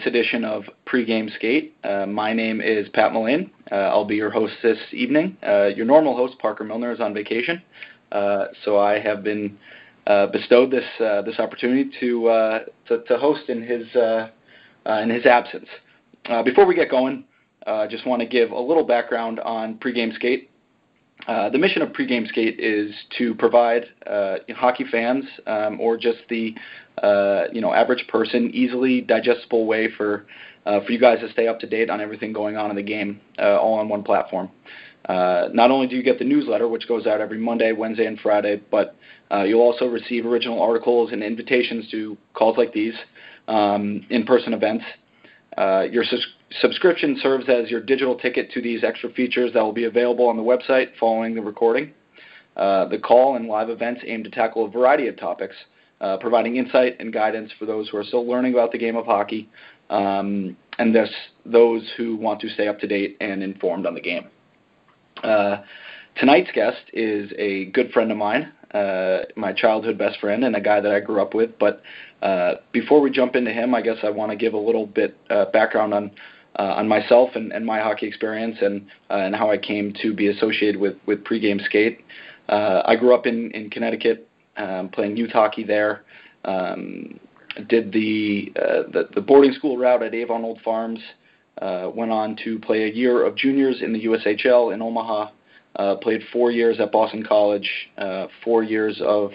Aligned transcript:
This 0.00 0.06
edition 0.06 0.46
of 0.46 0.64
Pregame 0.86 1.30
Skate. 1.34 1.76
Uh, 1.84 2.06
my 2.06 2.32
name 2.32 2.62
is 2.62 2.88
Pat 2.88 3.12
Mullane. 3.12 3.50
Uh, 3.70 3.74
I'll 3.74 4.06
be 4.06 4.16
your 4.16 4.30
host 4.30 4.54
this 4.62 4.78
evening. 4.92 5.36
Uh, 5.46 5.66
your 5.66 5.84
normal 5.84 6.16
host, 6.16 6.38
Parker 6.38 6.64
Milner, 6.64 6.90
is 6.90 7.00
on 7.00 7.12
vacation, 7.12 7.60
uh, 8.10 8.46
so 8.64 8.78
I 8.78 8.98
have 8.98 9.22
been 9.22 9.58
uh, 10.06 10.28
bestowed 10.28 10.70
this 10.70 10.86
this 10.98 11.38
opportunity 11.38 11.90
to, 12.00 12.62
to, 12.88 13.02
to 13.02 13.18
host 13.18 13.50
in 13.50 13.60
his 13.60 13.86
in 14.86 15.10
his 15.10 15.26
absence. 15.26 15.68
before 16.46 16.64
we 16.64 16.74
get 16.74 16.90
going, 16.90 17.24
I 17.66 17.86
just 17.86 18.06
want 18.06 18.20
to 18.20 18.26
give 18.26 18.52
a 18.52 18.58
little 18.58 18.84
background 18.84 19.38
on 19.40 19.74
Pregame 19.74 20.14
Skate. 20.14 20.50
Uh, 21.26 21.50
the 21.50 21.58
mission 21.58 21.82
of 21.82 21.90
pregame 21.90 22.26
skate 22.26 22.58
is 22.58 22.94
to 23.18 23.34
provide 23.34 23.84
uh, 24.06 24.36
hockey 24.56 24.84
fans 24.90 25.24
um, 25.46 25.78
or 25.80 25.96
just 25.96 26.18
the 26.28 26.54
uh, 27.00 27.44
you 27.52 27.60
know 27.60 27.72
average 27.72 28.06
person 28.08 28.50
easily 28.52 29.00
digestible 29.00 29.66
way 29.66 29.88
for 29.96 30.26
uh, 30.66 30.80
for 30.84 30.92
you 30.92 30.98
guys 30.98 31.20
to 31.20 31.30
stay 31.32 31.48
up 31.48 31.58
to 31.60 31.66
date 31.66 31.90
on 31.90 32.00
everything 32.00 32.32
going 32.32 32.56
on 32.56 32.70
in 32.70 32.76
the 32.76 32.82
game 32.82 33.20
uh, 33.38 33.58
all 33.58 33.74
on 33.74 33.88
one 33.88 34.02
platform. 34.02 34.50
Uh, 35.08 35.48
not 35.52 35.70
only 35.70 35.86
do 35.86 35.96
you 35.96 36.02
get 36.02 36.18
the 36.18 36.24
newsletter, 36.24 36.68
which 36.68 36.86
goes 36.86 37.06
out 37.06 37.20
every 37.20 37.38
Monday, 37.38 37.72
Wednesday, 37.72 38.04
and 38.04 38.20
Friday, 38.20 38.60
but 38.70 38.94
you'll 39.46 39.62
also 39.62 39.86
receive 39.86 40.26
original 40.26 40.60
articles 40.60 41.12
and 41.12 41.22
invitations 41.22 41.90
to 41.90 42.16
calls 42.34 42.58
like 42.58 42.72
these, 42.72 42.94
um, 43.48 44.04
in-person 44.10 44.52
events. 44.52 44.84
your 45.90 46.04
sus- 46.04 46.34
subscription 46.60 47.18
serves 47.22 47.48
as 47.48 47.70
your 47.70 47.80
digital 47.80 48.14
ticket 48.16 48.50
to 48.52 48.60
these 48.60 48.84
extra 48.84 49.10
features 49.10 49.52
that 49.54 49.62
will 49.62 49.72
be 49.72 49.84
available 49.84 50.28
on 50.28 50.36
the 50.36 50.42
website 50.42 50.88
following 50.98 51.34
the 51.34 51.40
recording. 51.40 51.92
Uh, 52.56 52.86
the 52.88 52.98
call 52.98 53.36
and 53.36 53.46
live 53.46 53.70
events 53.70 54.02
aim 54.04 54.24
to 54.24 54.30
tackle 54.30 54.66
a 54.66 54.68
variety 54.68 55.06
of 55.08 55.16
topics, 55.16 55.54
uh, 56.00 56.16
providing 56.16 56.56
insight 56.56 56.96
and 56.98 57.12
guidance 57.12 57.50
for 57.58 57.66
those 57.66 57.88
who 57.88 57.96
are 57.96 58.04
still 58.04 58.26
learning 58.26 58.54
about 58.54 58.72
the 58.72 58.78
game 58.78 58.96
of 58.96 59.04
hockey, 59.04 59.48
um, 59.90 60.56
and 60.78 60.94
thus 60.94 61.10
those 61.44 61.90
who 61.96 62.16
want 62.16 62.40
to 62.40 62.48
stay 62.48 62.68
up 62.68 62.78
to 62.78 62.86
date 62.86 63.16
and 63.20 63.42
informed 63.42 63.86
on 63.86 63.94
the 63.94 64.00
game. 64.00 64.26
Uh, 65.22 65.58
tonight's 66.16 66.50
guest 66.52 66.82
is 66.92 67.30
a 67.36 67.66
good 67.66 67.90
friend 67.92 68.10
of 68.10 68.16
mine, 68.16 68.52
uh, 68.72 69.18
my 69.36 69.52
childhood 69.52 69.98
best 69.98 70.18
friend, 70.20 70.44
and 70.44 70.56
a 70.56 70.60
guy 70.60 70.80
that 70.80 70.92
I 70.92 71.00
grew 71.00 71.20
up 71.20 71.34
with. 71.34 71.58
But 71.58 71.82
uh, 72.22 72.54
before 72.72 73.00
we 73.00 73.10
jump 73.10 73.36
into 73.36 73.50
him, 73.50 73.74
I 73.74 73.82
guess 73.82 73.98
I 74.02 74.10
want 74.10 74.30
to 74.30 74.36
give 74.36 74.54
a 74.54 74.58
little 74.58 74.86
bit 74.86 75.16
uh, 75.28 75.46
background 75.46 75.92
on 75.92 76.10
uh, 76.58 76.74
on 76.76 76.88
myself 76.88 77.30
and, 77.34 77.52
and 77.52 77.64
my 77.64 77.78
hockey 77.80 78.06
experience 78.06 78.56
and 78.60 78.86
and 79.10 79.36
how 79.36 79.50
I 79.50 79.58
came 79.58 79.94
to 80.02 80.14
be 80.14 80.28
associated 80.28 80.80
with 80.80 80.96
with 81.06 81.24
pregame 81.24 81.62
skate. 81.64 82.04
I 82.48 82.96
grew 82.96 83.14
up 83.14 83.26
in 83.26 83.50
in 83.52 83.68
Connecticut, 83.70 84.29
um, 84.60 84.88
playing 84.88 85.16
youth 85.16 85.32
hockey 85.32 85.64
there. 85.64 86.02
Um, 86.44 87.18
did 87.68 87.92
the, 87.92 88.52
uh, 88.56 88.82
the 88.92 89.08
the 89.14 89.20
boarding 89.20 89.52
school 89.52 89.76
route 89.76 90.02
at 90.02 90.14
Avon 90.14 90.44
Old 90.44 90.60
Farms. 90.62 91.00
Uh, 91.60 91.90
went 91.94 92.10
on 92.10 92.36
to 92.44 92.58
play 92.60 92.84
a 92.84 92.92
year 92.92 93.26
of 93.26 93.36
juniors 93.36 93.82
in 93.82 93.92
the 93.92 94.04
USHL 94.04 94.72
in 94.72 94.80
Omaha. 94.80 95.30
Uh, 95.76 95.96
played 95.96 96.22
four 96.32 96.50
years 96.50 96.80
at 96.80 96.90
Boston 96.90 97.24
College. 97.24 97.68
Uh, 97.98 98.28
four 98.42 98.62
years 98.62 99.00
of 99.04 99.32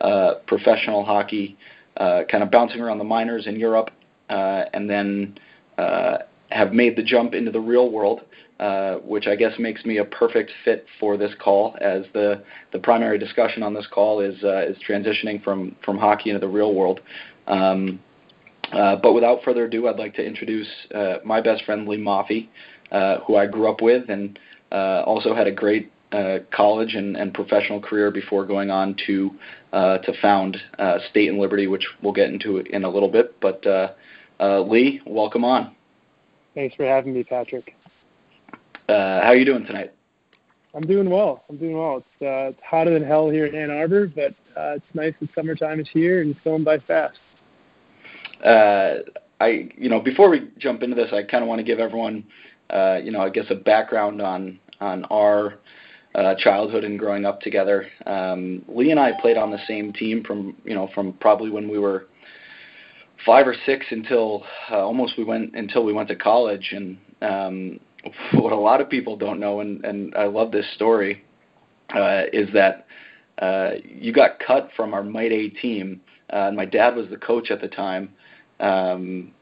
uh, 0.00 0.34
professional 0.46 1.04
hockey, 1.04 1.56
uh, 1.96 2.22
kind 2.30 2.42
of 2.42 2.50
bouncing 2.50 2.80
around 2.80 2.98
the 2.98 3.04
minors 3.04 3.46
in 3.46 3.58
Europe, 3.58 3.90
uh, 4.28 4.64
and 4.72 4.88
then 4.90 5.38
uh, 5.78 6.18
have 6.50 6.72
made 6.72 6.96
the 6.96 7.02
jump 7.02 7.34
into 7.34 7.50
the 7.50 7.60
real 7.60 7.90
world, 7.90 8.20
uh, 8.60 8.96
which 8.96 9.26
I 9.26 9.34
guess 9.36 9.58
makes 9.58 9.84
me 9.84 9.98
a 9.98 10.04
perfect 10.04 10.52
fit 10.64 10.86
for 11.00 11.16
this 11.16 11.32
call, 11.42 11.76
as 11.80 12.04
the 12.12 12.42
the 12.72 12.78
primary 12.78 13.18
discussion 13.18 13.62
on 13.62 13.74
this 13.74 13.86
call 13.86 14.20
is 14.20 14.42
uh, 14.44 14.64
is 14.66 14.76
transitioning 14.88 15.42
from 15.42 15.74
from 15.84 15.98
hockey 15.98 16.30
into 16.30 16.40
the 16.40 16.48
real 16.48 16.74
world. 16.74 17.00
Um, 17.46 18.00
uh, 18.72 18.96
but 18.96 19.12
without 19.12 19.42
further 19.44 19.64
ado, 19.64 19.88
I'd 19.88 19.98
like 19.98 20.14
to 20.14 20.24
introduce 20.24 20.68
uh, 20.94 21.16
my 21.24 21.40
best 21.40 21.64
friend 21.64 21.86
Lee 21.86 21.98
Moffie, 21.98 22.48
uh, 22.90 23.18
who 23.20 23.36
I 23.36 23.46
grew 23.46 23.68
up 23.68 23.82
with, 23.82 24.08
and 24.08 24.38
uh, 24.72 25.02
also 25.04 25.34
had 25.34 25.46
a 25.46 25.52
great 25.52 25.90
college 26.52 26.94
and, 26.94 27.16
and 27.16 27.34
professional 27.34 27.80
career 27.80 28.12
before 28.12 28.46
going 28.46 28.70
on 28.70 28.94
to 29.06 29.32
to 29.72 30.12
found 30.22 30.56
State 31.10 31.28
and 31.28 31.40
Liberty, 31.40 31.66
which 31.66 31.88
we'll 32.02 32.12
get 32.12 32.30
into 32.30 32.58
in 32.58 32.84
a 32.84 32.88
little 32.88 33.10
bit. 33.10 33.40
But 33.40 33.64
Lee, 34.40 35.00
welcome 35.04 35.44
on. 35.44 35.74
Thanks 36.54 36.74
for 36.76 36.84
having 36.84 37.12
me, 37.12 37.24
Patrick. 37.24 37.74
Uh, 38.88 39.20
how 39.22 39.28
are 39.28 39.36
you 39.36 39.44
doing 39.44 39.66
tonight? 39.66 39.92
I'm 40.74 40.86
doing 40.86 41.08
well. 41.08 41.44
I'm 41.48 41.56
doing 41.56 41.78
well. 41.78 41.98
It's, 41.98 42.22
uh, 42.22 42.50
it's 42.50 42.60
hotter 42.68 42.92
than 42.92 43.04
hell 43.04 43.30
here 43.30 43.46
in 43.46 43.54
Ann 43.54 43.70
Arbor, 43.70 44.06
but 44.06 44.32
uh, 44.56 44.76
it's 44.76 44.84
nice 44.94 45.14
that 45.20 45.28
summertime 45.34 45.80
is 45.80 45.88
here 45.92 46.20
and 46.20 46.30
it's 46.30 46.40
going 46.44 46.64
by 46.64 46.78
fast. 46.78 47.18
Uh, 48.44 48.96
I, 49.40 49.70
you 49.76 49.88
know, 49.88 50.00
before 50.00 50.28
we 50.28 50.50
jump 50.58 50.82
into 50.82 50.96
this, 50.96 51.12
I 51.12 51.22
kind 51.22 51.42
of 51.42 51.48
want 51.48 51.60
to 51.60 51.64
give 51.64 51.78
everyone, 51.78 52.24
uh, 52.70 52.98
you 53.02 53.10
know, 53.10 53.20
I 53.20 53.30
guess 53.30 53.46
a 53.50 53.54
background 53.54 54.20
on 54.20 54.58
on 54.80 55.04
our 55.06 55.54
uh, 56.14 56.34
childhood 56.36 56.84
and 56.84 56.98
growing 56.98 57.24
up 57.24 57.40
together. 57.40 57.86
Um, 58.06 58.64
Lee 58.68 58.90
and 58.90 59.00
I 59.00 59.12
played 59.20 59.36
on 59.36 59.50
the 59.50 59.58
same 59.66 59.92
team 59.92 60.22
from, 60.24 60.56
you 60.64 60.74
know, 60.74 60.90
from 60.94 61.14
probably 61.14 61.50
when 61.50 61.68
we 61.68 61.78
were 61.78 62.06
five 63.24 63.46
or 63.46 63.54
six 63.66 63.86
until 63.90 64.44
uh, 64.70 64.78
almost 64.78 65.16
we 65.16 65.24
went 65.24 65.54
until 65.54 65.84
we 65.84 65.92
went 65.92 66.08
to 66.08 66.16
college. 66.16 66.72
And 66.72 66.98
um, 67.22 67.80
what 68.34 68.52
a 68.52 68.56
lot 68.56 68.80
of 68.80 68.88
people 68.88 69.16
don't 69.16 69.40
know, 69.40 69.60
and, 69.60 69.84
and 69.84 70.14
I 70.14 70.24
love 70.24 70.52
this 70.52 70.66
story, 70.74 71.24
uh, 71.94 72.24
is 72.32 72.52
that 72.52 72.86
uh, 73.38 73.72
you 73.84 74.12
got 74.12 74.38
cut 74.38 74.70
from 74.76 74.94
our 74.94 75.02
Mite 75.02 75.32
A 75.32 75.48
team. 75.48 76.00
Uh, 76.32 76.48
and 76.48 76.56
my 76.56 76.64
dad 76.64 76.96
was 76.96 77.08
the 77.10 77.16
coach 77.16 77.50
at 77.50 77.60
the 77.60 77.68
time, 77.68 78.10
um, 78.60 79.32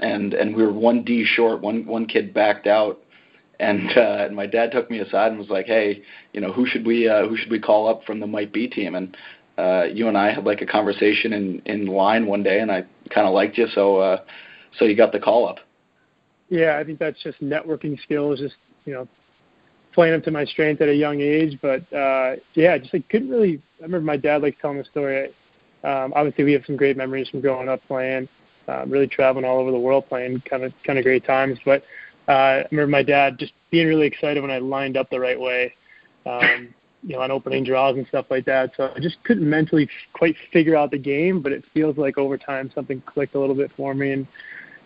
and 0.00 0.34
and 0.34 0.54
we 0.54 0.62
were 0.62 0.72
one 0.72 1.02
D 1.02 1.24
short. 1.24 1.60
One 1.60 1.84
one 1.84 2.06
kid 2.06 2.32
backed 2.32 2.66
out, 2.66 3.00
and 3.58 3.90
uh, 3.96 4.24
and 4.26 4.36
my 4.36 4.46
dad 4.46 4.70
took 4.70 4.90
me 4.90 5.00
aside 5.00 5.32
and 5.32 5.38
was 5.38 5.48
like, 5.48 5.66
"Hey, 5.66 6.02
you 6.32 6.40
know, 6.40 6.52
who 6.52 6.64
should 6.64 6.86
we 6.86 7.08
uh, 7.08 7.26
who 7.26 7.36
should 7.36 7.50
we 7.50 7.58
call 7.58 7.88
up 7.88 8.04
from 8.04 8.20
the 8.20 8.26
Mite 8.26 8.52
B 8.52 8.68
team?" 8.68 8.94
And 8.94 9.16
uh, 9.58 9.84
you 9.92 10.06
and 10.06 10.16
I 10.16 10.32
had 10.32 10.44
like 10.44 10.62
a 10.62 10.66
conversation 10.66 11.32
in 11.32 11.60
in 11.66 11.86
line 11.86 12.26
one 12.26 12.42
day, 12.42 12.60
and 12.60 12.70
I 12.70 12.84
kind 13.10 13.26
of 13.26 13.34
liked 13.34 13.58
you, 13.58 13.66
so 13.74 13.96
uh, 13.96 14.20
so 14.78 14.84
you 14.84 14.96
got 14.96 15.10
the 15.10 15.18
call 15.18 15.48
up. 15.48 15.58
Yeah, 16.48 16.78
I 16.78 16.84
think 16.84 16.98
that's 16.98 17.20
just 17.22 17.40
networking 17.42 18.00
skills, 18.02 18.38
just 18.38 18.54
you 18.84 18.94
know, 18.94 19.08
playing 19.92 20.14
up 20.14 20.22
to 20.24 20.30
my 20.30 20.44
strength 20.44 20.80
at 20.80 20.88
a 20.88 20.94
young 20.94 21.20
age. 21.20 21.58
But 21.60 21.92
uh, 21.92 22.36
yeah, 22.54 22.78
just 22.78 22.94
like 22.94 23.08
couldn't 23.08 23.30
really. 23.30 23.60
I 23.80 23.82
remember 23.82 24.06
my 24.06 24.16
dad 24.16 24.42
like 24.42 24.60
telling 24.60 24.78
the 24.78 24.84
story. 24.84 25.34
Um, 25.82 26.12
obviously, 26.14 26.44
we 26.44 26.52
have 26.52 26.64
some 26.64 26.76
great 26.76 26.96
memories 26.96 27.28
from 27.28 27.40
growing 27.40 27.68
up 27.68 27.80
playing, 27.88 28.28
um, 28.68 28.90
really 28.90 29.08
traveling 29.08 29.44
all 29.44 29.58
over 29.58 29.72
the 29.72 29.78
world 29.78 30.08
playing, 30.08 30.40
kind 30.48 30.62
of 30.62 30.72
kind 30.86 31.00
of 31.00 31.04
great 31.04 31.24
times. 31.24 31.58
But 31.64 31.82
uh, 32.28 32.32
I 32.32 32.64
remember 32.70 32.90
my 32.90 33.02
dad 33.02 33.38
just 33.40 33.52
being 33.70 33.88
really 33.88 34.06
excited 34.06 34.40
when 34.40 34.52
I 34.52 34.58
lined 34.58 34.96
up 34.96 35.10
the 35.10 35.18
right 35.20 35.38
way. 35.38 35.74
Um, 36.26 36.74
you 37.02 37.14
know, 37.14 37.22
on 37.22 37.30
opening 37.30 37.64
draws 37.64 37.96
and 37.96 38.06
stuff 38.08 38.26
like 38.30 38.44
that. 38.46 38.72
So 38.76 38.92
I 38.94 39.00
just 39.00 39.22
couldn't 39.24 39.48
mentally 39.48 39.88
quite 40.12 40.36
figure 40.52 40.76
out 40.76 40.90
the 40.90 40.98
game, 40.98 41.40
but 41.40 41.52
it 41.52 41.64
feels 41.72 41.96
like 41.96 42.18
over 42.18 42.36
time 42.36 42.70
something 42.74 43.02
clicked 43.06 43.34
a 43.34 43.40
little 43.40 43.54
bit 43.54 43.70
for 43.76 43.94
me 43.94 44.12
and 44.12 44.26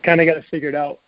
kind 0.02 0.20
of 0.20 0.26
got 0.26 0.36
it 0.36 0.44
figured 0.50 0.74
out. 0.74 1.00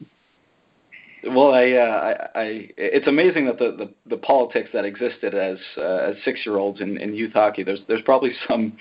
Well, 1.26 1.54
I, 1.54 1.72
uh, 1.72 2.28
I, 2.34 2.38
I, 2.38 2.70
it's 2.76 3.06
amazing 3.06 3.46
that 3.46 3.58
the, 3.58 3.72
the, 3.76 3.90
the 4.10 4.16
politics 4.18 4.70
that 4.74 4.84
existed 4.84 5.34
as 5.34 5.58
uh, 5.78 6.10
as 6.10 6.16
six 6.24 6.40
year 6.44 6.58
olds 6.58 6.80
in, 6.80 6.98
in 6.98 7.14
youth 7.14 7.32
hockey. 7.32 7.62
There's 7.62 7.80
there's 7.88 8.02
probably 8.02 8.32
some 8.46 8.76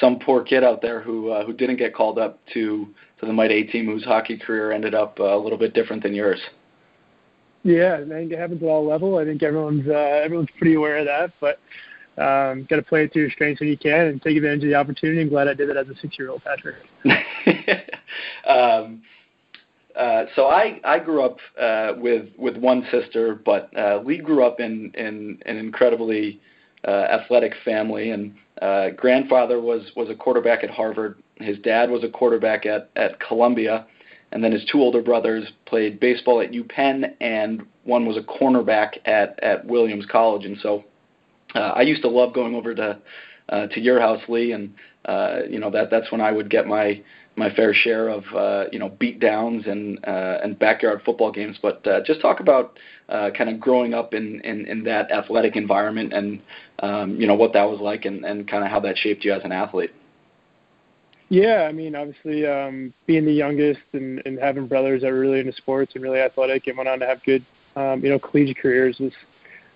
some 0.00 0.18
poor 0.18 0.42
kid 0.42 0.64
out 0.64 0.80
there 0.80 1.00
who 1.02 1.30
uh, 1.30 1.44
who 1.44 1.52
didn't 1.52 1.76
get 1.76 1.94
called 1.94 2.18
up 2.18 2.40
to 2.54 2.88
to 3.20 3.26
the 3.26 3.32
Mite 3.32 3.50
A 3.50 3.64
team 3.64 3.86
whose 3.86 4.04
hockey 4.04 4.38
career 4.38 4.72
ended 4.72 4.94
up 4.94 5.20
uh, 5.20 5.36
a 5.36 5.38
little 5.38 5.58
bit 5.58 5.74
different 5.74 6.02
than 6.02 6.14
yours. 6.14 6.40
Yeah, 7.64 7.98
I 8.04 8.08
think 8.08 8.30
it 8.30 8.38
happens 8.38 8.62
at 8.62 8.68
all 8.68 8.86
level. 8.86 9.16
I 9.16 9.24
think 9.24 9.42
everyone's 9.42 9.88
uh, 9.88 10.20
everyone's 10.22 10.50
pretty 10.58 10.74
aware 10.74 10.98
of 10.98 11.06
that, 11.06 11.32
but 11.40 11.58
um, 12.22 12.66
got 12.68 12.76
to 12.76 12.82
play 12.82 13.04
it 13.04 13.12
to 13.14 13.18
your 13.18 13.30
strengths 13.30 13.60
when 13.60 13.70
you 13.70 13.78
can 13.78 14.06
and 14.06 14.22
take 14.22 14.36
advantage 14.36 14.62
of 14.64 14.68
the 14.68 14.74
opportunity. 14.74 15.22
I'm 15.22 15.30
glad 15.30 15.48
I 15.48 15.54
did 15.54 15.70
it 15.70 15.76
as 15.76 15.88
a 15.88 15.98
six-year-old, 16.00 16.42
Patrick. 16.44 16.76
um, 18.46 19.02
uh, 19.96 20.26
so 20.36 20.46
I 20.46 20.78
I 20.84 20.98
grew 20.98 21.24
up 21.24 21.38
uh, 21.58 21.94
with 21.96 22.28
with 22.36 22.58
one 22.58 22.86
sister, 22.90 23.34
but 23.34 23.74
uh, 23.76 24.00
we 24.04 24.18
grew 24.18 24.44
up 24.44 24.60
in 24.60 24.92
in 24.94 25.40
an 25.46 25.56
incredibly 25.56 26.40
uh, 26.86 26.90
athletic 26.90 27.54
family, 27.64 28.10
and 28.10 28.34
uh, 28.60 28.90
grandfather 28.90 29.58
was 29.60 29.90
was 29.96 30.10
a 30.10 30.14
quarterback 30.14 30.64
at 30.64 30.70
Harvard. 30.70 31.16
His 31.36 31.58
dad 31.60 31.88
was 31.88 32.04
a 32.04 32.08
quarterback 32.10 32.66
at 32.66 32.90
at 32.94 33.18
Columbia 33.20 33.86
and 34.34 34.42
then 34.42 34.52
his 34.52 34.64
two 34.70 34.80
older 34.80 35.00
brothers 35.00 35.46
played 35.64 36.00
baseball 36.00 36.40
at 36.40 36.50
UPenn, 36.50 37.14
and 37.20 37.62
one 37.84 38.04
was 38.04 38.16
a 38.16 38.20
cornerback 38.20 38.98
at 39.06 39.38
at 39.42 39.64
Williams 39.64 40.04
College. 40.10 40.44
And 40.44 40.58
so 40.60 40.84
uh, 41.54 41.72
I 41.76 41.82
used 41.82 42.02
to 42.02 42.08
love 42.08 42.34
going 42.34 42.54
over 42.54 42.74
to 42.74 42.98
uh, 43.48 43.66
to 43.68 43.80
your 43.80 44.00
house, 44.00 44.20
Lee, 44.28 44.52
and 44.52 44.74
uh, 45.04 45.38
you 45.48 45.60
know 45.60 45.70
that 45.70 45.88
that's 45.90 46.10
when 46.10 46.20
I 46.20 46.32
would 46.32 46.50
get 46.50 46.66
my 46.66 47.00
my 47.36 47.54
fair 47.54 47.72
share 47.72 48.08
of 48.08 48.24
uh, 48.34 48.64
you 48.72 48.78
know 48.80 48.88
beat 48.88 49.20
downs 49.20 49.66
and 49.66 50.04
uh, 50.04 50.38
and 50.42 50.58
backyard 50.58 51.02
football 51.04 51.30
games. 51.30 51.56
But 51.62 51.86
uh, 51.86 52.00
just 52.04 52.20
talk 52.20 52.40
about 52.40 52.78
uh, 53.08 53.30
kind 53.36 53.50
of 53.50 53.60
growing 53.60 53.94
up 53.94 54.14
in, 54.14 54.40
in 54.40 54.66
in 54.66 54.82
that 54.84 55.12
athletic 55.12 55.54
environment 55.54 56.12
and 56.12 56.42
um, 56.80 57.20
you 57.20 57.28
know 57.28 57.34
what 57.36 57.52
that 57.52 57.70
was 57.70 57.80
like 57.80 58.04
and 58.04 58.24
and 58.24 58.48
kind 58.48 58.64
of 58.64 58.70
how 58.70 58.80
that 58.80 58.98
shaped 58.98 59.24
you 59.24 59.32
as 59.32 59.42
an 59.44 59.52
athlete. 59.52 59.92
Yeah, 61.34 61.66
I 61.68 61.72
mean, 61.72 61.96
obviously, 61.96 62.46
um, 62.46 62.94
being 63.06 63.24
the 63.24 63.32
youngest 63.32 63.80
and, 63.92 64.22
and 64.24 64.38
having 64.38 64.68
brothers 64.68 65.02
that 65.02 65.10
were 65.10 65.18
really 65.18 65.40
into 65.40 65.52
sports 65.54 65.96
and 65.96 66.04
really 66.04 66.20
athletic 66.20 66.68
and 66.68 66.78
went 66.78 66.88
on 66.88 67.00
to 67.00 67.06
have 67.06 67.24
good, 67.24 67.44
um, 67.74 68.04
you 68.04 68.10
know, 68.10 68.20
collegiate 68.20 68.58
careers 68.58 69.00
was 69.00 69.12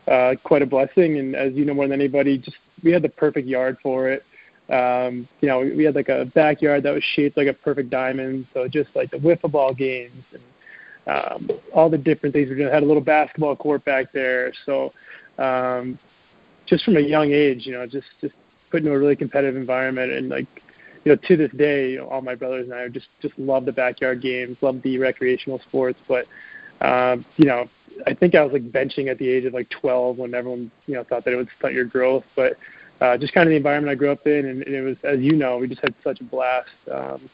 uh, 0.06 0.36
quite 0.44 0.62
a 0.62 0.66
blessing. 0.66 1.18
And 1.18 1.34
as 1.34 1.54
you 1.54 1.64
know 1.64 1.74
more 1.74 1.88
than 1.88 2.00
anybody, 2.00 2.38
just 2.38 2.56
we 2.84 2.92
had 2.92 3.02
the 3.02 3.08
perfect 3.08 3.48
yard 3.48 3.76
for 3.82 4.08
it. 4.08 4.24
Um, 4.72 5.26
you 5.40 5.48
know, 5.48 5.58
we 5.58 5.82
had 5.82 5.96
like 5.96 6.08
a 6.08 6.26
backyard 6.26 6.84
that 6.84 6.94
was 6.94 7.02
shaped 7.16 7.36
like 7.36 7.48
a 7.48 7.54
perfect 7.54 7.90
diamond. 7.90 8.46
So 8.54 8.68
just 8.68 8.90
like 8.94 9.10
the 9.10 9.16
wiffle 9.16 9.50
ball 9.50 9.74
games 9.74 10.22
and 10.32 10.42
um, 11.12 11.50
all 11.74 11.90
the 11.90 11.98
different 11.98 12.36
things 12.36 12.50
we. 12.50 12.62
Had 12.62 12.84
a 12.84 12.86
little 12.86 13.02
basketball 13.02 13.56
court 13.56 13.84
back 13.84 14.12
there. 14.12 14.52
So 14.64 14.92
um, 15.38 15.98
just 16.66 16.84
from 16.84 16.98
a 16.98 17.00
young 17.00 17.32
age, 17.32 17.66
you 17.66 17.72
know, 17.72 17.84
just 17.84 18.06
just 18.20 18.34
put 18.70 18.78
into 18.82 18.92
a 18.92 18.98
really 18.98 19.16
competitive 19.16 19.56
environment 19.56 20.12
and 20.12 20.28
like 20.28 20.46
you 21.08 21.14
know 21.14 21.20
to 21.26 21.36
this 21.38 21.50
day, 21.52 21.92
you 21.92 21.98
know, 21.98 22.08
all 22.08 22.20
my 22.20 22.34
brothers 22.34 22.64
and 22.64 22.74
I 22.74 22.88
just 22.88 23.06
just 23.22 23.38
love 23.38 23.64
the 23.64 23.72
backyard 23.72 24.20
games, 24.20 24.58
love 24.60 24.82
the 24.82 24.98
recreational 24.98 25.58
sports, 25.60 25.98
but 26.06 26.26
um, 26.82 27.24
you 27.36 27.46
know, 27.46 27.68
I 28.06 28.12
think 28.12 28.34
I 28.34 28.42
was 28.42 28.52
like 28.52 28.70
benching 28.70 29.10
at 29.10 29.18
the 29.18 29.26
age 29.26 29.46
of 29.46 29.54
like 29.54 29.70
12 29.70 30.18
when 30.18 30.34
everyone 30.34 30.70
you 30.86 30.94
know 30.94 31.04
thought 31.04 31.24
that 31.24 31.32
it 31.32 31.36
would 31.36 31.48
stunt 31.58 31.72
your 31.72 31.86
growth, 31.86 32.24
but 32.36 32.58
uh, 33.00 33.16
just 33.16 33.32
kind 33.32 33.48
of 33.48 33.50
the 33.50 33.56
environment 33.56 33.90
I 33.90 33.94
grew 33.94 34.12
up 34.12 34.26
in, 34.26 34.46
and, 34.46 34.62
and 34.62 34.74
it 34.74 34.82
was 34.82 34.96
as 35.02 35.20
you 35.20 35.32
know, 35.32 35.56
we 35.56 35.66
just 35.66 35.80
had 35.80 35.94
such 36.04 36.20
a 36.20 36.24
blast, 36.24 36.68
um, 36.92 37.30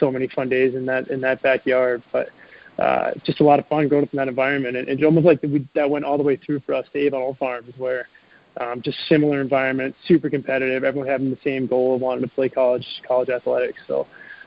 so 0.00 0.10
many 0.10 0.28
fun 0.28 0.48
days 0.48 0.74
in 0.74 0.86
that 0.86 1.08
in 1.08 1.20
that 1.20 1.42
backyard, 1.42 2.02
but. 2.12 2.30
Uh, 2.78 3.10
just 3.24 3.40
a 3.40 3.42
lot 3.42 3.58
of 3.58 3.66
fun 3.66 3.88
growing 3.88 4.04
up 4.04 4.12
in 4.12 4.16
that 4.16 4.28
environment, 4.28 4.76
and 4.76 4.88
it's 4.88 5.02
almost 5.02 5.26
like 5.26 5.42
we, 5.42 5.66
that 5.74 5.90
went 5.90 6.04
all 6.04 6.16
the 6.16 6.22
way 6.22 6.36
through 6.36 6.60
for 6.60 6.74
us 6.74 6.86
to 6.92 6.98
Avon 7.00 7.20
Old 7.20 7.36
Farms, 7.36 7.74
where 7.76 8.06
um, 8.56 8.82
just 8.82 8.98
similar 9.08 9.40
environment, 9.40 9.94
super 10.06 10.28
competitive, 10.30 10.84
everyone 10.84 11.08
having 11.08 11.30
the 11.30 11.38
same 11.44 11.66
goal 11.66 11.94
of 11.94 12.00
wanting 12.00 12.24
to 12.24 12.34
play 12.34 12.48
college 12.48 12.86
college 13.06 13.28
athletics. 13.28 13.80
So 13.86 14.06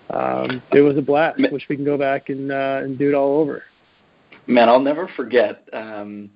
um, 0.09 0.61
it 0.73 0.81
was 0.81 0.97
a 0.97 1.01
blast. 1.01 1.39
Wish 1.51 1.67
we 1.69 1.75
can 1.75 1.85
go 1.85 1.97
back 1.97 2.29
and 2.29 2.51
uh, 2.51 2.81
and 2.83 2.97
do 2.97 3.09
it 3.09 3.13
all 3.13 3.39
over. 3.39 3.63
Man, 4.47 4.67
I'll 4.67 4.79
never 4.79 5.07
forget. 5.15 5.67
Um, 5.71 6.29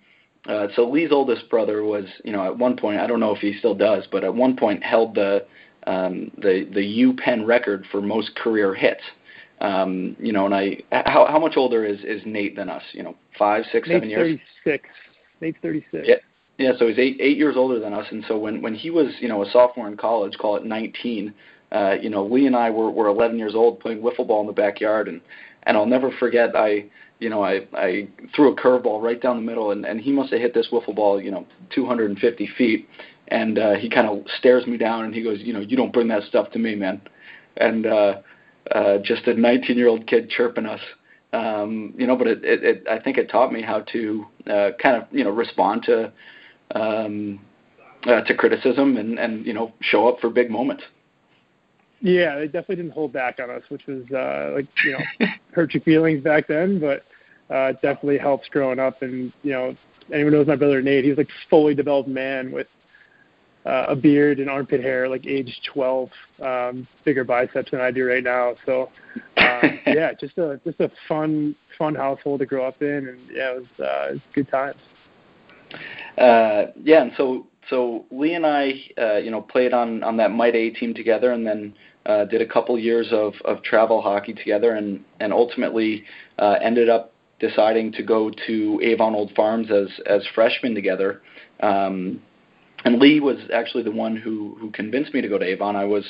uh, 0.47 0.67
so 0.75 0.87
Lee's 0.87 1.11
oldest 1.11 1.49
brother 1.49 1.83
was, 1.83 2.05
you 2.23 2.31
know, 2.31 2.45
at 2.45 2.57
one 2.57 2.77
point 2.77 2.99
I 2.99 3.07
don't 3.07 3.19
know 3.19 3.33
if 3.35 3.39
he 3.39 3.57
still 3.57 3.75
does, 3.75 4.05
but 4.11 4.23
at 4.23 4.33
one 4.33 4.55
point 4.55 4.83
held 4.83 5.15
the 5.15 5.45
um, 5.87 6.31
the 6.37 6.67
the 6.73 6.83
U 6.83 7.13
Penn 7.13 7.45
record 7.45 7.85
for 7.91 8.01
most 8.01 8.35
career 8.35 8.73
hits. 8.73 9.03
Um, 9.61 10.15
you 10.19 10.33
know, 10.33 10.45
and 10.45 10.53
I 10.53 10.77
how 10.91 11.25
how 11.25 11.39
much 11.39 11.57
older 11.57 11.85
is 11.85 11.99
is 12.03 12.21
Nate 12.25 12.55
than 12.55 12.69
us? 12.69 12.83
You 12.91 13.03
know, 13.03 13.15
five, 13.37 13.63
six, 13.71 13.87
Nate's 13.87 13.95
seven 13.97 14.09
years. 14.09 14.19
Thirty 14.19 14.41
six. 14.63 14.89
Nate's 15.41 15.57
thirty 15.61 15.85
six. 15.91 16.07
Yeah. 16.07 16.15
Yeah, 16.57 16.71
so 16.79 16.87
he's 16.87 16.97
eight 16.97 17.17
eight 17.19 17.37
years 17.37 17.55
older 17.57 17.79
than 17.79 17.93
us, 17.93 18.05
and 18.11 18.23
so 18.27 18.37
when 18.37 18.61
when 18.61 18.75
he 18.75 18.89
was 18.89 19.13
you 19.19 19.27
know 19.27 19.43
a 19.43 19.51
sophomore 19.51 19.87
in 19.87 19.97
college, 19.97 20.37
call 20.37 20.55
it 20.55 20.63
19, 20.65 21.33
uh, 21.71 21.95
you 22.01 22.09
know 22.09 22.25
Lee 22.25 22.47
and 22.47 22.55
I 22.55 22.69
were 22.69 22.89
were 22.89 23.07
11 23.07 23.37
years 23.37 23.55
old 23.55 23.79
playing 23.79 24.01
wiffle 24.01 24.27
ball 24.27 24.41
in 24.41 24.47
the 24.47 24.53
backyard, 24.53 25.07
and 25.07 25.19
and 25.63 25.75
I'll 25.75 25.85
never 25.85 26.11
forget 26.11 26.55
I 26.55 26.85
you 27.19 27.29
know 27.29 27.43
I 27.43 27.67
I 27.73 28.07
threw 28.33 28.53
a 28.53 28.55
curveball 28.55 29.01
right 29.01 29.21
down 29.21 29.35
the 29.35 29.41
middle, 29.41 29.71
and 29.71 29.85
and 29.85 29.99
he 29.99 30.13
must 30.13 30.31
have 30.31 30.39
hit 30.39 30.53
this 30.53 30.69
wiffle 30.71 30.95
ball 30.95 31.21
you 31.21 31.31
know 31.31 31.45
250 31.73 32.49
feet, 32.57 32.87
and 33.27 33.59
uh, 33.59 33.73
he 33.73 33.89
kind 33.89 34.07
of 34.07 34.23
stares 34.39 34.65
me 34.65 34.77
down 34.77 35.03
and 35.03 35.13
he 35.13 35.23
goes 35.23 35.39
you 35.41 35.51
know 35.51 35.59
you 35.59 35.75
don't 35.75 35.91
bring 35.91 36.07
that 36.07 36.23
stuff 36.23 36.51
to 36.51 36.59
me, 36.59 36.73
man, 36.73 37.01
and 37.57 37.85
uh, 37.85 38.21
uh, 38.71 38.97
just 38.99 39.27
a 39.27 39.33
19 39.33 39.77
year 39.77 39.89
old 39.89 40.07
kid 40.07 40.29
chirping 40.29 40.65
us. 40.65 40.81
Um, 41.33 41.93
you 41.97 42.07
know, 42.07 42.15
but 42.15 42.27
it, 42.27 42.45
it, 42.45 42.63
it, 42.63 42.87
I 42.89 42.97
think 42.99 43.17
it 43.17 43.29
taught 43.29 43.51
me 43.51 43.61
how 43.61 43.81
to 43.91 44.25
uh, 44.47 44.69
kind 44.81 44.95
of, 44.95 45.03
you 45.11 45.25
know, 45.25 45.31
respond 45.31 45.83
to 45.83 46.13
um, 46.73 47.39
uh, 48.05 48.21
to 48.21 48.35
criticism 48.35 48.97
and 48.97 49.19
and 49.19 49.45
you 49.45 49.53
know 49.53 49.73
show 49.81 50.07
up 50.07 50.19
for 50.19 50.29
big 50.29 50.49
moments. 50.49 50.83
Yeah, 52.01 52.35
they 52.35 52.45
definitely 52.45 52.77
didn't 52.77 52.91
hold 52.91 53.13
back 53.13 53.39
on 53.39 53.49
us, 53.49 53.63
which 53.69 53.85
was 53.87 54.03
uh, 54.11 54.51
like 54.53 54.67
you 54.83 54.91
know 54.91 55.27
hurt 55.51 55.73
your 55.73 55.81
feelings 55.83 56.23
back 56.23 56.47
then, 56.47 56.79
but 56.79 57.03
uh, 57.53 57.69
it 57.69 57.81
definitely 57.81 58.17
helps 58.17 58.47
growing 58.49 58.79
up. 58.79 59.01
And 59.01 59.31
you 59.43 59.51
know, 59.51 59.75
anyone 60.13 60.33
knows 60.33 60.47
my 60.47 60.55
brother 60.55 60.81
Nate, 60.81 61.03
he 61.03 61.09
was 61.09 61.17
like 61.17 61.29
fully 61.49 61.73
developed 61.73 62.09
man 62.09 62.51
with 62.51 62.67
uh, 63.65 63.85
a 63.89 63.95
beard 63.95 64.39
and 64.39 64.49
armpit 64.49 64.81
hair, 64.81 65.09
like 65.09 65.25
age 65.25 65.59
12, 65.73 66.09
um, 66.43 66.87
bigger 67.03 67.23
biceps 67.23 67.71
than 67.71 67.81
I 67.81 67.89
do 67.89 68.05
right 68.05 68.23
now. 68.23 68.53
So 68.65 68.91
uh, 69.37 69.61
yeah, 69.87 70.13
just 70.13 70.37
a 70.37 70.59
just 70.63 70.79
a 70.79 70.91
fun 71.07 71.55
fun 71.77 71.95
household 71.95 72.41
to 72.41 72.45
grow 72.45 72.67
up 72.67 72.81
in, 72.81 73.07
and 73.07 73.19
yeah, 73.31 73.53
it 73.53 73.55
was, 73.55 73.65
uh, 73.79 74.09
it 74.09 74.13
was 74.13 74.21
good 74.33 74.49
times 74.49 74.79
uh, 76.17 76.71
yeah, 76.83 77.01
and 77.01 77.11
so 77.17 77.47
so 77.69 78.05
Lee 78.11 78.33
and 78.33 78.45
I, 78.45 78.73
uh, 78.97 79.17
you 79.17 79.31
know, 79.31 79.41
played 79.41 79.73
on 79.73 80.03
on 80.03 80.17
that 80.17 80.31
Mite 80.31 80.55
A 80.55 80.69
team 80.71 80.93
together, 80.93 81.31
and 81.31 81.45
then 81.45 81.73
uh, 82.05 82.25
did 82.25 82.41
a 82.41 82.47
couple 82.47 82.77
years 82.77 83.07
of 83.11 83.33
of 83.43 83.63
travel 83.63 84.01
hockey 84.01 84.33
together, 84.33 84.75
and 84.75 85.03
and 85.19 85.33
ultimately 85.33 86.03
uh, 86.39 86.55
ended 86.61 86.89
up 86.89 87.13
deciding 87.39 87.91
to 87.93 88.03
go 88.03 88.31
to 88.47 88.79
Avon 88.83 89.15
Old 89.15 89.31
Farms 89.35 89.69
as 89.71 89.87
as 90.05 90.25
freshmen 90.33 90.75
together. 90.75 91.21
Um, 91.61 92.21
and 92.83 92.99
Lee 92.99 93.19
was 93.19 93.37
actually 93.53 93.83
the 93.83 93.91
one 93.91 94.15
who 94.15 94.55
who 94.59 94.71
convinced 94.71 95.13
me 95.13 95.21
to 95.21 95.27
go 95.27 95.37
to 95.37 95.45
Avon. 95.45 95.75
I 95.75 95.85
was 95.85 96.05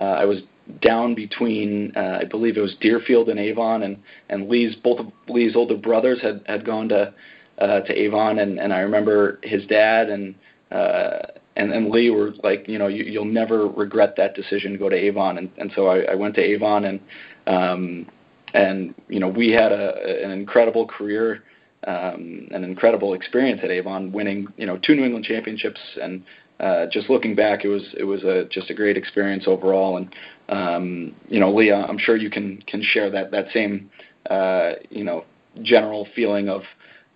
uh, 0.00 0.04
I 0.04 0.24
was 0.24 0.38
down 0.80 1.14
between 1.14 1.92
uh, 1.94 2.18
I 2.22 2.24
believe 2.24 2.56
it 2.56 2.60
was 2.60 2.74
Deerfield 2.80 3.28
and 3.28 3.38
Avon, 3.38 3.82
and 3.82 3.98
and 4.30 4.48
Lee's 4.48 4.74
both 4.76 5.00
of 5.00 5.06
Lee's 5.28 5.54
older 5.54 5.76
brothers 5.76 6.20
had 6.22 6.42
had 6.46 6.64
gone 6.64 6.88
to 6.88 7.12
uh, 7.58 7.80
to 7.80 7.92
Avon, 7.92 8.38
and, 8.38 8.58
and 8.58 8.72
I 8.72 8.80
remember 8.80 9.38
his 9.42 9.66
dad 9.66 10.08
and 10.08 10.34
uh, 10.70 11.26
and 11.56 11.72
and 11.72 11.90
Lee 11.90 12.10
were 12.10 12.32
like, 12.42 12.66
you 12.68 12.78
know, 12.78 12.88
you, 12.88 13.04
you'll 13.04 13.24
never 13.24 13.68
regret 13.68 14.14
that 14.16 14.34
decision 14.34 14.72
to 14.72 14.78
go 14.78 14.88
to 14.88 14.96
Avon, 14.96 15.38
and 15.38 15.50
and 15.58 15.72
so 15.74 15.86
I, 15.86 16.12
I 16.12 16.14
went 16.14 16.34
to 16.36 16.40
Avon, 16.40 16.84
and 16.84 17.00
um, 17.46 18.06
and 18.54 18.94
you 19.08 19.20
know, 19.20 19.28
we 19.28 19.50
had 19.50 19.72
a, 19.72 20.24
an 20.24 20.30
incredible 20.30 20.86
career, 20.86 21.44
um, 21.86 22.48
an 22.50 22.64
incredible 22.64 23.14
experience 23.14 23.60
at 23.62 23.70
Avon, 23.70 24.10
winning 24.10 24.48
you 24.56 24.66
know 24.66 24.78
two 24.78 24.94
New 24.96 25.04
England 25.04 25.24
championships, 25.24 25.80
and 26.00 26.24
uh, 26.60 26.86
just 26.90 27.10
looking 27.10 27.34
back, 27.34 27.64
it 27.64 27.68
was 27.68 27.82
it 27.96 28.04
was 28.04 28.24
a 28.24 28.46
just 28.50 28.70
a 28.70 28.74
great 28.74 28.96
experience 28.96 29.44
overall, 29.46 29.96
and 29.96 30.14
um, 30.48 31.14
you 31.28 31.40
know, 31.40 31.52
Lee, 31.52 31.72
I'm 31.72 31.98
sure 31.98 32.16
you 32.16 32.30
can 32.30 32.62
can 32.66 32.82
share 32.82 33.10
that 33.10 33.30
that 33.30 33.46
same 33.52 33.90
uh, 34.30 34.72
you 34.90 35.04
know 35.04 35.24
general 35.62 36.08
feeling 36.14 36.48
of 36.48 36.62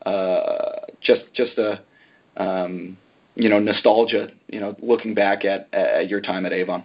uh, 0.08 0.86
just 1.00 1.22
just 1.34 1.58
a 1.58 1.82
um, 2.36 2.96
you 3.34 3.48
know 3.48 3.58
nostalgia. 3.58 4.28
You 4.48 4.60
know, 4.60 4.76
looking 4.80 5.14
back 5.14 5.44
at, 5.44 5.68
at 5.72 6.08
your 6.08 6.20
time 6.20 6.46
at 6.46 6.52
Avon. 6.52 6.84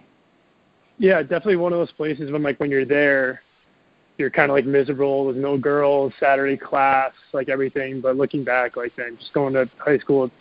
Yeah, 0.98 1.22
definitely 1.22 1.56
one 1.56 1.72
of 1.72 1.78
those 1.78 1.92
places 1.92 2.30
when 2.30 2.42
like 2.42 2.60
when 2.60 2.70
you're 2.70 2.84
there, 2.84 3.42
you're 4.18 4.30
kind 4.30 4.50
of 4.50 4.54
like 4.54 4.66
miserable 4.66 5.26
with 5.26 5.36
no 5.36 5.58
girls, 5.58 6.12
Saturday 6.20 6.56
class, 6.56 7.12
like 7.32 7.48
everything. 7.48 8.00
But 8.00 8.16
looking 8.16 8.44
back, 8.44 8.76
like 8.76 8.96
man, 8.96 9.16
just 9.18 9.32
going 9.32 9.54
to 9.54 9.68
high 9.78 9.98
school 9.98 10.22
with 10.22 10.32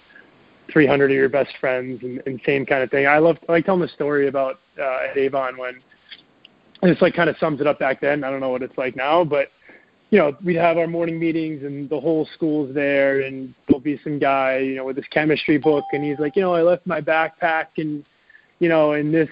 300 0.71 1.11
of 1.11 1.15
your 1.15 1.29
best 1.29 1.51
friends 1.59 2.01
and, 2.03 2.21
and 2.25 2.39
same 2.45 2.65
kind 2.65 2.83
of 2.83 2.91
thing. 2.91 3.07
I 3.07 3.17
love 3.17 3.37
I 3.47 3.53
like 3.53 3.65
telling 3.65 3.81
the 3.81 3.87
story 3.87 4.27
about 4.27 4.59
uh, 4.79 5.09
at 5.09 5.17
Avon 5.17 5.57
when 5.57 5.81
this 6.81 7.01
like 7.01 7.15
kind 7.15 7.29
of 7.29 7.37
sums 7.37 7.61
it 7.61 7.67
up 7.67 7.79
back 7.79 8.01
then. 8.01 8.23
I 8.23 8.29
don't 8.29 8.39
know 8.39 8.49
what 8.49 8.61
it's 8.61 8.77
like 8.77 8.95
now, 8.95 9.23
but 9.23 9.49
you 10.13 10.20
know, 10.20 10.38
we'd 10.46 10.58
have 10.58 10.77
our 10.77 10.86
morning 10.86 11.20
meetings 11.20 11.63
and 11.63 11.89
the 11.89 12.00
whole 12.00 12.29
school's 12.36 12.72
there 12.75 13.22
and 13.22 13.51
there'll 13.67 13.82
be 13.82 14.00
some 14.03 14.20
guy, 14.20 14.60
you 14.60 14.75
know, 14.75 14.86
with 14.86 14.96
his 14.96 15.08
chemistry 15.10 15.58
book 15.58 15.86
and 15.91 16.03
he's 16.03 16.20
like, 16.20 16.36
you 16.36 16.43
know, 16.43 16.53
I 16.53 16.62
left 16.62 16.86
my 16.86 17.01
backpack 17.01 17.70
and 17.77 18.05
you 18.60 18.70
know, 18.70 18.93
in 18.93 19.12
this 19.12 19.29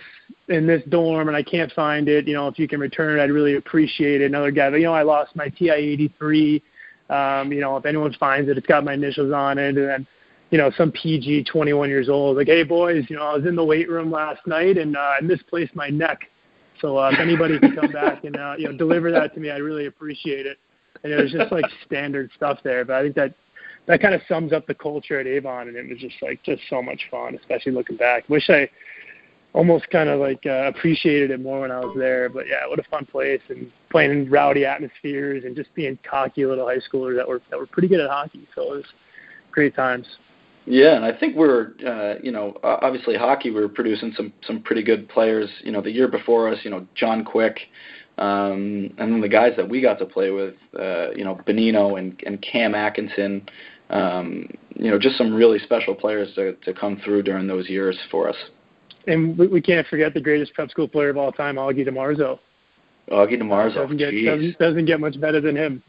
in 0.47 0.65
this 0.65 0.81
dorm 0.89 1.27
and 1.27 1.37
I 1.37 1.43
can't 1.43 1.71
find 1.73 2.09
it, 2.09 2.27
you 2.27 2.33
know, 2.33 2.47
if 2.47 2.57
you 2.57 2.67
can 2.67 2.79
return 2.79 3.19
it, 3.19 3.21
I'd 3.21 3.29
really 3.29 3.57
appreciate 3.57 4.21
it. 4.21 4.25
Another 4.25 4.49
guy, 4.49 4.69
you 4.69 4.85
know, 4.85 4.93
I 4.95 5.03
lost 5.03 5.35
my 5.35 5.49
TI 5.49 5.69
eighty 5.69 6.11
three. 6.17 6.63
Um, 7.11 7.53
you 7.53 7.61
know, 7.61 7.77
if 7.77 7.85
anyone 7.85 8.15
finds 8.19 8.49
it, 8.49 8.57
it's 8.57 8.65
got 8.65 8.83
my 8.83 8.95
initials 8.95 9.31
on 9.31 9.59
it 9.59 9.77
and 9.77 9.87
then 9.87 10.07
you 10.49 10.57
know, 10.57 10.71
some 10.75 10.91
PG 10.91 11.43
21 11.43 11.89
years 11.89 12.09
old, 12.09 12.37
like, 12.37 12.47
hey 12.47 12.63
boys, 12.63 13.05
you 13.07 13.17
know, 13.17 13.23
I 13.23 13.35
was 13.35 13.45
in 13.45 13.55
the 13.55 13.63
weight 13.63 13.87
room 13.87 14.11
last 14.11 14.47
night 14.47 14.79
and 14.79 14.97
uh, 14.97 15.13
I 15.19 15.21
misplaced 15.21 15.75
my 15.75 15.89
neck. 15.89 16.21
So 16.79 16.97
uh, 16.97 17.11
if 17.13 17.19
anybody 17.19 17.59
can 17.59 17.75
come 17.75 17.91
back 17.91 18.23
and 18.23 18.35
uh, 18.35 18.55
you 18.57 18.65
know 18.67 18.75
deliver 18.75 19.11
that 19.11 19.35
to 19.35 19.39
me, 19.39 19.51
I'd 19.51 19.61
really 19.61 19.85
appreciate 19.85 20.47
it 20.47 20.57
and 21.03 21.13
it 21.13 21.21
was 21.21 21.31
just 21.31 21.51
like 21.51 21.65
standard 21.85 22.29
stuff 22.35 22.59
there. 22.63 22.85
But 22.85 22.95
I 22.95 23.03
think 23.03 23.15
that 23.15 23.33
that 23.87 24.01
kind 24.01 24.13
of 24.13 24.21
sums 24.27 24.53
up 24.53 24.67
the 24.67 24.75
culture 24.75 25.19
at 25.19 25.27
Avon, 25.27 25.67
and 25.67 25.75
it 25.75 25.89
was 25.89 25.99
just 25.99 26.15
like 26.21 26.41
just 26.43 26.61
so 26.69 26.81
much 26.81 27.01
fun, 27.09 27.35
especially 27.35 27.71
looking 27.71 27.97
back. 27.97 28.27
Wish 28.29 28.49
I 28.49 28.69
almost 29.53 29.89
kind 29.89 30.09
of 30.09 30.19
like 30.19 30.45
uh, 30.45 30.71
appreciated 30.75 31.31
it 31.31 31.41
more 31.41 31.61
when 31.61 31.71
I 31.71 31.79
was 31.79 31.95
there. 31.97 32.29
But 32.29 32.47
yeah, 32.47 32.67
what 32.67 32.79
a 32.79 32.83
fun 32.83 33.05
place 33.05 33.41
and 33.49 33.71
playing 33.89 34.11
in 34.11 34.29
rowdy 34.29 34.65
atmospheres 34.65 35.43
and 35.43 35.55
just 35.55 35.73
being 35.75 35.97
cocky 36.09 36.45
little 36.45 36.67
high 36.67 36.77
schoolers 36.77 37.15
that 37.17 37.27
were 37.27 37.41
that 37.49 37.59
were 37.59 37.67
pretty 37.67 37.87
good 37.87 37.99
at 37.99 38.09
hockey. 38.09 38.47
So 38.55 38.73
it 38.73 38.77
was 38.77 38.85
great 39.51 39.75
times. 39.75 40.05
Yeah, 40.65 40.95
and 40.95 41.03
I 41.03 41.17
think 41.17 41.35
we're, 41.35 41.71
uh, 41.85 42.19
you 42.21 42.31
know, 42.31 42.55
obviously 42.63 43.15
hockey. 43.17 43.49
We 43.49 43.61
were 43.61 43.69
producing 43.69 44.13
some 44.15 44.31
some 44.45 44.61
pretty 44.61 44.83
good 44.83 45.09
players. 45.09 45.49
You 45.63 45.71
know, 45.71 45.81
the 45.81 45.91
year 45.91 46.07
before 46.07 46.49
us, 46.49 46.59
you 46.63 46.69
know, 46.69 46.85
John 46.93 47.25
Quick, 47.25 47.59
um, 48.21 48.93
and 48.99 49.13
then 49.13 49.19
the 49.19 49.27
guys 49.27 49.53
that 49.57 49.67
we 49.67 49.81
got 49.81 49.97
to 49.97 50.05
play 50.05 50.29
with, 50.29 50.53
uh, 50.79 51.09
you 51.15 51.23
know, 51.23 51.41
Bonino 51.47 51.97
and, 51.97 52.21
and 52.23 52.39
Cam 52.39 52.75
Atkinson, 52.75 53.49
um, 53.89 54.47
you 54.75 54.91
know, 54.91 54.99
just 54.99 55.17
some 55.17 55.33
really 55.33 55.57
special 55.57 55.95
players 55.95 56.31
to, 56.35 56.53
to 56.53 56.71
come 56.71 57.01
through 57.03 57.23
during 57.23 57.47
those 57.47 57.67
years 57.67 57.97
for 58.11 58.29
us. 58.29 58.35
And 59.07 59.35
we, 59.39 59.47
we 59.47 59.59
can't 59.59 59.87
forget 59.87 60.13
the 60.13 60.21
greatest 60.21 60.53
prep 60.53 60.69
school 60.69 60.87
player 60.87 61.09
of 61.09 61.17
all 61.17 61.31
time, 61.31 61.55
Augie 61.55 61.87
DeMarzo. 61.87 62.37
Augie 63.09 63.41
DeMarzo 63.41 63.73
doesn't 63.73 63.97
get 63.97 64.11
doesn't, 64.11 64.59
doesn't, 64.59 64.85
get 64.85 64.99
much 64.99 65.19
better 65.19 65.41
than 65.41 65.55
him. 65.55 65.81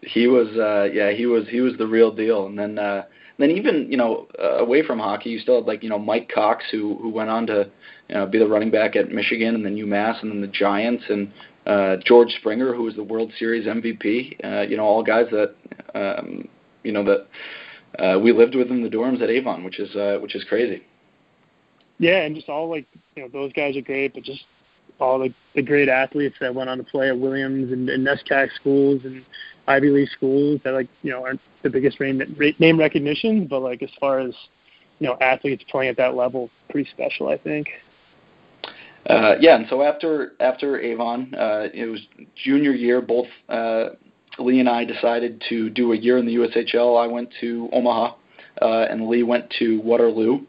He 0.00 0.28
was, 0.28 0.48
uh, 0.56 0.88
yeah, 0.90 1.12
he 1.12 1.26
was 1.26 1.46
he 1.48 1.60
was 1.60 1.76
the 1.76 1.86
real 1.86 2.10
deal. 2.10 2.46
And 2.46 2.58
then 2.58 2.78
uh, 2.78 3.02
then 3.38 3.50
even 3.50 3.90
you 3.90 3.98
know 3.98 4.28
uh, 4.42 4.56
away 4.56 4.82
from 4.84 4.98
hockey, 4.98 5.28
you 5.28 5.38
still 5.38 5.56
had 5.56 5.66
like 5.66 5.82
you 5.82 5.90
know 5.90 5.98
Mike 5.98 6.30
Cox 6.34 6.64
who 6.70 6.96
who 6.96 7.10
went 7.10 7.28
on 7.28 7.46
to 7.48 7.70
you 8.08 8.14
know 8.14 8.26
be 8.26 8.38
the 8.38 8.46
running 8.46 8.70
back 8.70 8.96
at 8.96 9.10
Michigan 9.10 9.54
and 9.54 9.64
then 9.64 9.76
UMass 9.76 10.22
and 10.22 10.30
then 10.30 10.40
the 10.40 10.46
Giants 10.46 11.04
and 11.10 11.30
uh, 11.66 11.96
George 12.04 12.30
Springer 12.38 12.74
who 12.74 12.84
was 12.84 12.94
the 12.94 13.04
World 13.04 13.32
Series 13.38 13.66
MVP. 13.66 14.44
Uh, 14.44 14.62
you 14.62 14.76
know 14.76 14.84
all 14.84 15.02
guys 15.02 15.26
that 15.30 15.54
um, 15.94 16.48
you 16.82 16.92
know 16.92 17.04
that 17.04 17.26
uh, 17.98 18.18
we 18.18 18.32
lived 18.32 18.54
with 18.54 18.68
in 18.70 18.82
the 18.82 18.88
dorms 18.88 19.22
at 19.22 19.30
Avon, 19.30 19.64
which 19.64 19.78
is 19.78 19.94
uh, 19.96 20.18
which 20.20 20.34
is 20.34 20.44
crazy. 20.44 20.82
Yeah, 21.98 22.22
and 22.22 22.34
just 22.34 22.48
all 22.48 22.68
like 22.68 22.86
you 23.14 23.22
know 23.22 23.28
those 23.28 23.52
guys 23.52 23.76
are 23.76 23.82
great, 23.82 24.14
but 24.14 24.22
just 24.22 24.44
all 25.00 25.18
the, 25.18 25.32
the 25.54 25.62
great 25.62 25.88
athletes 25.88 26.36
that 26.40 26.54
went 26.54 26.70
on 26.70 26.78
to 26.78 26.84
play 26.84 27.08
at 27.08 27.18
Williams 27.18 27.70
and, 27.72 27.88
and 27.88 28.06
NESCAC 28.06 28.48
schools 28.54 29.02
and 29.04 29.24
Ivy 29.66 29.90
League 29.90 30.08
schools 30.08 30.60
that 30.64 30.72
like 30.72 30.88
you 31.02 31.10
know 31.10 31.24
aren't 31.24 31.40
the 31.62 31.70
biggest 31.70 32.00
name 32.00 32.22
name 32.58 32.78
recognition, 32.78 33.46
but 33.46 33.60
like 33.60 33.82
as 33.82 33.90
far 33.98 34.20
as 34.20 34.34
you 34.98 35.06
know 35.06 35.16
athletes 35.20 35.64
playing 35.70 35.90
at 35.90 35.96
that 35.96 36.14
level, 36.14 36.50
pretty 36.70 36.88
special, 36.90 37.28
I 37.28 37.38
think. 37.38 37.68
Uh, 39.08 39.36
yeah, 39.40 39.54
and 39.54 39.66
so 39.70 39.82
after 39.82 40.32
after 40.40 40.80
Avon, 40.80 41.32
uh, 41.34 41.68
it 41.72 41.86
was 41.86 42.00
junior 42.34 42.72
year. 42.72 43.00
Both 43.00 43.28
uh, 43.48 43.90
Lee 44.38 44.60
and 44.60 44.68
I 44.68 44.84
decided 44.84 45.42
to 45.48 45.70
do 45.70 45.92
a 45.92 45.96
year 45.96 46.18
in 46.18 46.26
the 46.26 46.34
USHL. 46.36 47.02
I 47.02 47.06
went 47.06 47.32
to 47.40 47.68
Omaha, 47.72 48.14
uh, 48.60 48.86
and 48.90 49.08
Lee 49.08 49.22
went 49.22 49.48
to 49.58 49.80
Waterloo. 49.80 50.40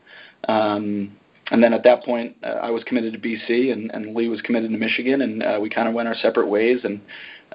Um, 0.48 1.16
and 1.52 1.64
then 1.64 1.74
at 1.74 1.84
that 1.84 2.04
point, 2.04 2.36
uh, 2.44 2.48
I 2.48 2.72
was 2.72 2.84
committed 2.84 3.14
to 3.14 3.20
BC, 3.20 3.72
and, 3.72 3.90
and 3.92 4.16
Lee 4.16 4.28
was 4.28 4.42
committed 4.42 4.72
to 4.72 4.78
Michigan, 4.78 5.22
and 5.22 5.44
uh, 5.44 5.60
we 5.62 5.70
kind 5.70 5.88
of 5.88 5.94
went 5.94 6.08
our 6.08 6.16
separate 6.16 6.48
ways. 6.48 6.80
And 6.84 7.00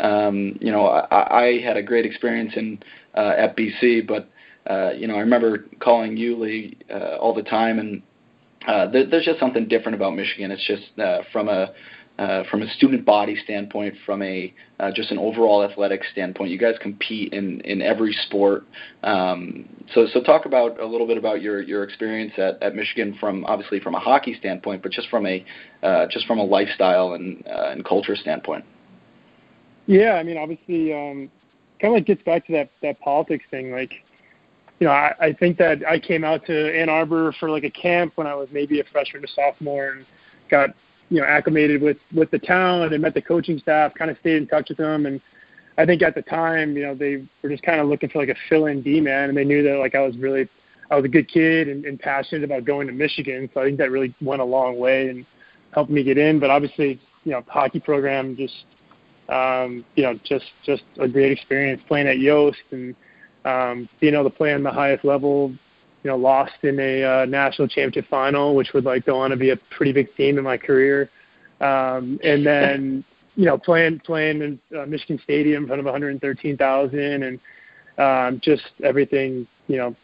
um, 0.00 0.58
you 0.60 0.70
know, 0.70 0.86
I, 0.86 1.42
I 1.42 1.60
had 1.60 1.76
a 1.76 1.82
great 1.82 2.06
experience 2.06 2.52
in 2.56 2.78
uh, 3.16 3.34
at 3.36 3.56
BC, 3.56 4.06
but 4.06 4.30
uh, 4.70 4.92
you 4.96 5.08
know, 5.08 5.16
I 5.16 5.20
remember 5.20 5.66
calling 5.80 6.16
you, 6.16 6.36
Lee, 6.38 6.78
uh, 6.90 7.16
all 7.16 7.34
the 7.34 7.42
time, 7.42 7.78
and 7.78 8.02
uh, 8.66 8.90
there, 8.90 9.06
there's 9.06 9.24
just 9.24 9.40
something 9.40 9.68
different 9.68 9.96
about 9.96 10.14
Michigan. 10.14 10.50
It's 10.50 10.66
just 10.66 10.98
uh, 10.98 11.22
from 11.32 11.48
a 11.48 11.72
uh, 12.18 12.44
from 12.50 12.62
a 12.62 12.68
student 12.74 13.04
body 13.04 13.36
standpoint, 13.42 13.94
from 14.04 14.22
a 14.22 14.52
uh, 14.78 14.90
just 14.94 15.10
an 15.10 15.18
overall 15.18 15.64
athletic 15.64 16.02
standpoint. 16.12 16.50
You 16.50 16.58
guys 16.58 16.74
compete 16.80 17.32
in 17.32 17.60
in 17.62 17.80
every 17.80 18.12
sport. 18.12 18.64
Um, 19.02 19.68
so 19.94 20.06
so 20.12 20.20
talk 20.22 20.44
about 20.44 20.78
a 20.78 20.86
little 20.86 21.06
bit 21.06 21.16
about 21.16 21.42
your 21.42 21.62
your 21.62 21.82
experience 21.82 22.32
at, 22.36 22.62
at 22.62 22.76
Michigan 22.76 23.16
from 23.18 23.44
obviously 23.46 23.80
from 23.80 23.94
a 23.94 24.00
hockey 24.00 24.34
standpoint, 24.38 24.82
but 24.82 24.92
just 24.92 25.08
from 25.08 25.26
a 25.26 25.44
uh, 25.82 26.06
just 26.10 26.26
from 26.26 26.38
a 26.38 26.44
lifestyle 26.44 27.14
and 27.14 27.44
uh, 27.46 27.70
and 27.70 27.84
culture 27.84 28.14
standpoint. 28.14 28.64
Yeah, 29.86 30.12
I 30.12 30.22
mean 30.22 30.36
obviously 30.36 30.92
um, 30.92 31.30
kind 31.80 31.92
of 31.92 31.94
like 31.94 32.06
gets 32.06 32.22
back 32.22 32.46
to 32.46 32.52
that 32.52 32.70
that 32.82 33.00
politics 33.00 33.44
thing. 33.50 33.72
Like 33.72 33.92
you 34.82 34.88
know, 34.88 34.94
I, 34.94 35.14
I 35.20 35.32
think 35.32 35.58
that 35.58 35.86
I 35.88 35.96
came 35.96 36.24
out 36.24 36.44
to 36.46 36.76
Ann 36.76 36.88
Arbor 36.88 37.32
for 37.38 37.48
like 37.48 37.62
a 37.62 37.70
camp 37.70 38.14
when 38.16 38.26
I 38.26 38.34
was 38.34 38.48
maybe 38.50 38.80
a 38.80 38.84
freshman 38.90 39.22
or 39.22 39.28
sophomore 39.28 39.90
and 39.90 40.04
got 40.50 40.70
you 41.08 41.20
know 41.20 41.24
acclimated 41.24 41.80
with 41.80 41.98
with 42.12 42.32
the 42.32 42.40
town 42.40 42.92
and 42.92 43.00
met 43.00 43.14
the 43.14 43.22
coaching 43.22 43.60
staff, 43.60 43.94
kind 43.94 44.10
of 44.10 44.18
stayed 44.18 44.38
in 44.38 44.48
touch 44.48 44.70
with 44.70 44.78
them, 44.78 45.06
and 45.06 45.20
I 45.78 45.86
think 45.86 46.02
at 46.02 46.16
the 46.16 46.22
time, 46.22 46.76
you 46.76 46.82
know, 46.82 46.96
they 46.96 47.24
were 47.44 47.48
just 47.48 47.62
kind 47.62 47.80
of 47.80 47.86
looking 47.86 48.08
for 48.08 48.18
like 48.18 48.28
a 48.28 48.34
fill-in 48.48 48.82
D 48.82 49.00
man, 49.00 49.28
and 49.28 49.38
they 49.38 49.44
knew 49.44 49.62
that 49.62 49.78
like 49.78 49.94
I 49.94 50.00
was 50.00 50.16
really 50.16 50.48
I 50.90 50.96
was 50.96 51.04
a 51.04 51.08
good 51.08 51.28
kid 51.28 51.68
and, 51.68 51.84
and 51.84 51.96
passionate 52.00 52.42
about 52.42 52.64
going 52.64 52.88
to 52.88 52.92
Michigan, 52.92 53.48
so 53.54 53.60
I 53.60 53.66
think 53.66 53.78
that 53.78 53.92
really 53.92 54.12
went 54.20 54.42
a 54.42 54.44
long 54.44 54.80
way 54.80 55.10
and 55.10 55.24
helped 55.74 55.92
me 55.92 56.02
get 56.02 56.18
in. 56.18 56.40
But 56.40 56.50
obviously, 56.50 57.00
you 57.22 57.30
know, 57.30 57.44
hockey 57.46 57.78
program 57.78 58.36
just 58.36 58.64
um, 59.28 59.84
you 59.94 60.02
know 60.02 60.18
just 60.24 60.46
just 60.66 60.82
a 60.98 61.06
great 61.06 61.30
experience 61.30 61.80
playing 61.86 62.08
at 62.08 62.18
Yost 62.18 62.58
and 62.72 62.96
um, 63.44 63.88
being 64.00 64.14
able 64.14 64.24
to 64.24 64.30
play 64.30 64.52
on 64.54 64.62
the 64.62 64.70
highest 64.70 65.04
level 65.04 65.52
you 66.02 66.10
know, 66.10 66.16
lost 66.16 66.52
in 66.62 66.78
a 66.80 67.04
uh, 67.04 67.24
national 67.26 67.68
championship 67.68 68.08
final, 68.10 68.54
which 68.54 68.72
would 68.72 68.84
like 68.84 69.06
go 69.06 69.20
on 69.20 69.30
to 69.30 69.36
be 69.36 69.50
a 69.50 69.56
pretty 69.70 69.92
big 69.92 70.08
theme 70.16 70.36
in 70.36 70.44
my 70.44 70.56
career. 70.56 71.10
Um, 71.60 72.18
and 72.24 72.44
then, 72.46 73.04
you 73.36 73.44
know, 73.44 73.56
playing 73.56 74.00
playing 74.00 74.42
in 74.42 74.78
uh, 74.78 74.86
Michigan 74.86 75.20
Stadium 75.22 75.64
in 75.64 75.68
front 75.68 75.80
of 75.80 75.86
113,000, 75.86 77.22
and 77.22 77.40
um, 77.98 78.40
just 78.42 78.64
everything, 78.82 79.46
you 79.68 79.76
know, 79.76 79.94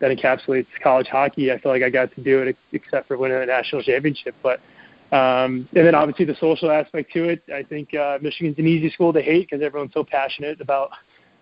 that 0.00 0.16
encapsulates 0.16 0.66
college 0.82 1.06
hockey. 1.06 1.52
I 1.52 1.58
feel 1.60 1.70
like 1.70 1.82
I 1.82 1.90
got 1.90 2.14
to 2.16 2.20
do 2.20 2.40
it, 2.42 2.56
except 2.72 3.06
for 3.06 3.16
winning 3.16 3.40
a 3.40 3.46
national 3.46 3.82
championship. 3.82 4.34
But 4.42 4.60
um, 5.12 5.68
and 5.76 5.86
then 5.86 5.94
obviously 5.94 6.24
the 6.24 6.36
social 6.40 6.70
aspect 6.70 7.12
to 7.12 7.28
it. 7.28 7.42
I 7.54 7.62
think 7.62 7.94
uh, 7.94 8.18
Michigan's 8.20 8.58
an 8.58 8.66
easy 8.66 8.90
school 8.90 9.12
to 9.12 9.22
hate 9.22 9.48
because 9.48 9.64
everyone's 9.64 9.94
so 9.94 10.02
passionate 10.02 10.60
about 10.60 10.90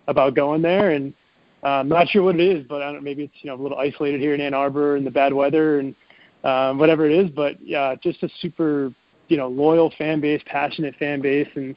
about 0.07 0.35
going 0.35 0.61
there 0.61 0.91
and 0.91 1.13
I'm 1.63 1.81
um, 1.81 1.87
not 1.87 2.09
sure 2.09 2.23
what 2.23 2.35
it 2.35 2.41
is, 2.41 2.65
but 2.67 2.81
I 2.81 2.91
don't 2.91 3.03
maybe 3.03 3.23
it's 3.23 3.33
you 3.41 3.49
know 3.49 3.55
a 3.55 3.61
little 3.61 3.77
isolated 3.77 4.19
here 4.19 4.33
in 4.33 4.41
Ann 4.41 4.53
Arbor 4.53 4.97
and 4.97 5.07
the 5.07 5.11
bad 5.11 5.33
weather 5.33 5.79
and 5.79 5.95
um, 6.43 6.77
whatever 6.77 7.05
it 7.05 7.13
is. 7.13 7.29
But 7.29 7.55
yeah, 7.65 7.95
just 7.95 8.21
a 8.21 8.29
super 8.41 8.93
you 9.29 9.37
know 9.37 9.47
loyal 9.47 9.93
fan 9.97 10.19
base, 10.19 10.41
passionate 10.45 10.95
fan 10.97 11.21
base, 11.21 11.47
and 11.55 11.75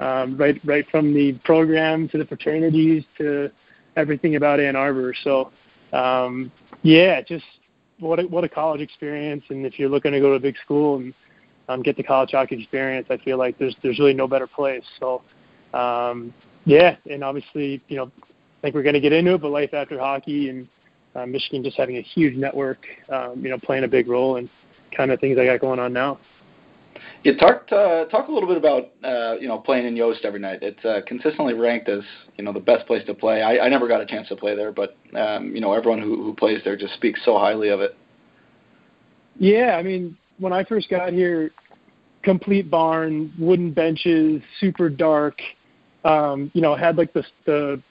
um, 0.00 0.36
right 0.36 0.60
right 0.64 0.84
from 0.90 1.14
the 1.14 1.34
program 1.44 2.08
to 2.08 2.18
the 2.18 2.24
fraternities 2.24 3.04
to 3.18 3.50
everything 3.96 4.34
about 4.34 4.58
Ann 4.58 4.74
Arbor. 4.74 5.14
So 5.22 5.52
um, 5.92 6.50
yeah, 6.82 7.20
just 7.20 7.44
what 8.00 8.18
a, 8.18 8.22
what 8.24 8.42
a 8.42 8.48
college 8.48 8.80
experience. 8.80 9.44
And 9.50 9.64
if 9.64 9.78
you're 9.78 9.88
looking 9.88 10.12
to 10.12 10.20
go 10.20 10.30
to 10.30 10.34
a 10.34 10.40
big 10.40 10.56
school 10.64 10.96
and 10.96 11.14
um, 11.68 11.82
get 11.82 11.96
the 11.96 12.02
college 12.02 12.30
hockey 12.32 12.60
experience, 12.60 13.06
I 13.10 13.18
feel 13.18 13.38
like 13.38 13.56
there's 13.58 13.76
there's 13.84 14.00
really 14.00 14.14
no 14.14 14.26
better 14.26 14.48
place. 14.48 14.84
So 14.98 15.22
um, 15.74 16.34
yeah, 16.64 16.96
and 17.08 17.22
obviously 17.22 17.80
you 17.86 17.96
know 17.96 18.10
think 18.62 18.74
we're 18.74 18.82
going 18.82 18.94
to 18.94 19.00
get 19.00 19.12
into 19.12 19.34
it, 19.34 19.40
but 19.40 19.50
life 19.50 19.74
after 19.74 19.98
hockey 19.98 20.48
and 20.48 20.68
uh, 21.14 21.26
Michigan 21.26 21.62
just 21.62 21.76
having 21.76 21.96
a 21.96 22.02
huge 22.02 22.36
network, 22.36 22.86
um, 23.10 23.42
you 23.42 23.50
know, 23.50 23.58
playing 23.58 23.84
a 23.84 23.88
big 23.88 24.08
role 24.08 24.36
and 24.36 24.48
kind 24.96 25.10
of 25.10 25.20
things 25.20 25.38
I 25.38 25.44
got 25.44 25.60
going 25.60 25.78
on 25.78 25.92
now. 25.92 26.18
Yeah, 27.24 27.34
talk 27.36 27.70
uh, 27.72 28.04
talk 28.06 28.28
a 28.28 28.32
little 28.32 28.48
bit 28.48 28.56
about 28.56 28.90
uh, 29.02 29.36
you 29.40 29.48
know 29.48 29.58
playing 29.58 29.86
in 29.86 29.96
Yost 29.96 30.20
every 30.24 30.40
night. 30.40 30.60
It's 30.62 30.84
uh, 30.84 31.00
consistently 31.06 31.54
ranked 31.54 31.88
as 31.88 32.00
you 32.36 32.44
know 32.44 32.52
the 32.52 32.60
best 32.60 32.86
place 32.86 33.04
to 33.06 33.14
play. 33.14 33.42
I, 33.42 33.66
I 33.66 33.68
never 33.68 33.88
got 33.88 34.00
a 34.00 34.06
chance 34.06 34.28
to 34.28 34.36
play 34.36 34.54
there, 34.54 34.72
but 34.72 34.96
um, 35.16 35.54
you 35.54 35.60
know 35.60 35.72
everyone 35.72 36.00
who, 36.00 36.22
who 36.22 36.34
plays 36.34 36.60
there 36.64 36.76
just 36.76 36.94
speaks 36.94 37.20
so 37.24 37.38
highly 37.38 37.68
of 37.68 37.80
it. 37.80 37.96
Yeah, 39.36 39.76
I 39.76 39.82
mean 39.82 40.16
when 40.38 40.52
I 40.52 40.64
first 40.64 40.88
got 40.88 41.12
here, 41.12 41.50
complete 42.22 42.70
barn, 42.70 43.32
wooden 43.38 43.72
benches, 43.72 44.40
super 44.60 44.88
dark. 44.88 45.40
Um, 46.04 46.50
you 46.54 46.62
know, 46.62 46.76
had 46.76 46.96
like 46.96 47.12
the 47.12 47.24
the 47.46 47.82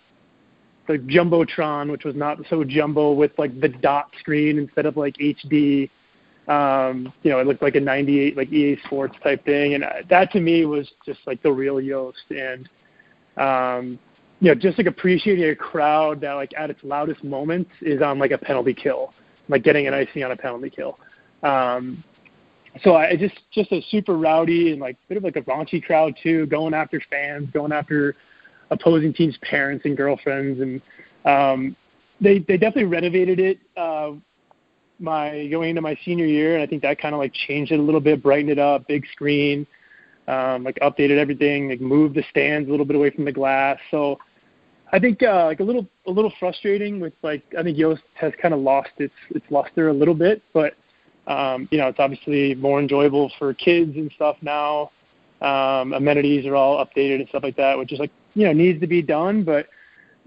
the 0.88 0.98
jumbotron, 0.98 1.92
which 1.92 2.04
was 2.04 2.16
not 2.16 2.40
so 2.50 2.64
jumbo 2.64 3.12
with 3.12 3.32
like 3.38 3.60
the 3.60 3.70
dot 3.70 4.12
screen 4.20 4.58
instead 4.58 4.86
of 4.86 4.98
like 4.98 5.16
HD. 5.18 5.90
Um, 6.48 7.12
you 7.24 7.32
know, 7.32 7.40
it 7.40 7.48
looked 7.48 7.62
like 7.62 7.76
a 7.76 7.80
98 7.80 8.38
like 8.38 8.52
EA 8.52 8.78
Sports 8.86 9.16
type 9.22 9.44
thing, 9.46 9.74
and 9.74 9.84
uh, 9.84 9.94
that 10.10 10.32
to 10.32 10.40
me 10.40 10.66
was 10.66 10.90
just 11.06 11.20
like 11.28 11.44
the 11.44 11.52
real 11.52 11.82
Yost. 11.82 12.18
And 12.30 12.70
um, 13.38 14.00
you 14.40 14.50
know, 14.50 14.56
just 14.56 14.78
like 14.78 14.88
appreciating 14.88 15.50
a 15.50 15.56
crowd 15.56 16.22
that 16.22 16.34
like 16.34 16.54
at 16.58 16.70
its 16.70 16.80
loudest 16.84 17.24
moments 17.24 17.72
is 17.82 18.02
on 18.02 18.18
like 18.18 18.32
a 18.32 18.38
penalty 18.38 18.74
kill, 18.74 19.14
like 19.50 19.64
getting 19.64 19.88
an 19.88 19.94
icing 19.94 20.24
on 20.24 20.32
a 20.32 20.38
penalty 20.38 20.70
kill. 20.70 20.98
Um, 21.44 22.04
so 22.84 22.96
I 22.96 23.16
just 23.16 23.36
just 23.52 23.72
a 23.72 23.82
super 23.90 24.18
rowdy 24.18 24.72
and 24.72 24.80
like 24.80 24.98
bit 25.08 25.18
of 25.18 25.24
like 25.24 25.36
a 25.36 25.42
raunchy 25.42 25.84
crowd 25.84 26.16
too, 26.22 26.46
going 26.48 26.74
after 26.74 27.02
fans, 27.10 27.50
going 27.52 27.72
after 27.72 28.16
opposing 28.70 29.14
teams' 29.14 29.38
parents 29.42 29.86
and 29.86 29.96
girlfriends, 29.96 30.60
and 30.60 30.82
um, 31.26 31.76
they 32.22 32.40
they 32.40 32.58
definitely 32.58 32.86
renovated 32.86 33.40
it. 33.40 33.60
Uh, 33.76 34.14
my 35.00 35.48
going 35.48 35.70
into 35.72 35.82
my 35.82 35.98
senior 36.04 36.26
year, 36.26 36.56
and 36.56 36.64
I 36.64 36.68
think 36.68 36.82
that 36.82 37.00
kind 37.00 37.14
of 37.14 37.20
like 37.20 37.34
changed 37.34 37.72
it 37.72 37.80
a 37.80 37.82
little 37.82 38.02
bit, 38.02 38.24
brightened 38.24 38.50
it 38.50 38.60
up, 38.60 38.88
big 38.88 39.06
screen, 39.12 39.68
um, 40.28 40.64
like 40.64 40.78
updated 40.82 41.18
everything, 41.18 41.70
like 41.70 41.82
moved 41.82 42.16
the 42.16 42.24
stands 42.30 42.68
a 42.68 42.72
little 42.72 42.86
bit 42.86 42.96
away 42.96 43.12
from 43.12 43.26
the 43.26 43.32
glass. 43.32 43.78
So 43.92 44.20
I 44.92 45.00
think 45.00 45.22
uh, 45.24 45.46
like 45.46 45.60
a 45.60 45.64
little 45.64 45.88
a 46.06 46.12
little 46.12 46.34
frustrating 46.40 47.00
with 47.00 47.14
like 47.22 47.44
I 47.58 47.64
think 47.64 47.78
Yost 47.78 48.04
has 48.16 48.34
kind 48.42 48.54
of 48.54 48.60
lost 48.60 48.92
its 48.98 49.14
its 49.32 49.46
luster 49.50 49.90
a 49.90 49.94
little 49.94 50.14
bit, 50.14 50.42
but 50.54 50.76
um, 51.28 51.68
you 51.72 51.78
know 51.78 51.88
it's 51.88 52.00
obviously 52.00 52.56
more 52.56 52.80
enjoyable 52.80 53.32
for 53.38 53.54
kids 53.54 53.96
and 53.96 54.12
stuff 54.16 54.38
now. 54.42 54.92
Um, 55.42 55.94
amenities 55.94 56.46
are 56.48 56.56
all 56.56 56.84
updated 56.84 57.20
and 57.20 57.30
stuff 57.30 57.44
like 57.44 57.58
that, 57.58 57.78
which 57.78 57.92
is 57.92 58.00
like 58.00 58.12
you 58.34 58.46
know 58.46 58.54
needs 58.54 58.80
to 58.82 58.88
be 58.88 59.02
done, 59.02 59.44
but 59.44 59.68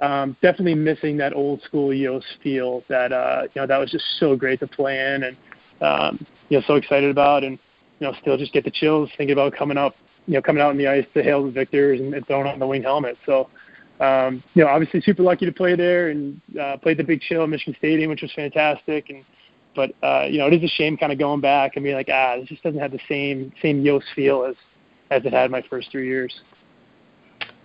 um, 0.01 0.37
definitely 0.41 0.75
missing 0.75 1.17
that 1.19 1.35
old 1.35 1.63
school 1.63 1.93
Yost 1.93 2.27
feel 2.43 2.83
that 2.89 3.13
uh, 3.13 3.43
you 3.55 3.61
know 3.61 3.67
that 3.67 3.79
was 3.79 3.91
just 3.91 4.05
so 4.19 4.37
great 4.37 4.61
to 4.61 4.67
play 4.67 4.99
in 4.99 5.25
and 5.25 5.37
um, 5.83 6.27
you 6.49 6.59
know 6.59 6.65
so 6.67 6.75
excited 6.77 7.11
about 7.11 7.45
and 7.45 7.59
you 7.99 8.07
know 8.07 8.15
still 8.21 8.37
just 8.37 8.53
get 8.53 8.65
the 8.65 8.71
chills 8.71 9.11
thinking 9.19 9.33
about 9.33 9.53
coming 9.55 9.77
up 9.77 9.95
you 10.27 10.35
know 10.35 10.43
coming 10.43 10.63
out 10.63 10.71
on 10.71 10.79
the 10.79 10.87
ice 10.87 11.05
to 11.15 11.23
hail 11.23 11.45
the 11.45 11.51
victors 11.51 12.01
and, 12.01 12.15
and 12.15 12.27
throwing 12.27 12.47
on 12.47 12.59
the 12.59 12.67
wing 12.67 12.83
helmet. 12.83 13.19
So 13.27 13.51
um, 14.01 14.43
you 14.55 14.65
know 14.65 14.71
obviously 14.71 15.01
super 15.03 15.23
lucky 15.23 15.45
to 15.45 15.53
play 15.53 15.77
there 15.77 16.11
and 16.11 16.41
uh, 16.59 16.77
played 16.79 16.97
the 16.97 17.05
big 17.05 17.21
chill 17.21 17.43
at 17.43 17.49
Michigan 17.49 17.75
Stadium, 17.79 18.11
which 18.11 18.23
was 18.23 18.33
fantastic 18.35 19.11
and. 19.11 19.25
But 19.73 19.93
uh, 20.03 20.27
you 20.29 20.39
know, 20.39 20.49
it 20.49 20.55
is 20.55 20.65
a 20.65 20.75
shame 20.75 20.97
kind 20.97 21.13
of 21.13 21.19
going 21.21 21.41
back 21.41 21.77
and 21.77 21.85
being 21.85 21.95
like, 21.95 22.09
ah, 22.13 22.35
this 22.37 22.49
just 22.49 22.61
doesn't 22.65 22.81
have 22.81 22.91
the 22.91 22.99
same 23.09 23.53
same 23.63 23.83
Yost 23.83 24.07
feel 24.17 24.45
as 24.45 24.57
as 25.11 25.25
it 25.25 25.33
had 25.33 25.51
my 25.51 25.63
first 25.69 25.91
three 25.91 26.07
years. 26.07 26.41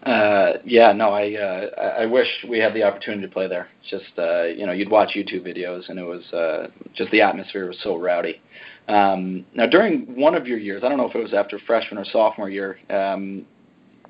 Uh, 0.06 0.60
yeah, 0.64 0.92
no, 0.92 1.10
I 1.10 1.34
uh, 1.34 1.82
I 2.00 2.06
wish 2.06 2.28
we 2.48 2.60
had 2.60 2.76
the 2.76 2.84
opportunity 2.84 3.26
to 3.26 3.34
play 3.34 3.48
there. 3.48 3.70
It's 3.82 3.90
just 3.90 4.20
uh, 4.20 4.44
you 4.44 4.66
know, 4.68 4.72
you'd 4.72 4.92
watch 4.92 5.16
YouTube 5.16 5.46
videos, 5.46 5.90
and 5.90 5.98
it 5.98 6.04
was 6.04 6.24
uh, 6.32 6.68
just 6.94 7.10
the 7.12 7.22
atmosphere 7.22 7.68
was 7.68 7.80
so 7.82 7.98
rowdy. 7.98 8.40
Um, 8.88 9.46
now, 9.56 9.66
during 9.66 10.16
one 10.16 10.36
of 10.36 10.46
your 10.46 10.60
years, 10.60 10.84
I 10.84 10.90
don't 10.90 11.00
know 11.00 11.10
if 11.10 11.16
it 11.16 11.24
was 11.24 11.34
after 11.34 11.58
freshman 11.66 11.98
or 11.98 12.06
sophomore 12.06 12.52
year, 12.52 12.78
um, 12.92 13.48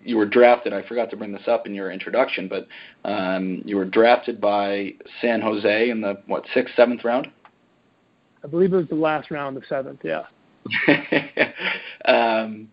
you 0.04 0.18
were 0.18 0.25
drafted. 0.25 0.74
I 0.74 0.86
forgot 0.86 1.10
to 1.12 1.18
bring 1.18 1.32
this 1.32 1.48
up 1.48 1.65
in 1.65 1.74
your 1.74 1.92
introduction, 1.92 2.50
but 2.50 2.68
um, 3.10 3.62
you 3.63 3.77
were 3.77 3.86
drafted 3.86 4.42
by 4.42 4.96
San 5.22 5.39
Jose 5.39 5.89
in 5.89 6.01
the 6.01 6.22
what 6.27 6.46
sixth, 6.54 6.75
seventh 6.75 7.06
round. 7.06 7.30
I 8.44 8.48
believe 8.48 8.74
it 8.74 8.77
was 8.77 8.89
the 8.89 8.96
last 8.96 9.32
round, 9.32 9.56
the 9.56 9.62
seventh. 9.68 10.01
Yeah. 10.04 10.24
um, 12.06 12.70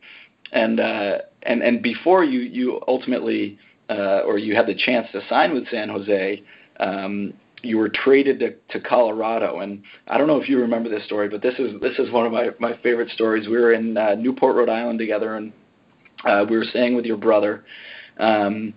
and 0.53 0.81
uh, 0.81 1.19
and 1.43 1.63
and 1.63 1.83
before 1.83 2.25
you 2.25 2.41
you 2.41 2.81
ultimately 2.87 3.59
uh, 3.91 4.21
or 4.27 4.39
you 4.39 4.55
had 4.55 4.67
the 4.67 4.75
chance 4.75 5.07
to 5.13 5.21
sign 5.29 5.53
with 5.53 5.69
San 5.69 5.89
Jose, 5.89 6.43
um, 6.81 7.35
you 7.63 7.79
were 7.79 7.89
traded 7.89 8.41
to, 8.41 8.55
to 8.71 8.81
Colorado. 8.81 9.61
And 9.61 9.83
I 10.09 10.19
don't 10.19 10.27
know 10.27 10.41
if 10.41 10.49
you 10.49 10.59
remember 10.59 10.89
this 10.89 11.05
story, 11.05 11.29
but 11.29 11.43
this 11.43 11.55
is 11.59 11.81
this 11.81 11.99
is 11.99 12.11
one 12.11 12.27
of 12.27 12.33
my 12.33 12.51
my 12.59 12.77
favorite 12.83 13.11
stories. 13.11 13.49
We 13.49 13.59
were 13.59 13.73
in 13.73 13.97
uh, 13.97 14.15
Newport, 14.15 14.57
Rhode 14.57 14.69
Island 14.69 14.99
together, 14.99 15.37
and 15.37 15.53
uh, 16.25 16.45
we 16.49 16.57
were 16.57 16.65
staying 16.65 16.97
with 16.97 17.05
your 17.05 17.17
brother. 17.17 17.65
Um, 18.19 18.75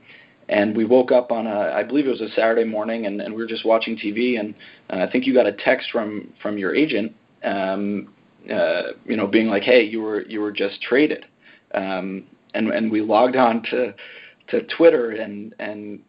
and 0.48 0.77
we 0.77 0.86
woke 0.86 1.12
up 1.12 1.32
on 1.32 1.48
a, 1.48 1.72
I 1.74 1.84
believe 1.84 2.05
it 2.05 2.12
was 2.12 2.22
a 2.22 2.29
Saturday 2.36 2.65
morning, 2.65 3.08
and, 3.08 3.20
and 3.20 3.34
we 3.34 3.41
were 3.41 3.50
just 3.50 3.65
watching 3.65 3.98
TV, 3.98 4.39
and 4.39 4.53
uh, 4.91 5.03
I 5.03 5.12
think 5.12 5.25
you 5.25 5.34
got 5.34 5.48
a 5.48 5.53
text 5.53 5.89
from 5.91 6.32
from 6.41 6.58
your 6.58 6.75
agent, 6.75 7.15
um, 7.44 8.13
uh, 8.51 8.94
you 9.05 9.17
know, 9.17 9.25
being 9.25 9.48
like, 9.48 9.63
"Hey, 9.63 9.84
you 9.84 10.01
were 10.01 10.22
you 10.27 10.41
were 10.41 10.51
just 10.51 10.82
traded," 10.82 11.25
um, 11.75 12.24
and 12.53 12.70
and 12.70 12.91
we 12.91 13.01
logged 13.01 13.36
on 13.36 13.62
to 13.63 13.94
to 14.48 14.62
Twitter 14.77 15.12
and 15.12 15.53
and 15.60 16.00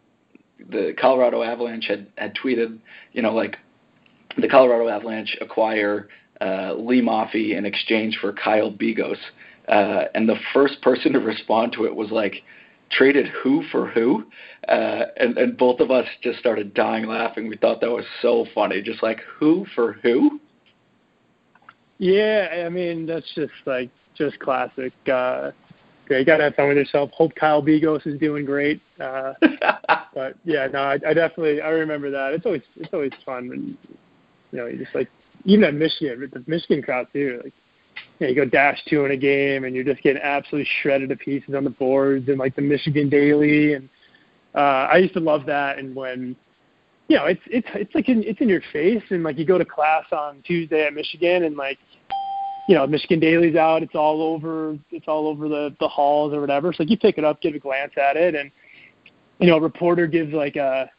the 0.69 0.93
Colorado 0.99 1.43
Avalanche 1.43 1.85
had 1.87 2.07
had 2.17 2.35
tweeted, 2.35 2.79
you 3.13 3.21
know, 3.21 3.33
like 3.33 3.57
the 4.37 4.47
Colorado 4.47 4.89
Avalanche 4.89 5.37
acquire 5.41 6.09
uh, 6.41 6.73
Lee 6.73 7.01
Moffie 7.01 7.55
in 7.57 7.65
exchange 7.65 8.17
for 8.19 8.33
Kyle 8.33 8.71
Bigos. 8.71 9.17
uh, 9.67 10.05
and 10.15 10.27
the 10.29 10.37
first 10.53 10.81
person 10.81 11.13
to 11.13 11.19
respond 11.19 11.73
to 11.73 11.85
it 11.85 11.95
was 11.95 12.09
like, 12.11 12.43
traded 12.89 13.27
who 13.43 13.63
for 13.71 13.87
who, 13.87 14.25
uh, 14.69 15.05
and 15.17 15.37
and 15.37 15.57
both 15.57 15.79
of 15.79 15.91
us 15.91 16.07
just 16.21 16.39
started 16.39 16.73
dying 16.73 17.05
laughing. 17.05 17.49
We 17.49 17.57
thought 17.57 17.81
that 17.81 17.89
was 17.89 18.05
so 18.21 18.45
funny, 18.55 18.81
just 18.81 19.03
like 19.03 19.19
who 19.39 19.65
for 19.75 19.93
who. 20.03 20.39
Yeah, 21.97 22.63
I 22.65 22.69
mean 22.69 23.05
that's 23.05 23.29
just 23.35 23.51
like 23.65 23.89
just 24.17 24.39
classic. 24.39 24.93
Uh, 25.11 25.51
yeah, 26.09 26.19
you 26.19 26.25
gotta 26.25 26.43
have 26.43 26.55
fun 26.55 26.69
with 26.69 26.77
yourself. 26.77 27.11
Hope 27.11 27.35
Kyle 27.35 27.61
Bigos 27.61 28.05
is 28.07 28.19
doing 28.19 28.45
great. 28.45 28.81
Uh, 28.99 29.33
but 30.13 30.35
yeah, 30.45 30.67
no, 30.67 30.79
I, 30.79 30.93
I 30.93 31.13
definitely 31.13 31.61
I 31.61 31.69
remember 31.69 32.09
that. 32.11 32.33
It's 32.33 32.45
always 32.45 32.61
it's 32.77 32.93
always 32.93 33.11
fun 33.25 33.49
when 33.49 33.77
you 34.51 34.57
know 34.57 34.67
you 34.67 34.77
just 34.77 34.95
like 34.95 35.09
even 35.45 35.63
at 35.63 35.73
Michigan, 35.73 36.29
the 36.31 36.43
Michigan 36.47 36.81
crowd 36.81 37.07
too. 37.11 37.41
Like 37.43 37.53
you, 38.19 38.27
know, 38.27 38.29
you 38.29 38.35
go 38.35 38.45
dash 38.45 38.79
two 38.87 39.05
in 39.05 39.11
a 39.11 39.17
game 39.17 39.65
and 39.65 39.75
you're 39.75 39.83
just 39.83 40.01
getting 40.01 40.21
absolutely 40.21 40.69
shredded 40.81 41.09
to 41.09 41.15
pieces 41.15 41.55
on 41.55 41.63
the 41.63 41.69
boards 41.69 42.27
and 42.29 42.37
like 42.37 42.55
the 42.55 42.61
Michigan 42.61 43.09
Daily 43.09 43.73
and 43.73 43.89
uh, 44.55 44.87
I 44.91 44.97
used 44.97 45.13
to 45.13 45.19
love 45.19 45.45
that. 45.45 45.77
And 45.77 45.95
when 45.95 46.35
you 47.07 47.17
know 47.17 47.25
it's 47.25 47.41
it's 47.47 47.67
it's 47.73 47.93
like 47.95 48.09
in, 48.09 48.23
it's 48.23 48.41
in 48.41 48.49
your 48.49 48.61
face 48.73 49.03
and 49.09 49.23
like 49.23 49.37
you 49.37 49.45
go 49.45 49.57
to 49.57 49.65
class 49.65 50.05
on 50.11 50.41
Tuesday 50.43 50.85
at 50.85 50.93
Michigan 50.93 51.43
and 51.43 51.55
like 51.55 51.77
you 52.67 52.75
know, 52.75 52.85
Michigan 52.85 53.19
Daily's 53.19 53.55
out. 53.55 53.81
It's 53.81 53.95
all 53.95 54.21
over. 54.21 54.77
It's 54.91 55.07
all 55.07 55.27
over 55.27 55.47
the 55.47 55.75
the 55.79 55.87
halls 55.87 56.33
or 56.33 56.41
whatever. 56.41 56.73
So 56.73 56.83
like 56.83 56.89
you 56.89 56.97
pick 56.97 57.17
it 57.17 57.23
up, 57.23 57.41
give 57.41 57.55
a 57.55 57.59
glance 57.59 57.93
at 57.97 58.17
it, 58.17 58.35
and 58.35 58.51
you 59.39 59.47
know, 59.47 59.57
a 59.57 59.61
reporter 59.61 60.05
gives 60.05 60.33
like 60.33 60.57
a 60.57 60.89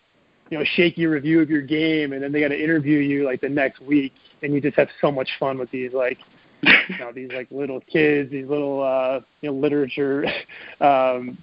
you 0.50 0.59
know 0.59 0.64
shaky 0.74 1.07
review 1.07 1.40
of 1.40 1.50
your 1.50 1.62
game, 1.62 2.12
and 2.12 2.22
then 2.22 2.33
they 2.33 2.40
got 2.40 2.48
to 2.48 2.62
interview 2.62 2.98
you 2.98 3.24
like 3.24 3.42
the 3.42 3.48
next 3.48 3.81
week, 3.81 4.14
and 4.42 4.54
you 4.54 4.61
just 4.61 4.76
have 4.76 4.88
so 5.00 5.12
much 5.12 5.28
fun 5.38 5.59
with 5.59 5.70
these 5.70 5.92
like 5.92 6.18
you 6.62 6.98
know 6.98 7.12
these 7.12 7.31
like 7.33 7.48
little 7.50 7.81
kids, 7.83 8.31
these 8.31 8.48
little 8.48 8.83
uh, 8.83 9.20
you 9.42 9.50
know 9.50 9.57
literature 9.57 10.24
um, 10.81 11.37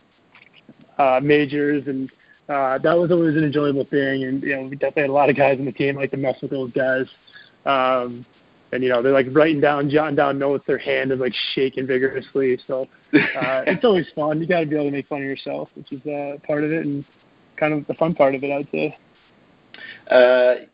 uh, 0.98 1.20
majors, 1.22 1.84
and 1.88 2.10
uh, 2.50 2.80
that 2.80 2.98
was 2.98 3.12
always 3.12 3.36
an 3.36 3.44
enjoyable 3.44 3.86
thing. 3.86 4.24
And 4.24 4.42
you 4.42 4.56
know, 4.56 4.64
we 4.64 4.76
definitely 4.76 5.04
had 5.04 5.10
a 5.12 5.14
lot 5.14 5.30
of 5.30 5.36
guys 5.36 5.60
on 5.60 5.66
the 5.66 5.72
team 5.72 5.98
like 5.98 6.12
to 6.12 6.18
mess 6.18 6.42
with 6.42 6.50
those 6.50 6.72
guys. 6.72 7.06
Um, 7.68 8.26
and 8.76 8.84
you 8.84 8.90
know 8.90 9.02
they're 9.02 9.14
like 9.14 9.28
writing 9.32 9.60
down, 9.60 9.90
jotting 9.90 10.16
down 10.16 10.38
notes. 10.38 10.64
Their 10.68 10.78
hand 10.78 11.12
is 11.12 11.20
like 11.20 11.34
shaking 11.54 11.88
vigorously. 11.88 12.60
So 12.68 12.84
uh, 12.84 12.88
it's 13.68 13.84
always 13.84 14.06
fun. 14.16 14.40
You 14.40 14.48
got 14.48 14.60
to 14.60 14.66
be 14.66 14.76
able 14.76 14.86
to 14.86 14.92
make 14.92 15.08
fun 15.08 15.20
of 15.20 15.26
yourself, 15.26 15.70
which 15.76 15.92
is 15.92 16.06
uh, 16.06 16.38
part 16.46 16.64
of 16.64 16.72
it 16.72 16.86
and 16.86 17.04
kind 17.58 17.74
of 17.74 17.88
the 17.88 17.94
fun 17.96 18.14
part 18.14 18.36
of 18.36 18.44
it, 18.44 18.52
I'd 18.52 18.68
say. 18.72 18.98
Uh, 20.12 20.66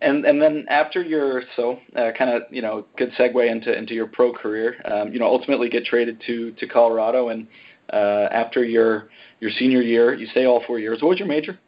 and 0.00 0.24
and 0.24 0.42
then 0.42 0.66
after 0.68 1.02
your 1.02 1.42
so 1.54 1.78
uh, 1.94 2.10
kind 2.18 2.30
of 2.30 2.42
you 2.50 2.62
know 2.62 2.86
good 2.96 3.12
segue 3.12 3.48
into 3.48 3.76
into 3.76 3.94
your 3.94 4.06
pro 4.06 4.32
career, 4.32 4.76
um, 4.84 5.12
you 5.12 5.20
know 5.20 5.26
ultimately 5.26 5.68
get 5.68 5.84
traded 5.84 6.20
to 6.26 6.52
to 6.52 6.66
Colorado, 6.66 7.28
and 7.28 7.46
uh, 7.92 8.28
after 8.32 8.64
your 8.64 9.08
your 9.40 9.50
senior 9.50 9.82
year, 9.82 10.14
you 10.14 10.26
stay 10.26 10.46
all 10.46 10.62
four 10.66 10.78
years. 10.78 11.00
What 11.02 11.10
was 11.10 11.18
your 11.18 11.28
major? 11.28 11.58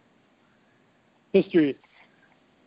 History 1.32 1.76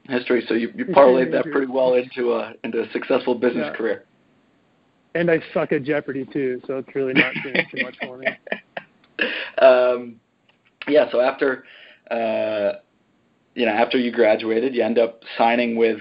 history. 0.08 0.44
So 0.48 0.54
you, 0.54 0.72
you 0.76 0.86
parlayed 0.86 1.32
that 1.32 1.46
pretty 1.52 1.68
well 1.68 1.94
into 1.94 2.34
a 2.34 2.54
into 2.64 2.82
a 2.82 2.92
successful 2.92 3.36
business 3.36 3.68
yeah. 3.72 3.78
career. 3.78 4.06
And 5.16 5.32
I 5.32 5.40
suck 5.54 5.72
at 5.72 5.84
Jeopardy 5.84 6.26
too, 6.32 6.62
so 6.68 6.78
it's 6.78 6.94
really 6.94 7.14
not 7.14 7.34
doing 7.44 7.66
too 7.74 7.84
much 7.84 7.96
for 8.02 8.18
me. 8.18 8.28
Um, 9.60 10.20
yeah. 10.88 11.10
So 11.12 11.20
after 11.20 11.64
uh, 12.12 12.74
you 13.56 13.66
know 13.66 13.72
after 13.72 13.98
you 13.98 14.12
graduated, 14.12 14.76
you 14.76 14.84
end 14.84 15.00
up 15.00 15.24
signing 15.40 15.76
with 15.76 16.00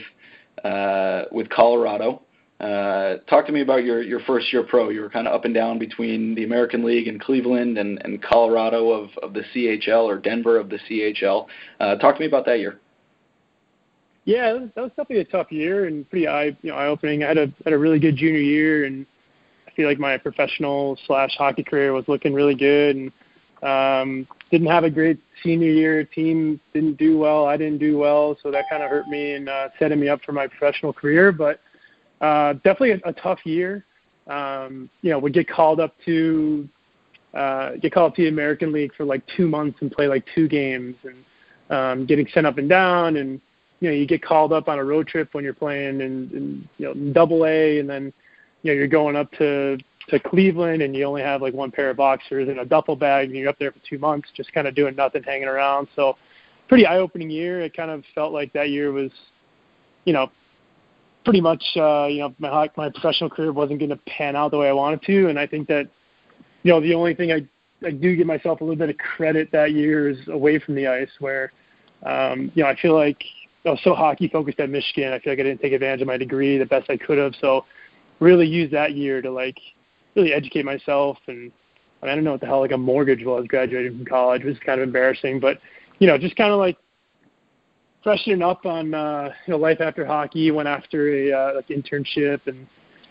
uh, 0.62 1.22
with 1.32 1.48
Colorado. 1.48 2.20
Uh, 2.60 3.16
talk 3.28 3.46
to 3.46 3.52
me 3.52 3.60
about 3.60 3.84
your, 3.84 4.02
your 4.02 4.20
first 4.20 4.52
year 4.52 4.62
pro. 4.62 4.88
You 4.88 5.02
were 5.02 5.10
kind 5.10 5.28
of 5.28 5.34
up 5.34 5.44
and 5.44 5.54
down 5.54 5.78
between 5.78 6.34
the 6.34 6.44
American 6.44 6.84
League 6.84 7.06
and 7.06 7.20
Cleveland 7.20 7.76
and, 7.76 8.00
and 8.02 8.22
Colorado 8.22 8.90
of, 8.92 9.10
of 9.22 9.34
the 9.34 9.42
CHL 9.54 10.04
or 10.04 10.18
Denver 10.18 10.58
of 10.58 10.70
the 10.70 10.78
CHL. 10.88 11.46
Uh, 11.80 11.96
talk 11.96 12.14
to 12.14 12.20
me 12.20 12.26
about 12.26 12.46
that 12.46 12.58
year. 12.58 12.80
Yeah, 14.26 14.58
that 14.74 14.80
was, 14.80 14.90
definitely 14.90 15.20
a 15.20 15.24
tough 15.24 15.52
year 15.52 15.86
and 15.86 16.08
pretty 16.10 16.26
eye 16.26 16.56
you 16.62 16.70
know 16.70 16.74
eye 16.74 16.88
opening. 16.88 17.22
I 17.22 17.28
had 17.28 17.38
a 17.38 17.52
had 17.64 17.72
a 17.72 17.78
really 17.78 18.00
good 18.00 18.16
junior 18.16 18.40
year, 18.40 18.84
and 18.84 19.06
I 19.68 19.70
feel 19.70 19.88
like 19.88 20.00
my 20.00 20.18
professional 20.18 20.98
slash 21.06 21.30
hockey 21.38 21.62
career 21.62 21.92
was 21.92 22.04
looking 22.08 22.34
really 22.34 22.56
good. 22.56 22.96
And 22.96 23.12
um, 23.62 24.28
didn't 24.50 24.66
have 24.66 24.82
a 24.82 24.90
great 24.90 25.20
senior 25.44 25.70
year. 25.70 26.02
Team 26.02 26.60
didn't 26.74 26.98
do 26.98 27.16
well. 27.16 27.46
I 27.46 27.56
didn't 27.56 27.78
do 27.78 27.98
well, 27.98 28.36
so 28.42 28.50
that 28.50 28.64
kind 28.68 28.82
of 28.82 28.90
hurt 28.90 29.06
me 29.06 29.34
and 29.34 29.48
uh, 29.48 29.68
setting 29.78 30.00
me 30.00 30.08
up 30.08 30.20
for 30.24 30.32
my 30.32 30.48
professional 30.48 30.92
career. 30.92 31.30
But 31.30 31.60
uh, 32.20 32.54
definitely 32.54 32.92
a, 32.92 33.00
a 33.08 33.12
tough 33.12 33.38
year. 33.44 33.84
Um, 34.26 34.90
you 35.02 35.10
know, 35.12 35.20
would 35.20 35.34
get 35.34 35.48
called 35.48 35.78
up 35.78 35.94
to 36.04 36.68
uh, 37.32 37.76
get 37.80 37.92
called 37.92 38.10
up 38.10 38.16
to 38.16 38.22
the 38.22 38.28
American 38.28 38.72
League 38.72 38.92
for 38.96 39.04
like 39.04 39.22
two 39.36 39.46
months 39.46 39.78
and 39.82 39.92
play 39.92 40.08
like 40.08 40.24
two 40.34 40.48
games, 40.48 40.96
and 41.04 41.24
um, 41.70 42.06
getting 42.06 42.26
sent 42.34 42.44
up 42.44 42.58
and 42.58 42.68
down 42.68 43.18
and 43.18 43.40
you 43.80 43.88
know 43.88 43.94
you 43.94 44.06
get 44.06 44.22
called 44.22 44.52
up 44.52 44.68
on 44.68 44.78
a 44.78 44.84
road 44.84 45.06
trip 45.06 45.28
when 45.32 45.44
you're 45.44 45.54
playing 45.54 46.00
in, 46.00 46.30
in 46.32 46.68
you 46.78 46.86
know 46.86 47.12
double 47.12 47.44
A 47.44 47.78
and 47.78 47.88
then 47.88 48.12
you 48.62 48.72
know 48.72 48.78
you're 48.78 48.86
going 48.86 49.16
up 49.16 49.30
to 49.32 49.78
to 50.08 50.20
Cleveland 50.20 50.82
and 50.82 50.94
you 50.94 51.04
only 51.04 51.22
have 51.22 51.42
like 51.42 51.52
one 51.52 51.70
pair 51.70 51.90
of 51.90 51.96
boxers 51.96 52.48
and 52.48 52.60
a 52.60 52.64
duffel 52.64 52.96
bag 52.96 53.28
and 53.28 53.36
you're 53.36 53.48
up 53.48 53.58
there 53.58 53.72
for 53.72 53.80
two 53.88 53.98
months 53.98 54.28
just 54.36 54.52
kind 54.52 54.66
of 54.66 54.74
doing 54.74 54.94
nothing 54.94 55.22
hanging 55.22 55.48
around. 55.48 55.88
So 55.96 56.16
pretty 56.68 56.86
eye 56.86 56.98
opening 56.98 57.30
year. 57.30 57.60
It 57.60 57.76
kind 57.76 57.90
of 57.90 58.04
felt 58.14 58.32
like 58.32 58.52
that 58.52 58.70
year 58.70 58.92
was 58.92 59.10
you 60.04 60.12
know 60.12 60.30
pretty 61.24 61.40
much 61.40 61.62
uh 61.76 62.06
you 62.06 62.20
know 62.20 62.34
my 62.38 62.70
my 62.76 62.88
professional 62.90 63.28
career 63.28 63.52
wasn't 63.52 63.78
going 63.78 63.90
to 63.90 63.98
pan 64.06 64.36
out 64.36 64.52
the 64.52 64.58
way 64.58 64.68
I 64.68 64.72
wanted 64.72 65.02
to. 65.02 65.28
And 65.28 65.38
I 65.38 65.46
think 65.46 65.68
that 65.68 65.88
you 66.62 66.72
know 66.72 66.80
the 66.80 66.94
only 66.94 67.14
thing 67.14 67.32
I 67.32 67.46
I 67.86 67.90
do 67.90 68.16
give 68.16 68.26
myself 68.26 68.60
a 68.60 68.64
little 68.64 68.78
bit 68.78 68.90
of 68.90 68.96
credit 68.96 69.50
that 69.52 69.72
year 69.72 70.08
is 70.08 70.18
away 70.28 70.58
from 70.58 70.76
the 70.76 70.86
ice 70.86 71.10
where 71.18 71.52
um 72.04 72.52
you 72.54 72.62
know 72.62 72.68
I 72.68 72.76
feel 72.76 72.94
like 72.94 73.22
I 73.66 73.70
was 73.70 73.80
so 73.82 73.94
hockey 73.94 74.28
focused 74.28 74.60
at 74.60 74.70
Michigan. 74.70 75.12
I 75.12 75.18
feel 75.18 75.32
like 75.32 75.40
I 75.40 75.42
didn't 75.42 75.60
take 75.60 75.72
advantage 75.72 76.00
of 76.00 76.06
my 76.06 76.16
degree 76.16 76.56
the 76.56 76.66
best 76.66 76.88
I 76.88 76.96
could 76.96 77.18
have. 77.18 77.34
So 77.40 77.64
really 78.20 78.46
use 78.46 78.70
that 78.70 78.92
year 78.92 79.20
to 79.20 79.30
like 79.30 79.58
really 80.14 80.32
educate 80.32 80.64
myself 80.64 81.18
and 81.26 81.50
I, 82.02 82.14
don't 82.14 82.24
know 82.24 82.32
what 82.32 82.40
the 82.40 82.46
hell 82.46 82.60
like 82.60 82.72
a 82.72 82.78
mortgage 82.78 83.24
was 83.24 83.46
graduating 83.48 83.96
from 83.96 84.06
college, 84.06 84.44
which 84.44 84.54
is 84.54 84.62
kind 84.64 84.80
of 84.80 84.86
embarrassing, 84.86 85.40
but 85.40 85.58
you 85.98 86.06
know, 86.06 86.16
just 86.16 86.36
kind 86.36 86.52
of 86.52 86.58
like 86.58 86.76
freshening 88.04 88.42
up 88.42 88.64
on 88.64 88.94
uh, 88.94 89.30
you 89.46 89.52
know 89.52 89.58
life 89.58 89.80
after 89.80 90.06
hockey. 90.06 90.50
Went 90.50 90.68
after 90.68 91.08
a 91.08 91.32
uh, 91.32 91.54
like 91.56 91.68
internship 91.68 92.40
and 92.46 92.66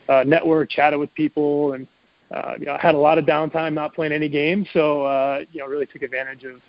uh, 0.08 0.24
network, 0.24 0.70
chatted 0.70 1.00
with 1.00 1.14
people, 1.16 1.74
and 1.74 1.88
uh, 2.34 2.54
you 2.60 2.68
know, 2.68 2.74
I 2.74 2.80
had 2.80 2.96
a 2.96 3.00
lot 3.00 3.18
of 3.18 3.26
downtime 3.26 3.74
not 3.74 3.94
playing 3.94 4.14
any 4.14 4.30
games, 4.30 4.68
so 4.72 5.04
uh, 5.04 5.40
you 5.52 5.60
know, 5.60 5.68
really 5.68 5.88
took 5.88 6.04
advantage 6.04 6.46
of 6.46 6.62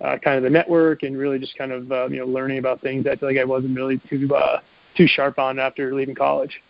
uh, 0.00 0.16
kind 0.18 0.36
of 0.36 0.42
the 0.42 0.50
network 0.50 1.02
and 1.02 1.16
really 1.16 1.38
just 1.38 1.56
kind 1.56 1.72
of 1.72 1.90
uh, 1.90 2.08
you 2.08 2.18
know 2.18 2.26
learning 2.26 2.58
about 2.58 2.80
things 2.80 3.06
I 3.06 3.16
feel 3.16 3.28
like 3.28 3.38
I 3.38 3.44
wasn't 3.44 3.76
really 3.76 4.00
too 4.08 4.34
uh, 4.34 4.60
too 4.96 5.06
sharp 5.06 5.38
on 5.38 5.58
after 5.58 5.94
leaving 5.94 6.14
college. 6.14 6.60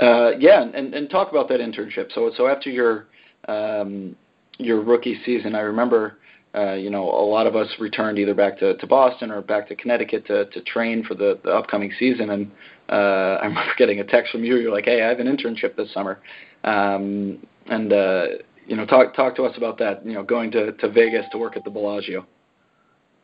Uh, 0.00 0.32
yeah, 0.38 0.62
and, 0.62 0.94
and 0.94 1.08
talk 1.08 1.30
about 1.30 1.48
that 1.48 1.60
internship. 1.60 2.12
So 2.12 2.30
so 2.36 2.46
after 2.46 2.70
your 2.70 3.06
um, 3.48 4.16
your 4.58 4.80
rookie 4.82 5.20
season, 5.24 5.54
I 5.54 5.60
remember 5.60 6.18
uh, 6.54 6.74
you 6.74 6.88
know, 6.88 7.02
a 7.02 7.26
lot 7.26 7.48
of 7.48 7.56
us 7.56 7.68
returned 7.80 8.18
either 8.18 8.34
back 8.34 8.58
to, 8.60 8.76
to 8.76 8.86
Boston 8.86 9.30
or 9.32 9.42
back 9.42 9.66
to 9.68 9.74
Connecticut 9.74 10.24
to, 10.26 10.44
to 10.46 10.60
train 10.60 11.02
for 11.02 11.14
the, 11.14 11.38
the 11.42 11.50
upcoming 11.50 11.92
season. 11.98 12.30
And 12.30 12.50
uh, 12.88 13.38
I 13.42 13.46
remember 13.46 13.72
getting 13.76 14.00
a 14.00 14.04
text 14.04 14.30
from 14.30 14.44
you. 14.44 14.56
You're 14.56 14.72
like, 14.72 14.84
"Hey, 14.84 15.02
I 15.02 15.08
have 15.08 15.18
an 15.18 15.26
internship 15.26 15.76
this 15.76 15.92
summer," 15.92 16.20
um, 16.62 17.44
and 17.66 17.92
uh, 17.92 18.26
you 18.66 18.76
know, 18.76 18.86
talk 18.86 19.14
talk 19.14 19.36
to 19.36 19.44
us 19.44 19.56
about 19.56 19.78
that. 19.78 20.04
You 20.04 20.14
know, 20.14 20.22
going 20.22 20.50
to, 20.52 20.72
to 20.72 20.88
Vegas 20.88 21.26
to 21.32 21.38
work 21.38 21.56
at 21.56 21.64
the 21.64 21.70
Bellagio. 21.70 22.26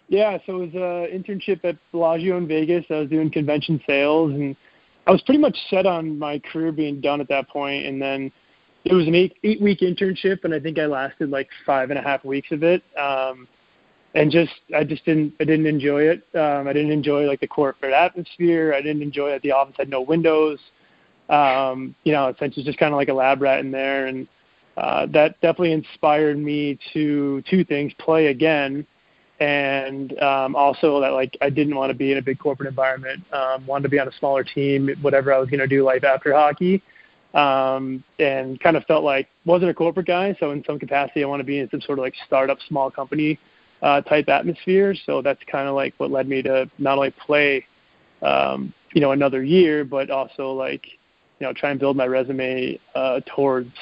Yeah, 0.08 0.38
so 0.44 0.62
it 0.62 0.72
was 0.72 1.10
an 1.12 1.22
internship 1.22 1.64
at 1.64 1.76
Bellagio 1.92 2.36
in 2.36 2.48
Vegas. 2.48 2.84
I 2.90 2.94
was 2.94 3.08
doing 3.08 3.30
convention 3.30 3.80
sales, 3.86 4.32
and 4.32 4.56
I 5.06 5.12
was 5.12 5.22
pretty 5.22 5.38
much 5.38 5.56
set 5.70 5.86
on 5.86 6.18
my 6.18 6.40
career 6.40 6.72
being 6.72 7.00
done 7.00 7.20
at 7.20 7.28
that 7.28 7.48
point. 7.48 7.86
And 7.86 8.02
then 8.02 8.32
it 8.84 8.92
was 8.92 9.06
an 9.06 9.14
eight 9.14 9.34
eight 9.44 9.60
week 9.60 9.80
internship, 9.80 10.44
and 10.44 10.54
I 10.54 10.60
think 10.60 10.78
I 10.78 10.86
lasted 10.86 11.30
like 11.30 11.48
five 11.64 11.90
and 11.90 11.98
a 11.98 12.02
half 12.02 12.24
weeks 12.24 12.50
of 12.50 12.62
it. 12.62 12.82
Um, 12.98 13.46
and 14.14 14.30
just 14.30 14.52
I 14.74 14.84
just 14.84 15.04
didn't 15.04 15.34
I 15.40 15.44
didn't 15.44 15.66
enjoy 15.66 16.02
it. 16.02 16.24
Um, 16.34 16.66
I 16.66 16.72
didn't 16.72 16.90
enjoy 16.90 17.26
like 17.26 17.40
the 17.40 17.46
corporate 17.46 17.92
atmosphere. 17.92 18.74
I 18.74 18.82
didn't 18.82 19.02
enjoy 19.02 19.30
that 19.30 19.42
the 19.42 19.52
office 19.52 19.76
had 19.78 19.88
no 19.88 20.00
windows. 20.00 20.58
Um, 21.28 21.94
you 22.02 22.12
know, 22.12 22.28
essentially 22.28 22.64
just 22.64 22.78
kind 22.78 22.92
of 22.92 22.96
like 22.96 23.08
a 23.08 23.14
lab 23.14 23.40
rat 23.40 23.60
in 23.60 23.70
there, 23.70 24.06
and 24.06 24.26
uh, 24.80 25.06
that 25.06 25.40
definitely 25.40 25.72
inspired 25.72 26.38
me 26.38 26.78
to 26.92 27.42
two 27.48 27.64
things: 27.64 27.92
play 27.98 28.26
again, 28.26 28.86
and 29.40 30.18
um, 30.20 30.56
also 30.56 31.00
that 31.00 31.12
like 31.12 31.36
I 31.40 31.50
didn't 31.50 31.74
want 31.74 31.90
to 31.90 31.94
be 31.94 32.12
in 32.12 32.18
a 32.18 32.22
big 32.22 32.38
corporate 32.38 32.68
environment. 32.68 33.22
Um, 33.32 33.66
wanted 33.66 33.84
to 33.84 33.88
be 33.88 33.98
on 33.98 34.08
a 34.08 34.12
smaller 34.18 34.44
team, 34.44 34.90
whatever 35.02 35.32
I 35.32 35.38
was 35.38 35.48
going 35.48 35.60
to 35.60 35.66
do 35.66 35.84
life 35.84 36.04
after 36.04 36.32
hockey 36.32 36.82
um, 37.34 38.02
and 38.18 38.60
kind 38.60 38.76
of 38.76 38.84
felt 38.84 39.04
like 39.04 39.28
wasn't 39.44 39.70
a 39.70 39.74
corporate 39.74 40.06
guy. 40.06 40.36
So 40.40 40.50
in 40.50 40.64
some 40.64 40.78
capacity, 40.78 41.22
I 41.22 41.26
want 41.26 41.40
to 41.40 41.44
be 41.44 41.58
in 41.58 41.70
some 41.70 41.80
sort 41.80 41.98
of 41.98 42.02
like 42.02 42.14
startup, 42.26 42.58
small 42.68 42.90
company 42.90 43.38
uh, 43.82 44.00
type 44.02 44.28
atmosphere. 44.28 44.94
So 45.06 45.22
that's 45.22 45.40
kind 45.50 45.68
of 45.68 45.74
like 45.74 45.94
what 45.98 46.10
led 46.10 46.28
me 46.28 46.42
to 46.42 46.68
not 46.78 46.98
only 46.98 47.14
play, 47.24 47.66
um, 48.22 48.74
you 48.92 49.00
know, 49.00 49.12
another 49.12 49.44
year, 49.44 49.84
but 49.84 50.10
also 50.10 50.52
like, 50.52 50.86
you 51.38 51.46
know, 51.46 51.52
try 51.52 51.70
and 51.70 51.78
build 51.78 51.96
my 51.96 52.06
resume 52.06 52.78
uh, 52.94 53.20
towards, 53.34 53.72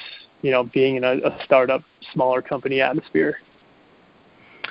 you 0.41 0.51
know, 0.51 0.63
being 0.63 0.95
in 0.95 1.03
a, 1.03 1.17
a 1.17 1.37
startup, 1.43 1.83
smaller 2.13 2.41
company 2.41 2.81
atmosphere. 2.81 3.37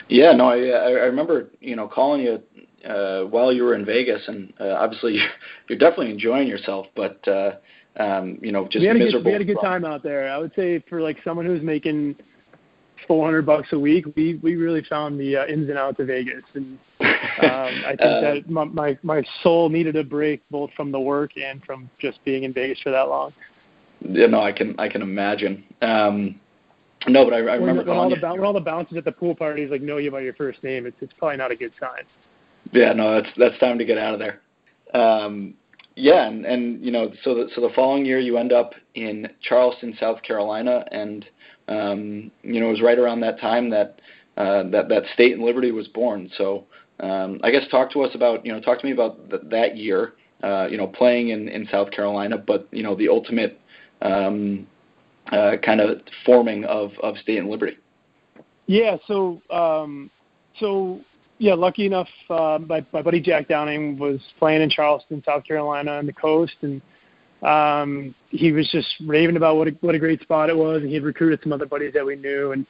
Yeah, 0.08 0.32
no, 0.32 0.48
I 0.48 0.58
I 0.68 0.90
remember 1.06 1.50
you 1.60 1.76
know 1.76 1.86
calling 1.86 2.22
you 2.22 2.42
uh, 2.88 3.24
while 3.24 3.52
you 3.52 3.64
were 3.64 3.74
in 3.74 3.84
Vegas, 3.84 4.22
and 4.26 4.52
uh, 4.60 4.74
obviously 4.78 5.18
you're 5.68 5.78
definitely 5.78 6.10
enjoying 6.10 6.48
yourself, 6.48 6.86
but 6.94 7.26
uh, 7.28 7.52
um, 7.98 8.38
you 8.40 8.52
know, 8.52 8.64
just 8.64 8.80
we 8.80 8.86
had 8.86 8.96
miserable. 8.96 9.20
A 9.20 9.22
good, 9.22 9.26
we 9.26 9.32
had 9.32 9.40
a 9.42 9.44
good 9.44 9.60
time 9.60 9.84
out 9.84 10.02
there. 10.02 10.30
I 10.30 10.38
would 10.38 10.52
say 10.54 10.82
for 10.88 11.00
like 11.00 11.18
someone 11.24 11.46
who's 11.46 11.62
making 11.62 12.16
400 13.06 13.44
bucks 13.44 13.68
a 13.72 13.78
week, 13.78 14.06
we 14.16 14.36
we 14.36 14.56
really 14.56 14.84
found 14.84 15.18
the 15.18 15.36
uh, 15.36 15.46
ins 15.46 15.68
and 15.68 15.78
outs 15.78 15.98
of 16.00 16.06
Vegas, 16.06 16.44
and 16.54 16.78
um, 17.00 17.08
I 17.84 17.96
think 17.98 18.00
uh, 18.00 18.20
that 18.20 18.48
my, 18.48 18.64
my 18.64 18.98
my 19.02 19.22
soul 19.42 19.68
needed 19.68 19.96
a 19.96 20.04
break 20.04 20.42
both 20.50 20.70
from 20.76 20.92
the 20.92 21.00
work 21.00 21.32
and 21.36 21.62
from 21.64 21.90
just 21.98 22.24
being 22.24 22.44
in 22.44 22.52
Vegas 22.52 22.78
for 22.80 22.90
that 22.90 23.08
long. 23.08 23.32
Yeah, 24.00 24.26
no, 24.26 24.40
I 24.40 24.52
can 24.52 24.78
I 24.78 24.88
can 24.88 25.02
imagine. 25.02 25.64
Um, 25.82 26.40
no, 27.06 27.24
but 27.24 27.32
I, 27.32 27.36
I 27.38 27.54
remember 27.54 27.84
when, 27.84 27.86
when 27.86 27.96
all 27.96 28.10
the 28.10 28.20
when 28.20 28.44
all 28.44 28.52
the 28.52 28.60
bouncers 28.60 28.96
at 28.96 29.04
the 29.04 29.12
pool 29.12 29.34
parties 29.34 29.70
like 29.70 29.82
know 29.82 29.98
you 29.98 30.10
by 30.10 30.20
your 30.20 30.34
first 30.34 30.62
name, 30.62 30.86
it's 30.86 30.96
it's 31.00 31.12
probably 31.18 31.36
not 31.36 31.50
a 31.50 31.56
good 31.56 31.72
sign. 31.78 32.04
Yeah, 32.72 32.92
no, 32.92 33.20
that's 33.20 33.34
that's 33.36 33.58
time 33.58 33.78
to 33.78 33.84
get 33.84 33.98
out 33.98 34.14
of 34.14 34.20
there. 34.20 34.40
Um, 34.94 35.54
yeah, 35.94 36.28
and, 36.28 36.46
and 36.46 36.84
you 36.84 36.92
know, 36.92 37.12
so 37.24 37.34
the, 37.34 37.48
so 37.54 37.60
the 37.60 37.70
following 37.74 38.04
year 38.04 38.20
you 38.20 38.38
end 38.38 38.52
up 38.52 38.72
in 38.94 39.28
Charleston, 39.42 39.96
South 39.98 40.22
Carolina, 40.22 40.84
and 40.90 41.24
um, 41.66 42.30
you 42.42 42.60
know 42.60 42.68
it 42.68 42.72
was 42.72 42.82
right 42.82 42.98
around 42.98 43.20
that 43.20 43.40
time 43.40 43.70
that 43.70 44.00
uh, 44.36 44.64
that 44.70 44.88
that 44.88 45.04
State 45.14 45.34
and 45.34 45.44
Liberty 45.44 45.72
was 45.72 45.88
born. 45.88 46.30
So 46.36 46.66
um, 47.00 47.40
I 47.42 47.50
guess 47.50 47.62
talk 47.70 47.90
to 47.92 48.02
us 48.02 48.14
about 48.14 48.44
you 48.44 48.52
know 48.52 48.60
talk 48.60 48.80
to 48.80 48.86
me 48.86 48.92
about 48.92 49.28
th- 49.30 49.42
that 49.50 49.76
year, 49.76 50.14
uh, 50.42 50.66
you 50.70 50.76
know, 50.76 50.86
playing 50.86 51.30
in 51.30 51.48
in 51.48 51.66
South 51.70 51.90
Carolina, 51.90 52.38
but 52.38 52.68
you 52.70 52.82
know 52.82 52.94
the 52.94 53.08
ultimate 53.08 53.60
um, 54.02 54.66
uh, 55.32 55.56
kind 55.62 55.80
of 55.80 56.00
forming 56.24 56.64
of 56.64 56.92
of 57.02 57.16
State 57.18 57.38
and 57.38 57.50
Liberty. 57.50 57.76
Yeah, 58.66 58.96
so 59.06 59.40
um, 59.50 60.10
so 60.58 61.00
yeah, 61.38 61.54
lucky 61.54 61.86
enough, 61.86 62.08
uh, 62.30 62.58
my, 62.66 62.84
my 62.92 63.00
buddy 63.00 63.20
Jack 63.20 63.48
Downing 63.48 63.98
was 63.98 64.20
playing 64.38 64.62
in 64.62 64.70
Charleston, 64.70 65.22
South 65.24 65.44
Carolina, 65.44 65.92
on 65.92 66.06
the 66.06 66.12
coast, 66.12 66.56
and 66.62 66.82
um, 67.42 68.14
he 68.30 68.52
was 68.52 68.68
just 68.70 68.88
raving 69.06 69.36
about 69.36 69.56
what 69.56 69.68
a, 69.68 69.70
what 69.80 69.94
a 69.94 69.98
great 69.98 70.20
spot 70.20 70.50
it 70.50 70.56
was, 70.56 70.82
and 70.82 70.88
he 70.88 70.94
had 70.94 71.04
recruited 71.04 71.40
some 71.42 71.52
other 71.52 71.66
buddies 71.66 71.92
that 71.94 72.04
we 72.04 72.16
knew, 72.16 72.52
and 72.52 72.66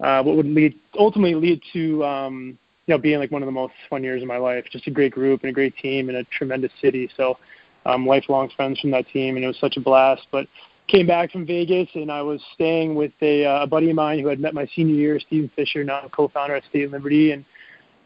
uh, 0.00 0.22
what 0.22 0.36
would 0.36 0.46
lead 0.46 0.78
ultimately 0.98 1.34
lead 1.34 1.62
to 1.72 2.04
um, 2.04 2.58
you 2.86 2.94
know 2.94 2.98
being 2.98 3.18
like 3.18 3.30
one 3.30 3.42
of 3.42 3.46
the 3.46 3.52
most 3.52 3.74
fun 3.88 4.04
years 4.04 4.22
of 4.22 4.28
my 4.28 4.36
life. 4.36 4.64
Just 4.70 4.86
a 4.86 4.90
great 4.90 5.12
group 5.12 5.42
and 5.42 5.50
a 5.50 5.52
great 5.52 5.76
team 5.76 6.08
and 6.08 6.18
a 6.18 6.24
tremendous 6.24 6.72
city. 6.80 7.10
So 7.16 7.38
um, 7.86 8.06
lifelong 8.06 8.50
friends 8.54 8.78
from 8.80 8.90
that 8.90 9.08
team, 9.08 9.36
and 9.36 9.44
it 9.44 9.48
was 9.48 9.58
such 9.58 9.76
a 9.78 9.80
blast. 9.80 10.26
But 10.30 10.46
came 10.90 11.06
back 11.06 11.30
from 11.30 11.46
Vegas, 11.46 11.88
and 11.94 12.10
I 12.10 12.22
was 12.22 12.42
staying 12.54 12.94
with 12.94 13.12
a, 13.22 13.46
uh, 13.46 13.62
a 13.62 13.66
buddy 13.66 13.90
of 13.90 13.96
mine 13.96 14.18
who 14.18 14.28
had 14.28 14.40
met 14.40 14.54
my 14.54 14.66
senior 14.74 14.94
year, 14.94 15.20
Steven 15.20 15.50
Fisher, 15.54 15.84
now 15.84 16.08
co-founder 16.12 16.56
at 16.56 16.64
State 16.64 16.90
Liberty, 16.90 17.32
and 17.32 17.44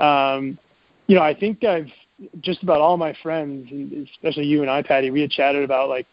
um, 0.00 0.58
you 1.06 1.16
know, 1.16 1.22
I 1.22 1.34
think 1.34 1.64
I've 1.64 1.88
just 2.40 2.62
about 2.62 2.80
all 2.80 2.96
my 2.96 3.14
friends, 3.22 3.70
especially 4.14 4.46
you 4.46 4.62
and 4.62 4.70
I, 4.70 4.82
Patty, 4.82 5.10
we 5.10 5.20
had 5.20 5.30
chatted 5.30 5.62
about 5.62 5.88
like 5.88 6.06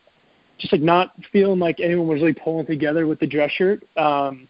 just 0.57 0.71
like 0.71 0.81
not 0.81 1.13
feeling 1.31 1.59
like 1.59 1.79
anyone 1.79 2.07
was 2.07 2.21
really 2.21 2.33
pulling 2.33 2.65
together 2.65 3.07
with 3.07 3.19
the 3.19 3.27
dress 3.27 3.51
shirt. 3.51 3.83
Um, 3.97 4.47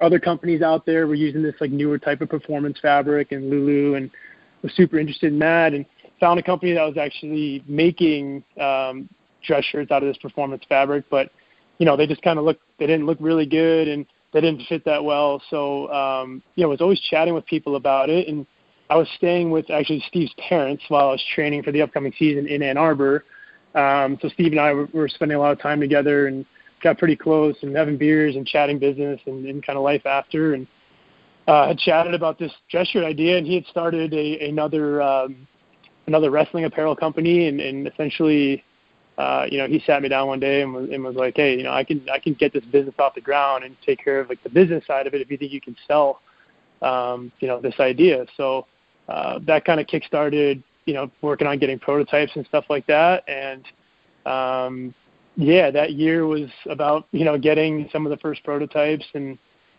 other 0.00 0.18
companies 0.18 0.62
out 0.62 0.84
there 0.84 1.06
were 1.06 1.14
using 1.14 1.42
this 1.42 1.54
like 1.60 1.70
newer 1.70 1.98
type 1.98 2.20
of 2.20 2.28
performance 2.28 2.78
fabric 2.80 3.32
and 3.32 3.50
Lulu, 3.50 3.94
and 3.94 4.10
was 4.62 4.72
super 4.74 4.98
interested 4.98 5.32
in 5.32 5.38
that, 5.40 5.74
and 5.74 5.86
found 6.20 6.38
a 6.38 6.42
company 6.42 6.72
that 6.72 6.84
was 6.84 6.96
actually 6.96 7.62
making 7.66 8.42
um, 8.60 9.08
dress 9.44 9.64
shirts 9.64 9.90
out 9.90 10.02
of 10.02 10.08
this 10.08 10.18
performance 10.18 10.62
fabric, 10.68 11.04
but 11.10 11.30
you 11.78 11.86
know 11.86 11.96
they 11.96 12.06
just 12.06 12.22
kind 12.22 12.38
of 12.38 12.44
looked 12.44 12.62
they 12.78 12.86
didn't 12.86 13.06
look 13.06 13.18
really 13.20 13.46
good 13.46 13.88
and 13.88 14.06
they 14.32 14.40
didn't 14.40 14.62
fit 14.68 14.84
that 14.84 15.04
well. 15.04 15.42
So 15.50 15.92
um, 15.92 16.42
you 16.54 16.62
know, 16.62 16.68
I 16.68 16.70
was 16.70 16.80
always 16.80 17.00
chatting 17.00 17.34
with 17.34 17.44
people 17.46 17.76
about 17.76 18.08
it 18.10 18.28
and 18.28 18.46
I 18.90 18.96
was 18.96 19.08
staying 19.16 19.50
with 19.50 19.70
actually 19.70 20.04
Steve's 20.08 20.34
parents 20.48 20.84
while 20.88 21.08
I 21.08 21.12
was 21.12 21.24
training 21.34 21.62
for 21.62 21.72
the 21.72 21.80
upcoming 21.80 22.12
season 22.18 22.46
in 22.46 22.62
Ann 22.62 22.76
Arbor. 22.76 23.24
Um, 23.74 24.18
so 24.20 24.28
Steve 24.28 24.52
and 24.52 24.60
I 24.60 24.72
were, 24.74 24.86
were 24.92 25.08
spending 25.08 25.36
a 25.36 25.40
lot 25.40 25.52
of 25.52 25.60
time 25.60 25.80
together 25.80 26.26
and 26.26 26.44
got 26.82 26.98
pretty 26.98 27.16
close 27.16 27.56
and 27.62 27.74
having 27.74 27.96
beers 27.96 28.36
and 28.36 28.46
chatting 28.46 28.78
business 28.78 29.18
and, 29.26 29.46
and 29.46 29.64
kind 29.64 29.78
of 29.78 29.82
life 29.82 30.04
after. 30.04 30.52
And 30.54 30.66
uh, 31.48 31.68
had 31.68 31.78
chatted 31.78 32.14
about 32.14 32.38
this 32.38 32.52
dress 32.70 32.88
shirt 32.88 33.04
idea, 33.04 33.38
and 33.38 33.46
he 33.46 33.54
had 33.54 33.66
started 33.66 34.12
a, 34.12 34.48
another 34.48 35.00
um, 35.02 35.46
another 36.06 36.30
wrestling 36.30 36.64
apparel 36.64 36.94
company, 36.94 37.48
and, 37.48 37.60
and 37.60 37.86
essentially, 37.88 38.62
uh, 39.18 39.46
you 39.50 39.58
know, 39.58 39.66
he 39.66 39.82
sat 39.86 40.02
me 40.02 40.08
down 40.08 40.26
one 40.26 40.40
day 40.40 40.62
and 40.62 40.72
was, 40.72 40.88
and 40.90 41.04
was 41.04 41.16
like, 41.16 41.36
"Hey, 41.36 41.56
you 41.56 41.64
know, 41.64 41.72
I 41.72 41.84
can 41.84 42.06
I 42.10 42.18
can 42.18 42.34
get 42.34 42.52
this 42.52 42.64
business 42.64 42.94
off 42.98 43.14
the 43.14 43.20
ground 43.20 43.64
and 43.64 43.76
take 43.84 44.02
care 44.02 44.20
of 44.20 44.28
like 44.28 44.42
the 44.42 44.48
business 44.48 44.86
side 44.86 45.06
of 45.06 45.14
it 45.14 45.20
if 45.20 45.30
you 45.30 45.36
think 45.36 45.52
you 45.52 45.60
can 45.60 45.76
sell, 45.86 46.20
um, 46.80 47.30
you 47.40 47.48
know, 47.48 47.60
this 47.60 47.74
idea." 47.78 48.24
So 48.36 48.66
uh, 49.08 49.38
that 49.46 49.64
kind 49.64 49.80
of 49.80 49.86
kickstarted, 49.86 50.62
you 50.86 50.94
know, 50.94 51.10
working 51.20 51.46
on 51.46 51.58
getting 51.58 51.78
prototypes 51.78 52.32
and 52.36 52.46
stuff 52.46 52.64
like 52.70 52.86
that. 52.86 53.28
And 53.28 53.66
um, 54.24 54.94
yeah, 55.36 55.70
that 55.70 55.92
year 55.92 56.26
was 56.26 56.48
about 56.70 57.06
you 57.12 57.24
know 57.26 57.36
getting 57.36 57.90
some 57.92 58.06
of 58.06 58.10
the 58.10 58.18
first 58.18 58.42
prototypes 58.44 59.04
and 59.14 59.38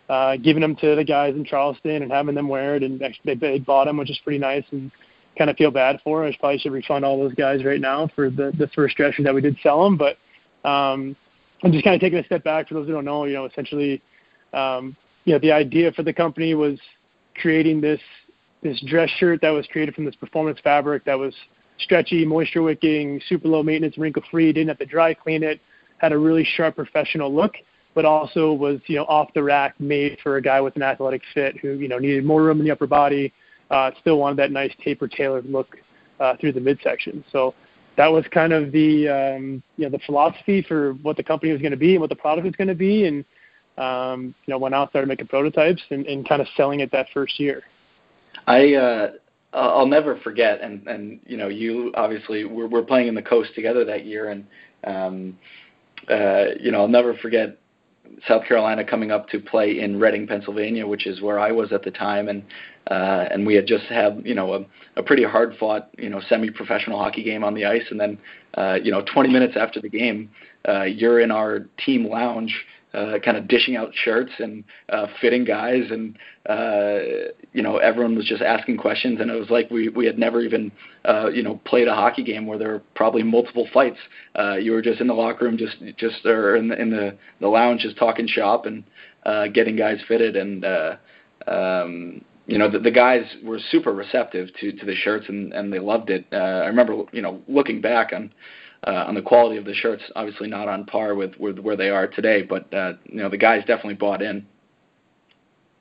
uh, 0.10 0.38
giving 0.38 0.62
them 0.62 0.76
to 0.76 0.96
the 0.96 1.04
guys 1.04 1.34
in 1.36 1.44
Charleston 1.44 2.04
and 2.04 2.12
having 2.12 2.36
them 2.36 2.48
wear 2.48 2.76
it. 2.76 2.84
And 2.84 3.02
actually, 3.02 3.34
they, 3.36 3.54
they 3.54 3.60
bought 3.60 3.86
them, 3.86 3.98
which 3.98 4.12
is 4.12 4.20
pretty 4.24 4.40
nice. 4.40 4.66
And 4.72 4.92
kind 5.38 5.50
of 5.50 5.58
feel 5.58 5.72
bad 5.72 6.00
for. 6.04 6.26
I 6.26 6.36
probably 6.40 6.60
should 6.60 6.72
refund 6.72 7.04
all 7.06 7.18
those 7.18 7.34
guys 7.34 7.64
right 7.64 7.82
now 7.82 8.10
for 8.16 8.30
the 8.30 8.52
the 8.58 8.68
first 8.76 8.98
dressing 8.98 9.24
that 9.26 9.34
we 9.34 9.42
did 9.42 9.58
sell 9.64 9.84
them. 9.84 9.98
But 9.98 10.18
um, 10.68 11.16
I'm 11.64 11.72
just 11.72 11.84
kind 11.84 11.96
of 11.96 12.02
taking 12.02 12.20
a 12.20 12.26
step 12.26 12.44
back 12.44 12.68
for 12.68 12.76
those 12.76 12.88
who 12.88 12.94
don't 12.94 13.06
know. 13.06 13.26
You 13.26 13.34
know, 13.34 13.46
essentially, 13.46 14.02
um, 14.54 14.96
you 15.26 15.34
know, 15.34 15.40
the 15.40 15.52
idea 15.52 15.92
for 15.92 16.04
the 16.04 16.14
company 16.14 16.54
was 16.54 16.80
creating 17.36 17.82
this 17.82 18.02
this 18.62 18.82
dress 18.88 19.10
shirt 19.18 19.42
that 19.42 19.50
was 19.50 19.68
created 19.68 19.94
from 19.94 20.06
this 20.06 20.16
performance 20.16 20.60
fabric 20.64 21.04
that 21.06 21.18
was 21.18 21.34
stretchy, 21.80 22.26
moisture 22.26 22.62
wicking, 22.62 23.22
super 23.28 23.48
low 23.48 23.64
maintenance, 23.64 23.98
wrinkle 23.98 24.24
free, 24.32 24.52
didn't 24.54 24.70
have 24.70 24.78
to 24.78 24.86
dry 24.86 25.14
clean 25.14 25.44
it, 25.44 25.60
had 25.98 26.12
a 26.12 26.18
really 26.18 26.44
sharp 26.56 26.76
professional 26.76 27.34
look, 27.34 27.56
but 27.94 28.06
also 28.06 28.54
was, 28.54 28.80
you 28.88 28.96
know, 28.96 29.06
off 29.06 29.34
the 29.34 29.44
rack 29.44 29.80
made 29.80 30.18
for 30.24 30.38
a 30.38 30.42
guy 30.42 30.62
with 30.62 30.76
an 30.76 30.82
athletic 30.82 31.22
fit 31.34 31.58
who, 31.58 31.74
you 31.74 31.88
know, 31.88 31.98
needed 31.98 32.24
more 32.24 32.44
room 32.44 32.60
in 32.60 32.66
the 32.66 32.72
upper 32.72 32.88
body, 32.88 33.34
uh, 33.74 33.92
still 34.00 34.20
wanted 34.20 34.38
that 34.38 34.52
nice 34.52 34.72
taper 34.84 35.08
tailored 35.08 35.46
look 35.46 35.78
uh, 36.20 36.36
through 36.38 36.54
the 36.54 36.62
midsection. 36.62 37.24
So 37.32 37.56
that 37.98 38.08
was 38.08 38.24
kind 38.32 38.54
of 38.54 38.72
the 38.72 39.10
um, 39.10 39.64
you 39.78 39.86
know 39.86 39.90
the 39.90 40.04
philosophy 40.06 40.62
for 40.62 40.94
what 41.02 41.18
the 41.18 41.24
company 41.24 41.52
was 41.52 41.62
going 41.62 41.72
to 41.72 41.78
be 41.78 41.94
and 41.94 42.02
what 42.02 42.10
the 42.10 42.16
product 42.16 42.46
was 42.46 42.56
going 42.56 42.68
to 42.68 42.76
be, 42.76 43.06
and 43.06 43.26
um, 43.78 44.36
you 44.46 44.52
know 44.52 44.58
went 44.58 44.76
out 44.76 44.90
started 44.90 45.08
making 45.08 45.28
prototypes 45.28 45.82
and, 45.90 46.06
and 46.06 46.28
kind 46.30 46.42
of 46.42 46.48
selling 46.56 46.80
it 46.80 46.92
that 46.92 47.08
first 47.14 47.40
year. 47.40 47.64
I 48.48 48.74
uh, 48.76 49.12
I'll 49.54 49.88
never 49.88 50.20
forget, 50.20 50.62
and 50.62 50.88
and 50.88 51.20
you 51.26 51.38
know, 51.38 51.48
you 51.48 51.92
obviously 51.96 52.46
we're 52.46 52.68
we're 52.68 52.84
playing 52.84 53.08
in 53.08 53.16
the 53.16 53.22
coast 53.22 53.56
together 53.56 53.86
that 53.86 54.06
year, 54.06 54.30
and 54.30 54.46
um, 54.86 55.38
uh, 56.10 56.46
you 56.60 56.72
know, 56.72 56.82
I'll 56.82 56.88
never 56.88 57.16
forget 57.16 57.58
South 58.28 58.46
Carolina 58.46 58.84
coming 58.84 59.12
up 59.12 59.30
to 59.30 59.40
play 59.40 59.80
in 59.80 60.00
Reading, 60.00 60.28
Pennsylvania, 60.28 60.86
which 60.86 61.08
is 61.08 61.22
where 61.22 61.40
I 61.40 61.52
was 61.52 61.72
at 61.72 61.84
the 61.84 61.92
time, 61.92 62.30
and 62.30 62.44
uh, 62.88 63.28
and 63.32 63.46
we 63.46 63.56
had 63.56 63.66
just 63.66 63.86
had 63.86 64.22
you 64.26 64.36
know 64.36 64.54
a, 64.54 64.66
a 65.00 65.04
pretty 65.04 65.24
hard 65.24 65.56
fought 65.58 65.90
you 65.98 66.10
know 66.10 66.22
semi-professional 66.28 66.98
hockey 66.98 67.24
game 67.24 67.44
on 67.44 67.54
the 67.54 67.66
ice, 67.66 67.86
and 67.90 68.00
then 68.00 68.18
uh, 68.56 68.78
you 68.82 68.92
know 68.92 69.04
20 69.14 69.30
minutes 69.30 69.56
after 69.58 69.82
the 69.82 69.90
game, 69.90 70.30
uh, 70.68 70.84
you're 70.84 71.20
in 71.20 71.32
our 71.32 71.68
team 71.86 72.08
lounge 72.08 72.66
uh, 72.94 73.18
kind 73.24 73.38
of 73.38 73.48
dishing 73.48 73.76
out 73.76 73.92
shirts 73.94 74.32
and 74.40 74.64
uh, 74.90 75.08
fitting 75.20 75.44
guys, 75.44 75.90
and 75.90 76.18
uh, 76.48 77.32
you 77.52 77.62
know 77.62 77.78
everyone 77.78 78.16
was 78.16 78.26
just 78.26 78.42
asking 78.42 78.78
questions, 78.78 79.20
and 79.20 79.32
it 79.32 79.40
was 79.40 79.50
like 79.50 79.70
we 79.72 79.90
we 79.90 80.06
had 80.06 80.20
never 80.20 80.42
even 80.42 80.72
uh, 81.06 81.28
you 81.30 81.42
know 81.42 81.60
played 81.66 81.88
a 81.88 81.96
hockey 81.96 82.24
game 82.24 82.46
where 82.46 82.58
there 82.58 82.70
were 82.70 82.84
probably 82.96 83.24
multiple 83.24 83.68
fights. 83.74 83.98
Uh, 84.38 84.56
you 84.56 84.72
were 84.72 84.82
just 84.82 85.02
in 85.02 85.08
the 85.08 85.14
locker 85.14 85.46
room, 85.46 85.58
just 85.58 85.78
just 85.98 86.26
or 86.26 86.56
in 86.56 86.68
the 86.68 86.80
in 86.80 86.92
the, 86.92 87.18
the 87.40 87.48
lounge, 87.48 87.82
just 87.82 87.98
talking 87.98 88.28
shop 88.28 88.66
and 88.66 88.84
uh, 89.26 89.48
getting 89.48 89.76
guys 89.76 90.00
fitted, 90.08 90.36
and 90.36 90.64
uh, 90.64 90.96
um, 91.48 92.24
you 92.46 92.58
know 92.58 92.70
the, 92.70 92.80
the 92.80 92.92
guys 92.92 93.24
were 93.44 93.60
super 93.72 93.94
receptive 93.94 94.50
to 94.60 94.72
to 94.74 94.86
the 94.86 94.96
shirts, 94.96 95.26
and 95.30 95.54
and 95.54 95.72
they 95.72 95.80
loved 95.80 96.10
it. 96.10 96.26
Uh, 96.32 96.36
I 96.36 96.68
remember 96.68 97.04
you 97.12 97.22
know 97.22 97.42
looking 97.48 97.82
back 97.82 98.12
on 98.14 98.34
uh, 98.86 99.06
on 99.08 99.16
the 99.16 99.22
quality 99.22 99.58
of 99.58 99.66
the 99.66 99.74
shirts. 99.74 100.04
Obviously, 100.16 100.48
not 100.48 100.68
on 100.68 100.86
par 100.86 101.16
with, 101.16 101.34
with 101.40 101.60
where 101.60 101.78
they 101.78 101.90
are 101.90 102.08
today, 102.08 102.42
but 102.42 102.72
uh, 102.74 102.94
you 103.06 103.18
know 103.18 103.30
the 103.30 103.38
guys 103.38 103.62
definitely 103.62 103.94
bought 103.96 104.22
in. 104.22 104.46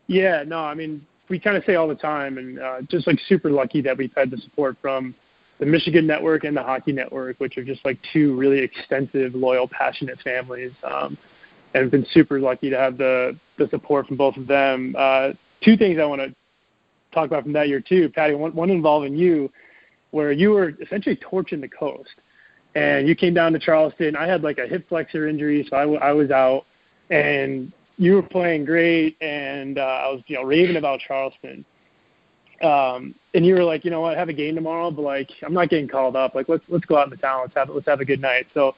Yeah, 0.07 0.45
no, 0.47 0.59
I 0.59 0.75
mean 0.75 1.07
we 1.29 1.39
kind 1.39 1.57
of 1.57 1.65
say 1.65 1.75
all 1.75 1.89
the 1.89 1.95
time, 1.95 2.39
and 2.39 2.59
uh, 2.59 2.83
just 2.83 3.07
like 3.07 3.19
super 3.29 3.51
lucky 3.51 3.81
that 3.81 3.97
we've 3.97 4.13
had 4.17 4.31
the 4.31 4.39
support 4.39 4.77
from 4.81 5.15
the 5.59 5.67
Michigan 5.67 6.07
Network 6.07 6.45
and 6.45 6.57
the 6.57 6.63
Hockey 6.63 6.93
Network, 6.93 7.39
which 7.39 7.57
are 7.57 7.65
just 7.65 7.85
like 7.85 7.99
two 8.13 8.37
really 8.37 8.59
extensive, 8.59 9.35
loyal, 9.35 9.67
passionate 9.69 10.21
families. 10.23 10.73
Um, 10.85 11.17
and 11.75 11.91
been 11.91 12.07
super 12.13 12.39
lucky 12.39 12.71
to 12.71 12.77
have 12.77 12.99
the 12.99 13.37
the 13.59 13.69
support 13.71 14.07
from 14.07 14.17
both 14.17 14.37
of 14.37 14.47
them. 14.47 14.95
Uh, 14.97 15.31
two 15.65 15.77
things 15.77 15.99
I 15.99 16.05
want 16.05 16.21
to 16.21 16.35
talk 17.13 17.27
about 17.27 17.45
from 17.45 17.53
that 17.53 17.69
year 17.69 17.81
too, 17.81 18.09
Patty. 18.09 18.35
One, 18.35 18.55
one 18.55 18.71
involving 18.71 19.15
you, 19.15 19.51
where 20.11 20.33
you 20.33 20.51
were 20.51 20.75
essentially 20.81 21.17
torching 21.17 21.61
the 21.61 21.69
coast 21.69 22.11
and 22.75 23.07
you 23.07 23.15
came 23.15 23.35
down 23.35 23.53
to 23.53 23.59
Charleston. 23.59 24.17
I 24.17 24.27
had 24.27 24.43
like 24.43 24.59
a 24.59 24.67
hip 24.67 24.89
flexor 24.89 25.29
injury, 25.29 25.67
so 25.69 25.77
I, 25.77 25.81
w- 25.83 26.01
I 26.01 26.13
was 26.13 26.31
out, 26.31 26.65
and 27.11 27.73
you 27.99 28.15
were 28.15 28.23
playing 28.23 28.65
great, 28.65 29.17
and 29.21 29.79
uh, 29.79 29.83
I 29.83 30.09
was 30.09 30.23
you 30.27 30.37
know 30.37 30.43
raving 30.43 30.77
about 30.77 31.01
Charleston. 31.01 31.65
Um, 32.63 33.17
and 33.35 33.45
you 33.45 33.55
were 33.55 33.65
like, 33.65 33.85
you 33.85 33.91
know 33.91 34.01
what, 34.01 34.15
I 34.15 34.19
have 34.19 34.29
a 34.29 34.33
game 34.33 34.55
tomorrow, 34.55 34.91
but 34.91 35.03
like 35.03 35.31
I'm 35.43 35.53
not 35.53 35.69
getting 35.69 35.89
called 35.89 36.17
up. 36.17 36.35
Like 36.35 36.49
let's 36.49 36.65
let's 36.69 36.85
go 36.85 36.97
out 36.97 37.05
in 37.05 37.11
the 37.11 37.17
town. 37.17 37.41
Let's 37.43 37.55
have 37.55 37.69
let's 37.69 37.87
have 37.87 38.01
a 38.01 38.05
good 38.05 38.21
night. 38.21 38.47
So 38.55 38.75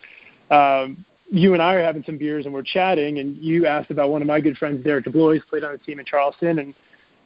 um, 0.51 1.05
you 1.31 1.53
and 1.53 1.63
I 1.63 1.75
are 1.75 1.83
having 1.83 2.03
some 2.05 2.19
beers 2.19 2.47
and 2.47 2.55
we're 2.55 2.63
chatting, 2.63 3.19
and 3.19 3.37
you 3.37 3.67
asked 3.67 3.91
about 3.91 4.11
one 4.11 4.23
of 4.23 4.29
my 4.29 4.41
good 4.41 4.57
friends, 4.57 4.83
Derek 4.83 5.05
DeBlois, 5.05 5.47
played 5.49 5.65
on 5.65 5.75
a 5.75 5.79
team 5.79 6.01
in 6.01 6.07
Charleston, 6.07 6.59
and 6.59 6.75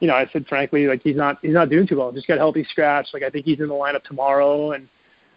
you 0.00 0.08
know 0.08 0.14
I 0.14 0.28
said 0.32 0.46
frankly 0.46 0.87
like 0.87 1.02
he's 1.02 1.16
not 1.16 1.38
he's 1.42 1.52
not 1.52 1.70
doing 1.70 1.87
too 1.87 1.98
well. 1.98 2.12
Just 2.12 2.26
got 2.26 2.34
a 2.34 2.40
healthy 2.40 2.64
scratch. 2.64 3.08
Like 3.12 3.22
I 3.22 3.30
think 3.30 3.44
he's 3.44 3.61
in 3.61 3.68
the 3.68 3.74
lineup 3.74 4.04
tomorrow, 4.04 4.72
and 4.72 4.88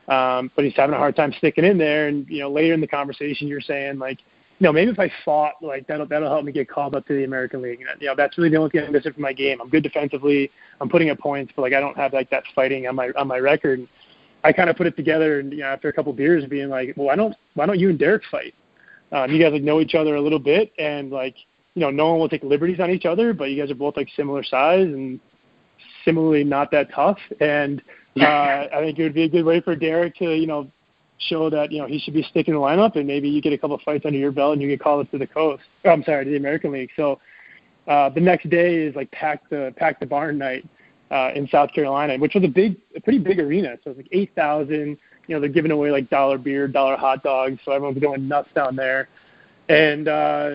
um, 0.08 0.52
but 0.56 0.65
he's 0.65 0.76
having 0.76 0.95
a 0.95 0.97
hard 0.97 1.15
time 1.15 1.34
sticking 1.38 1.63
in 1.63 1.78
there. 1.78 2.08
And 2.08 2.28
you 2.28 2.39
know, 2.39 2.52
later 2.52 2.74
in 2.74 2.82
the 2.82 2.88
conversation, 2.88 3.47
you're 3.47 3.62
saying 3.62 4.00
like, 4.00 4.19
you 4.60 4.65
know, 4.65 4.74
maybe 4.74 4.91
if 4.91 5.00
I 5.00 5.12
fought, 5.24 5.54
like 5.62 5.88
that'll 5.88 6.06
that'll 6.06 6.30
help 6.30 6.45
me 6.45 6.52
get 6.52 6.69
called 6.69 6.95
up 6.95 7.08
to 7.08 7.13
the 7.13 7.24
American 7.24 7.62
League. 7.62 7.80
You 8.00 8.08
know, 8.08 8.15
that's 8.15 8.38
really 8.38 8.50
the 8.50 8.58
only 8.58 8.69
thing 8.69 8.84
I'm 8.86 8.91
missing 8.91 9.13
from 9.13 9.24
my 9.24 9.34
game. 9.34 9.60
I'm 9.62 9.69
good 9.69 9.84
defensively. 9.84 10.52
I'm 10.80 10.89
putting 10.89 11.10
up 11.10 11.19
points, 11.19 11.54
but 11.56 11.62
like 11.63 11.74
I 11.74 11.80
don't 11.80 11.97
have 11.97 12.13
like 12.13 12.30
that 12.32 12.43
fighting 12.54 12.88
on 12.88 12.95
my 12.95 13.10
on 13.17 13.28
my 13.28 13.38
record. 13.38 13.80
And 13.80 13.88
I 14.43 14.52
kind 14.52 14.69
of 14.69 14.76
put 14.76 14.88
it 14.88 14.95
together, 14.95 15.39
and 15.39 15.52
you 15.52 15.60
know, 15.60 15.67
after 15.67 15.88
a 15.88 15.93
couple 15.93 16.13
beers, 16.13 16.45
being 16.45 16.69
like, 16.69 16.95
well, 16.97 17.08
why 17.08 17.15
don't 17.15 17.36
why 17.54 17.65
don't 17.65 17.80
you 17.80 17.89
and 17.89 18.00
Derek 18.00 18.24
fight? 18.30 18.54
Um, 19.12 19.30
you 19.32 19.41
guys 19.41 19.52
like 19.52 19.63
know 19.63 19.82
each 19.82 19.93
other 19.93 20.15
a 20.15 20.21
little 20.21 20.39
bit, 20.39 20.71
and 20.80 21.12
like 21.12 21.36
you 21.75 21.81
know, 21.81 21.89
no 21.89 22.12
one 22.12 22.19
will 22.19 22.29
take 22.29 22.43
liberties 22.43 22.79
on 22.79 22.91
each 22.91 23.05
other, 23.05 23.34
but 23.34 23.45
you 23.45 23.62
guys 23.62 23.71
are 23.71 23.75
both 23.75 23.97
like 23.97 24.10
similar 24.15 24.43
size 24.43 24.88
and 24.88 25.19
similarly 26.03 26.43
not 26.43 26.71
that 26.71 26.91
tough. 26.93 27.19
And 27.39 27.81
uh, 28.19 28.67
I 28.73 28.79
think 28.81 28.99
it 28.99 29.03
would 29.03 29.13
be 29.13 29.23
a 29.23 29.29
good 29.29 29.45
way 29.45 29.62
for 29.62 29.75
Derek 29.75 30.15
to, 30.17 30.36
you 30.36 30.47
know, 30.47 30.69
show 31.29 31.49
that 31.49 31.71
you 31.71 31.79
know 31.79 31.88
he 31.88 31.99
should 31.99 32.13
be 32.13 32.23
sticking 32.23 32.53
the 32.53 32.60
lineup, 32.60 32.95
and 32.95 33.07
maybe 33.07 33.29
you 33.29 33.41
get 33.41 33.53
a 33.53 33.57
couple 33.57 33.75
of 33.75 33.81
fights 33.81 34.05
under 34.05 34.17
your 34.17 34.31
belt, 34.31 34.53
and 34.53 34.62
you 34.62 34.67
get 34.67 34.81
called 34.81 35.05
up 35.05 35.12
to 35.12 35.17
the 35.17 35.27
coast. 35.27 35.63
Oh, 35.86 35.91
I'm 35.91 36.03
sorry, 36.03 36.25
to 36.25 36.31
the 36.31 36.38
American 36.38 36.71
League. 36.71 36.89
So 36.95 37.19
uh, 37.88 38.10
the 38.10 38.19
next 38.19 38.49
day 38.49 38.75
is 38.75 38.95
like 38.95 39.12
pack 39.12 39.47
the 39.49 39.73
pack 39.77 39.99
the 39.99 40.05
barn 40.05 40.38
night 40.38 40.67
uh, 41.12 41.31
in 41.36 41.47
South 41.47 41.71
Carolina, 41.73 42.17
which 42.17 42.34
was 42.34 42.43
a 42.43 42.47
big, 42.47 42.77
a 42.95 43.01
pretty 43.01 43.19
big 43.19 43.39
arena. 43.39 43.77
So 43.84 43.91
it's 43.91 43.97
like 43.97 44.10
eight 44.12 44.31
thousand. 44.36 44.97
You 45.27 45.36
know, 45.36 45.39
they're 45.39 45.49
giving 45.49 45.71
away 45.71 45.91
like 45.91 46.10
dollar 46.10 46.38
beer, 46.38 46.67
dollar 46.67 46.97
hot 46.97 47.23
dogs, 47.23 47.60
so 47.63 47.71
everyone's 47.71 47.99
going 47.99 48.27
nuts 48.27 48.49
down 48.55 48.75
there. 48.75 49.07
And 49.69 50.07
uh, 50.07 50.51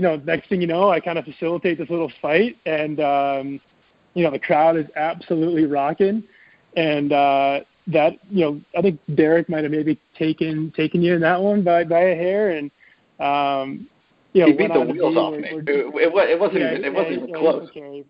you 0.00 0.06
know, 0.06 0.16
next 0.24 0.48
thing 0.48 0.62
you 0.62 0.66
know, 0.66 0.88
I 0.88 0.98
kind 0.98 1.18
of 1.18 1.26
facilitate 1.26 1.76
this 1.76 1.90
little 1.90 2.10
fight, 2.22 2.56
and 2.64 3.00
um, 3.00 3.60
you 4.14 4.24
know 4.24 4.30
the 4.30 4.38
crowd 4.38 4.78
is 4.78 4.86
absolutely 4.96 5.66
rocking, 5.66 6.24
and 6.74 7.12
uh, 7.12 7.60
that 7.88 8.14
you 8.30 8.40
know 8.40 8.60
I 8.74 8.80
think 8.80 8.98
Derek 9.14 9.50
might 9.50 9.62
have 9.62 9.70
maybe 9.70 10.00
taken 10.18 10.72
taken 10.74 11.02
you 11.02 11.16
in 11.16 11.20
that 11.20 11.38
one 11.38 11.62
by 11.62 11.84
by 11.84 12.00
a 12.00 12.14
hair, 12.14 12.56
and 12.56 12.70
um, 13.20 13.90
you 14.32 14.40
know 14.40 14.46
he 14.46 14.52
beat 14.54 14.72
the 14.72 14.80
wheels 14.80 15.18
off 15.18 15.34
me. 15.34 15.48
It, 15.50 15.68
it, 15.68 16.30
it 16.30 16.40
wasn't 16.40 16.60
yeah, 16.60 16.72
even, 16.72 16.84
it 16.86 16.94
wasn't 16.94 17.10
yeah, 17.10 17.22
even 17.24 17.34
close. 17.34 17.68
Okay. 17.68 18.04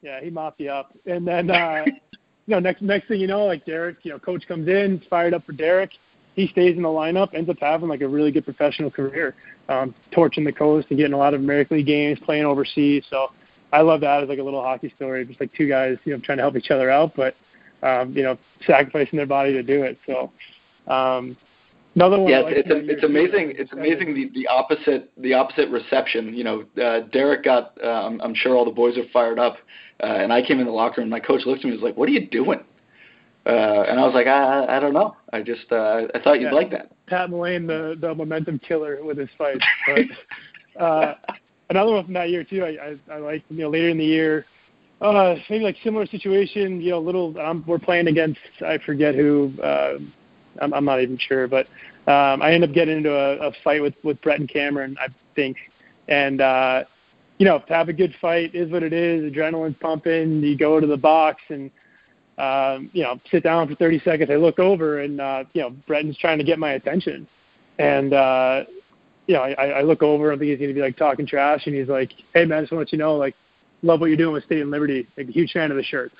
Yeah, 0.00 0.20
he 0.20 0.30
mopped 0.30 0.60
you 0.60 0.70
up, 0.70 0.96
and 1.04 1.26
then 1.26 1.50
uh, 1.50 1.84
you 2.46 2.54
know 2.54 2.60
next 2.60 2.80
next 2.80 3.08
thing 3.08 3.18
you 3.18 3.26
know, 3.26 3.44
like 3.44 3.66
Derek, 3.66 3.96
you 4.04 4.12
know, 4.12 4.20
coach 4.20 4.46
comes 4.46 4.68
in, 4.68 5.02
fired 5.10 5.34
up 5.34 5.44
for 5.44 5.52
Derek. 5.52 5.90
He 6.38 6.46
stays 6.46 6.76
in 6.76 6.82
the 6.82 6.88
lineup, 6.88 7.34
ends 7.34 7.50
up 7.50 7.56
having 7.58 7.88
like 7.88 8.00
a 8.00 8.06
really 8.06 8.30
good 8.30 8.44
professional 8.44 8.92
career, 8.92 9.34
um, 9.68 9.92
torching 10.12 10.44
the 10.44 10.52
coast 10.52 10.86
and 10.90 10.96
getting 10.96 11.12
a 11.12 11.18
lot 11.18 11.34
of 11.34 11.40
American 11.40 11.78
League 11.78 11.86
games, 11.86 12.16
playing 12.24 12.44
overseas. 12.44 13.02
So 13.10 13.32
I 13.72 13.80
love 13.80 14.02
that 14.02 14.22
as 14.22 14.28
like 14.28 14.38
a 14.38 14.42
little 14.44 14.62
hockey 14.62 14.92
story, 14.94 15.24
just 15.26 15.40
like 15.40 15.52
two 15.52 15.68
guys, 15.68 15.96
you 16.04 16.12
know, 16.12 16.20
trying 16.20 16.38
to 16.38 16.42
help 16.42 16.54
each 16.54 16.70
other 16.70 16.92
out, 16.92 17.16
but 17.16 17.34
um, 17.82 18.12
you 18.12 18.22
know, 18.22 18.38
sacrificing 18.64 19.16
their 19.16 19.26
body 19.26 19.52
to 19.52 19.64
do 19.64 19.82
it. 19.82 19.98
So 20.06 20.30
um, 20.86 21.36
another 21.96 22.20
one. 22.20 22.30
Yeah, 22.30 22.38
like 22.42 22.54
it's 22.54 22.68
it's, 22.70 22.88
it's 22.88 23.04
amazing. 23.04 23.54
It's 23.58 23.72
amazing 23.72 24.14
the, 24.14 24.30
the 24.32 24.46
opposite 24.46 25.10
the 25.16 25.34
opposite 25.34 25.68
reception. 25.70 26.36
You 26.36 26.44
know, 26.44 26.64
uh, 26.80 27.00
Derek 27.12 27.42
got. 27.42 27.72
Uh, 27.82 28.06
I'm, 28.06 28.20
I'm 28.20 28.34
sure 28.36 28.54
all 28.54 28.64
the 28.64 28.70
boys 28.70 28.96
are 28.96 29.08
fired 29.12 29.40
up, 29.40 29.56
uh, 30.04 30.06
and 30.06 30.32
I 30.32 30.40
came 30.40 30.60
in 30.60 30.66
the 30.66 30.72
locker 30.72 31.00
room. 31.00 31.06
and 31.06 31.10
My 31.10 31.18
coach 31.18 31.46
looked 31.46 31.60
at 31.60 31.64
me 31.64 31.72
and 31.72 31.80
was 31.80 31.88
like, 31.88 31.96
"What 31.96 32.08
are 32.08 32.12
you 32.12 32.28
doing?" 32.28 32.60
Uh, 33.48 33.86
and 33.88 33.98
I 33.98 34.04
was 34.04 34.12
like, 34.12 34.26
I, 34.26 34.76
I 34.76 34.78
don't 34.78 34.92
know. 34.92 35.16
I 35.32 35.40
just 35.40 35.72
uh, 35.72 36.02
I 36.14 36.18
thought 36.22 36.38
you'd 36.38 36.52
yeah. 36.52 36.52
like 36.52 36.70
that. 36.70 36.92
Pat 37.06 37.30
Mullane, 37.30 37.66
the 37.66 37.96
the 37.98 38.14
momentum 38.14 38.58
killer 38.58 39.02
with 39.02 39.16
his 39.16 39.30
fight. 39.38 39.58
But 40.76 40.82
uh, 40.82 41.14
another 41.70 41.92
one 41.92 42.04
from 42.04 42.14
that 42.14 42.28
year 42.28 42.44
too. 42.44 42.62
I 42.62 42.96
I, 43.10 43.14
I 43.14 43.18
like 43.18 43.42
you 43.48 43.56
know 43.56 43.70
later 43.70 43.88
in 43.88 43.96
the 43.96 44.04
year, 44.04 44.44
uh, 45.00 45.36
maybe 45.48 45.64
like 45.64 45.76
similar 45.82 46.04
situation. 46.06 46.82
You 46.82 46.90
know, 46.90 46.98
little 47.00 47.38
um, 47.40 47.64
we're 47.66 47.78
playing 47.78 48.08
against 48.08 48.38
I 48.60 48.78
forget 48.84 49.14
who. 49.14 49.54
Uh, 49.62 49.94
I'm 50.60 50.74
I'm 50.74 50.84
not 50.84 51.00
even 51.00 51.16
sure, 51.18 51.48
but 51.48 51.66
um, 52.06 52.42
I 52.42 52.52
end 52.52 52.64
up 52.64 52.72
getting 52.72 52.98
into 52.98 53.14
a, 53.14 53.48
a 53.48 53.52
fight 53.64 53.80
with 53.80 53.94
with 54.04 54.20
Bretton 54.20 54.46
Cameron, 54.46 54.96
I 55.00 55.08
think, 55.34 55.56
and. 56.08 56.40
uh 56.40 56.84
you 57.40 57.44
know, 57.44 57.60
to 57.60 57.72
have 57.72 57.88
a 57.88 57.92
good 57.92 58.12
fight 58.20 58.52
is 58.52 58.68
what 58.72 58.82
it 58.82 58.92
is. 58.92 59.32
Adrenaline's 59.32 59.76
pumping. 59.80 60.42
You 60.42 60.58
go 60.58 60.80
to 60.80 60.88
the 60.88 60.96
box 60.96 61.40
and, 61.50 61.70
um, 62.38 62.90
you 62.92 63.02
know, 63.02 63.20
sit 63.30 63.42
down 63.42 63.68
for 63.68 63.74
30 63.74 64.00
seconds. 64.00 64.30
I 64.30 64.36
look 64.36 64.58
over 64.58 65.00
and, 65.00 65.20
uh, 65.20 65.44
you 65.52 65.62
know, 65.62 65.70
Bretton's 65.88 66.16
trying 66.18 66.38
to 66.38 66.44
get 66.44 66.58
my 66.58 66.72
attention. 66.72 67.26
And, 67.78 68.12
uh, 68.12 68.64
you 69.28 69.34
know, 69.34 69.42
I, 69.42 69.66
I 69.66 69.82
look 69.82 70.02
over. 70.02 70.32
I 70.32 70.38
think 70.38 70.48
he's 70.50 70.58
going 70.58 70.70
to 70.70 70.74
be 70.74 70.80
like 70.80 70.96
talking 70.96 71.26
trash, 71.26 71.66
and 71.66 71.74
he's 71.74 71.86
like, 71.86 72.12
"Hey 72.32 72.46
man, 72.46 72.58
I 72.58 72.60
just 72.62 72.72
want 72.72 72.80
to 72.80 72.86
let 72.86 72.92
you 72.92 72.98
know, 72.98 73.16
like, 73.16 73.36
love 73.82 74.00
what 74.00 74.06
you're 74.06 74.16
doing 74.16 74.32
with 74.32 74.44
State 74.44 74.62
and 74.62 74.70
Liberty. 74.70 75.06
Like, 75.16 75.28
a 75.28 75.32
huge 75.32 75.52
fan 75.52 75.70
of 75.70 75.76
the 75.76 75.82
shirts." 75.84 76.14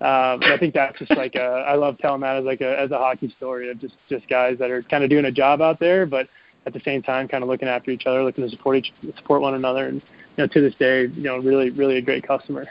Um, 0.00 0.42
and 0.42 0.52
I 0.52 0.58
think 0.58 0.72
that's 0.72 0.96
just 0.98 1.10
like 1.16 1.34
a, 1.34 1.42
I 1.42 1.74
love 1.74 1.98
telling 1.98 2.20
that 2.20 2.36
as 2.36 2.44
like 2.44 2.60
a 2.60 2.78
as 2.78 2.92
a 2.92 2.98
hockey 2.98 3.34
story 3.36 3.70
of 3.70 3.80
just 3.80 3.94
just 4.08 4.28
guys 4.28 4.58
that 4.58 4.70
are 4.70 4.82
kind 4.82 5.02
of 5.02 5.10
doing 5.10 5.24
a 5.24 5.32
job 5.32 5.60
out 5.60 5.80
there, 5.80 6.06
but 6.06 6.28
at 6.66 6.72
the 6.72 6.80
same 6.84 7.02
time, 7.02 7.26
kind 7.26 7.42
of 7.42 7.48
looking 7.48 7.68
after 7.68 7.90
each 7.90 8.06
other, 8.06 8.22
looking 8.22 8.44
to 8.44 8.50
support 8.50 8.76
each 8.76 8.92
support 9.16 9.42
one 9.42 9.54
another, 9.54 9.88
and 9.88 10.00
you 10.36 10.44
know, 10.44 10.46
to 10.46 10.60
this 10.60 10.74
day, 10.76 11.02
you 11.02 11.22
know, 11.22 11.38
really 11.38 11.70
really 11.70 11.96
a 11.96 12.02
great 12.02 12.26
customer. 12.26 12.66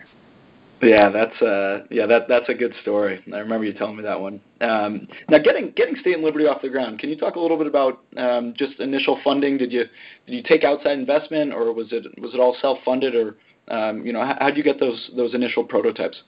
Yeah, 0.81 1.09
that's 1.09 1.41
uh 1.41 1.85
yeah 1.89 2.05
that 2.05 2.27
that's 2.27 2.49
a 2.49 2.53
good 2.53 2.73
story. 2.81 3.23
I 3.33 3.37
remember 3.37 3.65
you 3.65 3.73
telling 3.73 3.95
me 3.95 4.03
that 4.03 4.19
one. 4.19 4.41
Um, 4.61 5.07
now 5.29 5.37
getting 5.39 5.71
getting 5.71 5.95
State 5.95 6.15
and 6.15 6.23
Liberty 6.23 6.45
off 6.47 6.61
the 6.61 6.69
ground. 6.69 6.99
Can 6.99 7.09
you 7.09 7.17
talk 7.17 7.35
a 7.35 7.39
little 7.39 7.57
bit 7.57 7.67
about 7.67 8.03
um, 8.17 8.53
just 8.57 8.79
initial 8.79 9.19
funding? 9.23 9.57
Did 9.57 9.71
you 9.71 9.85
did 10.27 10.35
you 10.35 10.43
take 10.43 10.63
outside 10.63 10.99
investment 10.99 11.53
or 11.53 11.71
was 11.73 11.87
it 11.91 12.05
was 12.19 12.33
it 12.33 12.39
all 12.39 12.57
self 12.61 12.79
funded 12.83 13.15
or 13.15 13.37
um, 13.69 14.05
you 14.05 14.11
know 14.11 14.25
how 14.25 14.47
did 14.47 14.57
you 14.57 14.63
get 14.63 14.79
those 14.79 15.11
those 15.15 15.33
initial 15.33 15.63
prototypes? 15.63 16.21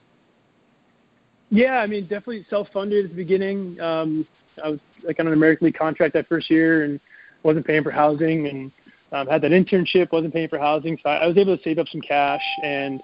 Yeah, 1.50 1.78
I 1.78 1.86
mean 1.86 2.04
definitely 2.04 2.46
self 2.48 2.68
funded 2.72 3.04
at 3.04 3.10
the 3.10 3.16
beginning. 3.16 3.78
Um, 3.80 4.26
I 4.64 4.70
was 4.70 4.80
like 5.04 5.20
on 5.20 5.26
an 5.26 5.34
American 5.34 5.66
League 5.66 5.78
contract 5.78 6.14
that 6.14 6.26
first 6.26 6.50
year 6.50 6.84
and 6.84 6.98
wasn't 7.42 7.66
paying 7.66 7.84
for 7.84 7.90
housing 7.90 8.46
and 8.46 8.72
um, 9.12 9.26
had 9.26 9.42
that 9.42 9.52
internship, 9.52 10.10
wasn't 10.10 10.32
paying 10.32 10.48
for 10.48 10.58
housing, 10.58 10.98
so 11.02 11.10
I, 11.10 11.16
I 11.18 11.26
was 11.26 11.36
able 11.36 11.56
to 11.56 11.62
save 11.62 11.78
up 11.78 11.86
some 11.88 12.00
cash 12.00 12.42
and 12.62 13.02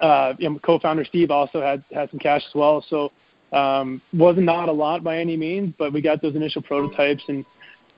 uh, 0.00 0.34
you 0.38 0.48
know, 0.48 0.58
co-founder 0.60 1.04
Steve 1.04 1.30
also 1.30 1.60
had 1.60 1.84
had 1.92 2.10
some 2.10 2.18
cash 2.18 2.42
as 2.46 2.54
well. 2.54 2.84
So 2.88 3.10
um, 3.52 4.00
was 4.12 4.36
not 4.38 4.68
a 4.68 4.72
lot 4.72 5.02
by 5.02 5.18
any 5.18 5.36
means, 5.36 5.74
but 5.78 5.92
we 5.92 6.00
got 6.00 6.22
those 6.22 6.36
initial 6.36 6.62
prototypes 6.62 7.22
and 7.28 7.44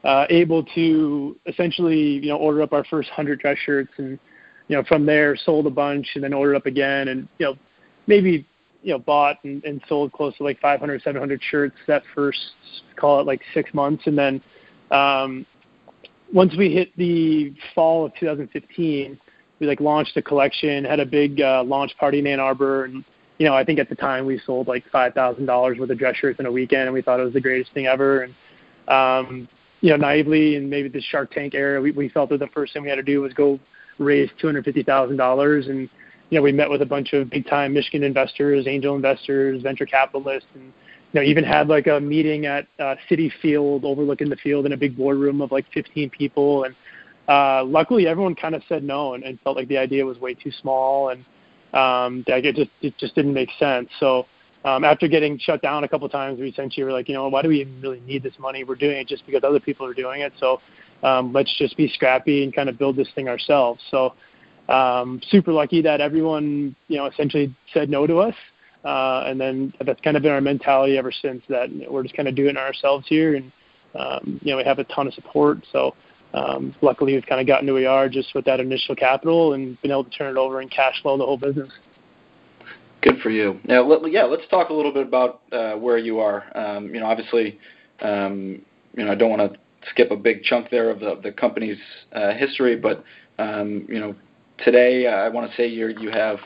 uh, 0.04 0.26
able 0.30 0.64
to 0.74 1.36
essentially 1.46 1.96
you 1.96 2.28
know 2.28 2.36
order 2.36 2.62
up 2.62 2.72
our 2.72 2.84
first 2.84 3.08
hundred 3.10 3.40
dress 3.40 3.58
shirts 3.58 3.92
and 3.98 4.18
you 4.68 4.76
know 4.76 4.82
from 4.84 5.06
there 5.06 5.36
sold 5.36 5.66
a 5.66 5.70
bunch 5.70 6.06
and 6.14 6.24
then 6.24 6.32
ordered 6.32 6.56
up 6.56 6.66
again 6.66 7.08
and 7.08 7.28
you 7.38 7.46
know 7.46 7.54
maybe 8.06 8.46
you 8.82 8.92
know 8.92 8.98
bought 8.98 9.36
and, 9.44 9.62
and 9.64 9.80
sold 9.88 10.12
close 10.12 10.36
to 10.38 10.42
like 10.42 10.58
500 10.60 11.02
700 11.02 11.40
shirts 11.50 11.76
that 11.86 12.02
first 12.14 12.40
call 12.96 13.20
it 13.20 13.26
like 13.26 13.42
six 13.54 13.72
months 13.74 14.02
and 14.06 14.18
then 14.18 14.42
um, 14.90 15.46
once 16.32 16.54
we 16.56 16.72
hit 16.72 16.96
the 16.96 17.54
fall 17.74 18.06
of 18.06 18.12
2015 18.18 19.20
we 19.62 19.66
like 19.66 19.80
launched 19.80 20.16
a 20.16 20.22
collection 20.22 20.84
had 20.84 21.00
a 21.00 21.06
big 21.06 21.40
uh, 21.40 21.62
launch 21.64 21.96
party 21.96 22.18
in 22.18 22.26
Ann 22.26 22.40
Arbor 22.40 22.84
and 22.84 23.04
you 23.38 23.46
know 23.46 23.54
I 23.54 23.64
think 23.64 23.78
at 23.78 23.88
the 23.88 23.94
time 23.94 24.26
we 24.26 24.38
sold 24.44 24.68
like 24.68 24.84
five 24.92 25.14
thousand 25.14 25.46
dollars 25.46 25.78
worth 25.78 25.88
of 25.88 25.98
dress 25.98 26.16
shirts 26.16 26.38
in 26.38 26.46
a 26.46 26.52
weekend 26.52 26.82
and 26.82 26.92
we 26.92 27.00
thought 27.00 27.20
it 27.20 27.24
was 27.24 27.32
the 27.32 27.40
greatest 27.40 27.72
thing 27.72 27.86
ever 27.86 28.22
and 28.22 28.34
um, 28.88 29.48
you 29.80 29.90
know 29.90 29.96
naively 29.96 30.56
and 30.56 30.68
maybe 30.68 30.88
the 30.88 31.00
Shark 31.00 31.30
Tank 31.32 31.54
era 31.54 31.80
we, 31.80 31.92
we 31.92 32.10
felt 32.10 32.28
that 32.30 32.40
the 32.40 32.48
first 32.48 32.74
thing 32.74 32.82
we 32.82 32.90
had 32.90 32.96
to 32.96 33.02
do 33.02 33.22
was 33.22 33.32
go 33.32 33.58
raise 33.98 34.28
two 34.38 34.46
hundred 34.46 34.64
fifty 34.64 34.82
thousand 34.82 35.16
dollars 35.16 35.68
and 35.68 35.88
you 36.32 36.38
know, 36.38 36.42
we 36.42 36.50
met 36.50 36.70
with 36.70 36.80
a 36.80 36.86
bunch 36.86 37.12
of 37.12 37.28
big 37.28 37.46
time 37.46 37.74
Michigan 37.74 38.02
investors, 38.02 38.66
angel 38.66 38.96
investors, 38.96 39.60
venture 39.60 39.84
capitalists, 39.84 40.48
and 40.54 40.72
you 41.12 41.20
know, 41.20 41.22
even 41.22 41.44
had 41.44 41.68
like 41.68 41.88
a 41.88 42.00
meeting 42.00 42.46
at 42.46 42.66
uh, 42.78 42.94
Citi 43.10 43.30
Field 43.42 43.84
overlooking 43.84 44.30
the 44.30 44.36
field 44.36 44.64
in 44.64 44.72
a 44.72 44.76
big 44.78 44.96
boardroom 44.96 45.42
of 45.42 45.52
like 45.52 45.66
15 45.74 46.08
people. 46.08 46.64
And 46.64 46.74
uh, 47.28 47.64
luckily, 47.64 48.06
everyone 48.06 48.34
kind 48.34 48.54
of 48.54 48.62
said 48.68 48.82
no 48.82 49.14
and, 49.14 49.24
and 49.24 49.40
felt 49.40 49.56
like 49.56 49.68
the 49.68 49.78
idea 49.78 50.04
was 50.04 50.18
way 50.18 50.34
too 50.34 50.50
small 50.60 51.10
and 51.10 51.24
um, 51.72 52.24
that 52.26 52.44
it 52.44 52.56
just 52.56 52.70
it 52.80 52.96
just 52.98 53.14
didn't 53.14 53.32
make 53.32 53.48
sense. 53.58 53.88
So 54.00 54.26
um, 54.64 54.84
after 54.84 55.08
getting 55.08 55.38
shut 55.38 55.62
down 55.62 55.84
a 55.84 55.88
couple 55.88 56.08
times, 56.08 56.38
we 56.40 56.48
essentially 56.48 56.84
were 56.84 56.92
like, 56.92 57.08
you 57.08 57.14
know, 57.14 57.28
why 57.28 57.42
do 57.42 57.48
we 57.48 57.60
even 57.60 57.80
really 57.80 58.00
need 58.00 58.22
this 58.22 58.34
money? 58.38 58.64
We're 58.64 58.74
doing 58.74 58.96
it 58.96 59.08
just 59.08 59.24
because 59.26 59.42
other 59.44 59.60
people 59.60 59.86
are 59.86 59.94
doing 59.94 60.20
it. 60.20 60.32
So 60.38 60.60
um, 61.02 61.32
let's 61.32 61.52
just 61.58 61.76
be 61.76 61.88
scrappy 61.88 62.44
and 62.44 62.54
kind 62.54 62.68
of 62.68 62.78
build 62.78 62.96
this 62.96 63.08
thing 63.14 63.28
ourselves. 63.28 63.82
So 63.90 64.14
um, 64.68 65.20
super 65.28 65.52
lucky 65.52 65.82
that 65.82 66.00
everyone, 66.00 66.76
you 66.88 66.96
know, 66.96 67.06
essentially 67.06 67.54
said 67.72 67.90
no 67.90 68.06
to 68.06 68.18
us. 68.18 68.34
Uh, 68.84 69.24
and 69.26 69.40
then 69.40 69.72
that's 69.84 70.00
kind 70.00 70.16
of 70.16 70.22
been 70.22 70.32
our 70.32 70.40
mentality 70.40 70.98
ever 70.98 71.12
since 71.12 71.42
that 71.48 71.68
we're 71.88 72.02
just 72.02 72.16
kind 72.16 72.28
of 72.28 72.34
doing 72.34 72.50
it 72.50 72.56
ourselves 72.56 73.06
here. 73.08 73.36
And, 73.36 73.52
um, 73.94 74.40
you 74.42 74.50
know, 74.50 74.56
we 74.56 74.64
have 74.64 74.78
a 74.78 74.84
ton 74.84 75.06
of 75.06 75.14
support. 75.14 75.64
So, 75.72 75.94
um, 76.34 76.74
luckily 76.80 77.14
we've 77.14 77.26
kind 77.26 77.40
of 77.40 77.46
gotten 77.46 77.66
to 77.66 77.72
where 77.72 77.82
we 77.82 77.86
are 77.86 78.08
just 78.08 78.34
with 78.34 78.44
that 78.44 78.60
initial 78.60 78.94
capital 78.94 79.52
and 79.52 79.80
been 79.82 79.90
able 79.90 80.04
to 80.04 80.10
turn 80.10 80.34
it 80.34 80.38
over 80.38 80.60
and 80.60 80.70
cash 80.70 81.00
flow 81.02 81.16
the 81.16 81.24
whole 81.24 81.36
business. 81.36 81.70
Good 83.02 83.18
for 83.20 83.30
you. 83.30 83.58
Now, 83.64 83.82
let, 83.82 84.10
yeah, 84.12 84.24
let's 84.24 84.46
talk 84.48 84.70
a 84.70 84.72
little 84.72 84.92
bit 84.92 85.06
about 85.06 85.42
uh, 85.50 85.72
where 85.74 85.98
you 85.98 86.20
are. 86.20 86.44
Um, 86.56 86.94
you 86.94 87.00
know, 87.00 87.06
obviously, 87.06 87.58
um, 88.00 88.62
you 88.96 89.04
know, 89.04 89.10
I 89.10 89.14
don't 89.16 89.30
want 89.30 89.52
to 89.52 89.58
skip 89.90 90.10
a 90.12 90.16
big 90.16 90.44
chunk 90.44 90.70
there 90.70 90.88
of 90.88 91.00
the, 91.00 91.18
the 91.22 91.32
company's 91.32 91.78
uh, 92.12 92.32
history, 92.34 92.76
but 92.76 93.04
um, 93.38 93.86
you 93.88 93.98
know, 93.98 94.14
today, 94.64 95.06
uh, 95.06 95.16
I 95.16 95.28
want 95.28 95.50
to 95.50 95.56
say 95.56 95.66
you 95.66 95.88
you 96.00 96.10
have 96.10 96.38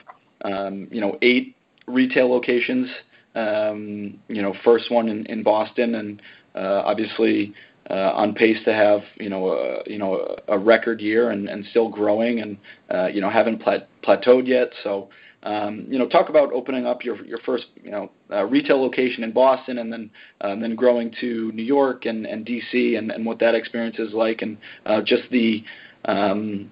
um, 0.44 0.88
you 0.90 1.00
know 1.00 1.18
eight 1.22 1.56
retail 1.86 2.30
locations. 2.30 2.88
Um, 3.34 4.18
you 4.28 4.40
know, 4.40 4.54
first 4.64 4.90
one 4.90 5.08
in, 5.08 5.26
in 5.26 5.42
Boston, 5.42 5.96
and 5.96 6.22
uh, 6.54 6.82
obviously 6.86 7.54
uh, 7.90 8.12
on 8.14 8.34
pace 8.34 8.58
to 8.64 8.72
have 8.72 9.02
you 9.16 9.28
know 9.28 9.52
a, 9.52 9.90
you 9.90 9.98
know 9.98 10.36
a 10.48 10.58
record 10.58 11.00
year 11.00 11.30
and, 11.30 11.48
and 11.48 11.64
still 11.70 11.88
growing, 11.88 12.40
and 12.40 12.58
uh, 12.92 13.06
you 13.06 13.20
know 13.20 13.30
haven't 13.30 13.62
plat- 13.62 13.88
plateaued 14.02 14.46
yet. 14.46 14.70
So. 14.82 15.08
Um, 15.42 15.86
you 15.88 15.96
know, 15.96 16.08
talk 16.08 16.28
about 16.28 16.52
opening 16.52 16.86
up 16.86 17.04
your 17.04 17.24
your 17.24 17.38
first 17.46 17.66
you 17.80 17.92
know 17.92 18.10
uh, 18.32 18.44
retail 18.46 18.82
location 18.82 19.22
in 19.22 19.30
Boston, 19.30 19.78
and 19.78 19.92
then 19.92 20.10
um, 20.40 20.60
then 20.60 20.74
growing 20.74 21.14
to 21.20 21.52
New 21.52 21.62
York 21.62 22.04
and, 22.04 22.26
and 22.26 22.44
DC, 22.44 22.98
and, 22.98 23.12
and 23.12 23.24
what 23.24 23.38
that 23.38 23.54
experience 23.54 23.96
is 24.00 24.12
like, 24.12 24.42
and 24.42 24.58
uh, 24.86 25.02
just 25.02 25.22
the 25.30 25.62
um, 26.06 26.68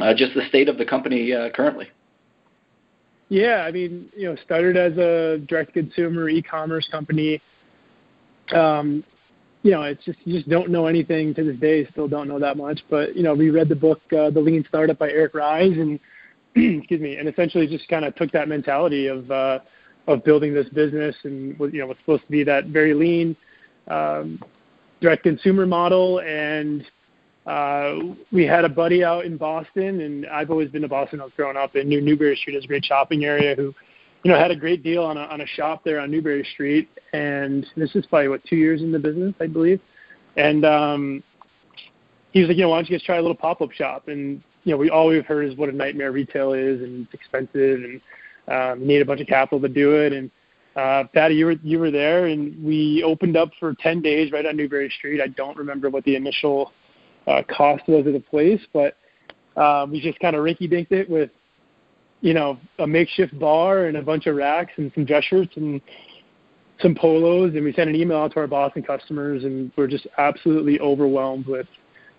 uh, 0.00 0.14
just 0.14 0.34
the 0.34 0.42
state 0.48 0.68
of 0.68 0.78
the 0.78 0.84
company 0.84 1.32
uh, 1.32 1.50
currently. 1.50 1.90
Yeah, 3.28 3.62
I 3.62 3.70
mean, 3.70 4.10
you 4.16 4.28
know, 4.28 4.36
started 4.44 4.76
as 4.76 4.98
a 4.98 5.38
direct 5.46 5.72
consumer 5.72 6.28
e-commerce 6.28 6.88
company. 6.90 7.40
Um, 8.52 9.04
you 9.62 9.70
know, 9.70 9.82
it's 9.82 10.04
just 10.04 10.18
you 10.24 10.38
just 10.38 10.48
don't 10.48 10.70
know 10.70 10.86
anything 10.86 11.34
to 11.34 11.44
this 11.44 11.56
day. 11.56 11.86
Still 11.92 12.08
don't 12.08 12.28
know 12.28 12.38
that 12.38 12.56
much, 12.56 12.80
but 12.90 13.14
you 13.16 13.22
know, 13.22 13.34
we 13.34 13.50
read 13.50 13.68
the 13.68 13.76
book 13.76 14.00
uh, 14.12 14.30
"The 14.30 14.40
Lean 14.40 14.64
Startup" 14.68 14.98
by 14.98 15.10
Eric 15.10 15.34
Ries, 15.34 15.72
and 15.72 16.00
excuse 16.56 17.00
me, 17.00 17.16
and 17.16 17.28
essentially 17.28 17.66
just 17.66 17.88
kind 17.88 18.04
of 18.04 18.14
took 18.16 18.32
that 18.32 18.48
mentality 18.48 19.06
of 19.06 19.30
uh, 19.30 19.60
of 20.08 20.24
building 20.24 20.52
this 20.52 20.68
business, 20.70 21.14
and 21.24 21.58
you 21.72 21.80
know, 21.80 21.86
what's 21.86 22.00
supposed 22.00 22.24
to 22.24 22.30
be 22.30 22.42
that 22.44 22.66
very 22.66 22.94
lean 22.94 23.36
um, 23.88 24.40
direct 25.00 25.22
consumer 25.22 25.66
model, 25.66 26.20
and 26.20 26.84
uh, 27.46 27.98
we 28.30 28.44
had 28.44 28.64
a 28.64 28.68
buddy 28.68 29.04
out 29.04 29.24
in 29.24 29.36
Boston, 29.36 30.00
and 30.00 30.26
I've 30.26 30.50
always 30.50 30.70
been 30.70 30.82
to 30.82 30.88
Boston. 30.88 31.20
I 31.20 31.24
was 31.24 31.32
growing 31.36 31.56
up, 31.56 31.74
knew 31.74 32.00
Newbury 32.00 32.36
Street 32.36 32.56
is 32.56 32.64
a 32.64 32.68
great 32.68 32.84
shopping 32.84 33.24
area. 33.24 33.54
Who, 33.54 33.74
you 34.22 34.30
know, 34.30 34.38
had 34.38 34.50
a 34.50 34.56
great 34.56 34.82
deal 34.82 35.02
on 35.02 35.16
a 35.16 35.22
on 35.22 35.40
a 35.40 35.46
shop 35.46 35.82
there 35.84 36.00
on 36.00 36.10
Newbury 36.10 36.46
Street, 36.52 36.88
and 37.12 37.66
this 37.76 37.94
is 37.94 38.06
probably 38.06 38.28
what 38.28 38.44
two 38.44 38.56
years 38.56 38.80
in 38.80 38.92
the 38.92 38.98
business, 38.98 39.34
I 39.40 39.46
believe. 39.46 39.80
And 40.36 40.64
um, 40.64 41.22
he 42.32 42.40
was 42.40 42.48
like, 42.48 42.56
you 42.56 42.62
know, 42.62 42.70
why 42.70 42.76
don't 42.76 42.88
you 42.88 42.96
guys 42.96 43.04
try 43.04 43.16
a 43.16 43.20
little 43.20 43.36
pop 43.36 43.60
up 43.60 43.72
shop? 43.72 44.08
And 44.08 44.42
you 44.64 44.72
know, 44.72 44.76
we 44.76 44.90
all 44.90 45.08
we've 45.08 45.26
heard 45.26 45.46
is 45.46 45.56
what 45.56 45.68
a 45.68 45.72
nightmare 45.72 46.12
retail 46.12 46.52
is, 46.52 46.80
and 46.80 47.04
it's 47.06 47.14
expensive, 47.14 47.82
and 47.82 48.00
um, 48.48 48.80
you 48.80 48.86
need 48.86 49.02
a 49.02 49.04
bunch 49.04 49.20
of 49.20 49.26
capital 49.26 49.60
to 49.60 49.68
do 49.68 49.96
it. 49.96 50.12
And 50.12 50.30
uh, 50.76 51.04
Patty, 51.12 51.34
you 51.34 51.46
were 51.46 51.56
you 51.62 51.78
were 51.78 51.90
there, 51.90 52.26
and 52.26 52.64
we 52.64 53.02
opened 53.04 53.36
up 53.36 53.50
for 53.58 53.74
10 53.74 54.02
days 54.02 54.32
right 54.32 54.46
on 54.46 54.56
Newbury 54.56 54.92
Street. 54.96 55.20
I 55.20 55.28
don't 55.28 55.56
remember 55.56 55.90
what 55.90 56.04
the 56.04 56.16
initial 56.16 56.72
uh, 57.26 57.42
cost 57.48 57.82
was 57.88 58.06
of 58.06 58.12
the 58.12 58.20
place, 58.20 58.60
but 58.72 58.96
um, 59.60 59.90
we 59.90 60.00
just 60.00 60.18
kind 60.20 60.34
of 60.34 60.44
rinky-dinked 60.44 60.92
it 60.92 61.10
with, 61.10 61.30
you 62.22 62.32
know, 62.32 62.58
a 62.78 62.86
makeshift 62.86 63.36
bar 63.38 63.86
and 63.86 63.96
a 63.96 64.02
bunch 64.02 64.26
of 64.26 64.36
racks 64.36 64.72
and 64.76 64.90
some 64.94 65.04
dress 65.04 65.24
shirts 65.24 65.52
and 65.56 65.80
some 66.80 66.94
polos, 66.94 67.54
and 67.54 67.64
we 67.64 67.72
sent 67.72 67.90
an 67.90 67.96
email 67.96 68.18
out 68.18 68.32
to 68.32 68.40
our 68.40 68.46
Boston 68.46 68.82
customers, 68.82 69.44
and 69.44 69.70
we're 69.76 69.88
just 69.88 70.06
absolutely 70.18 70.80
overwhelmed 70.80 71.46
with 71.46 71.66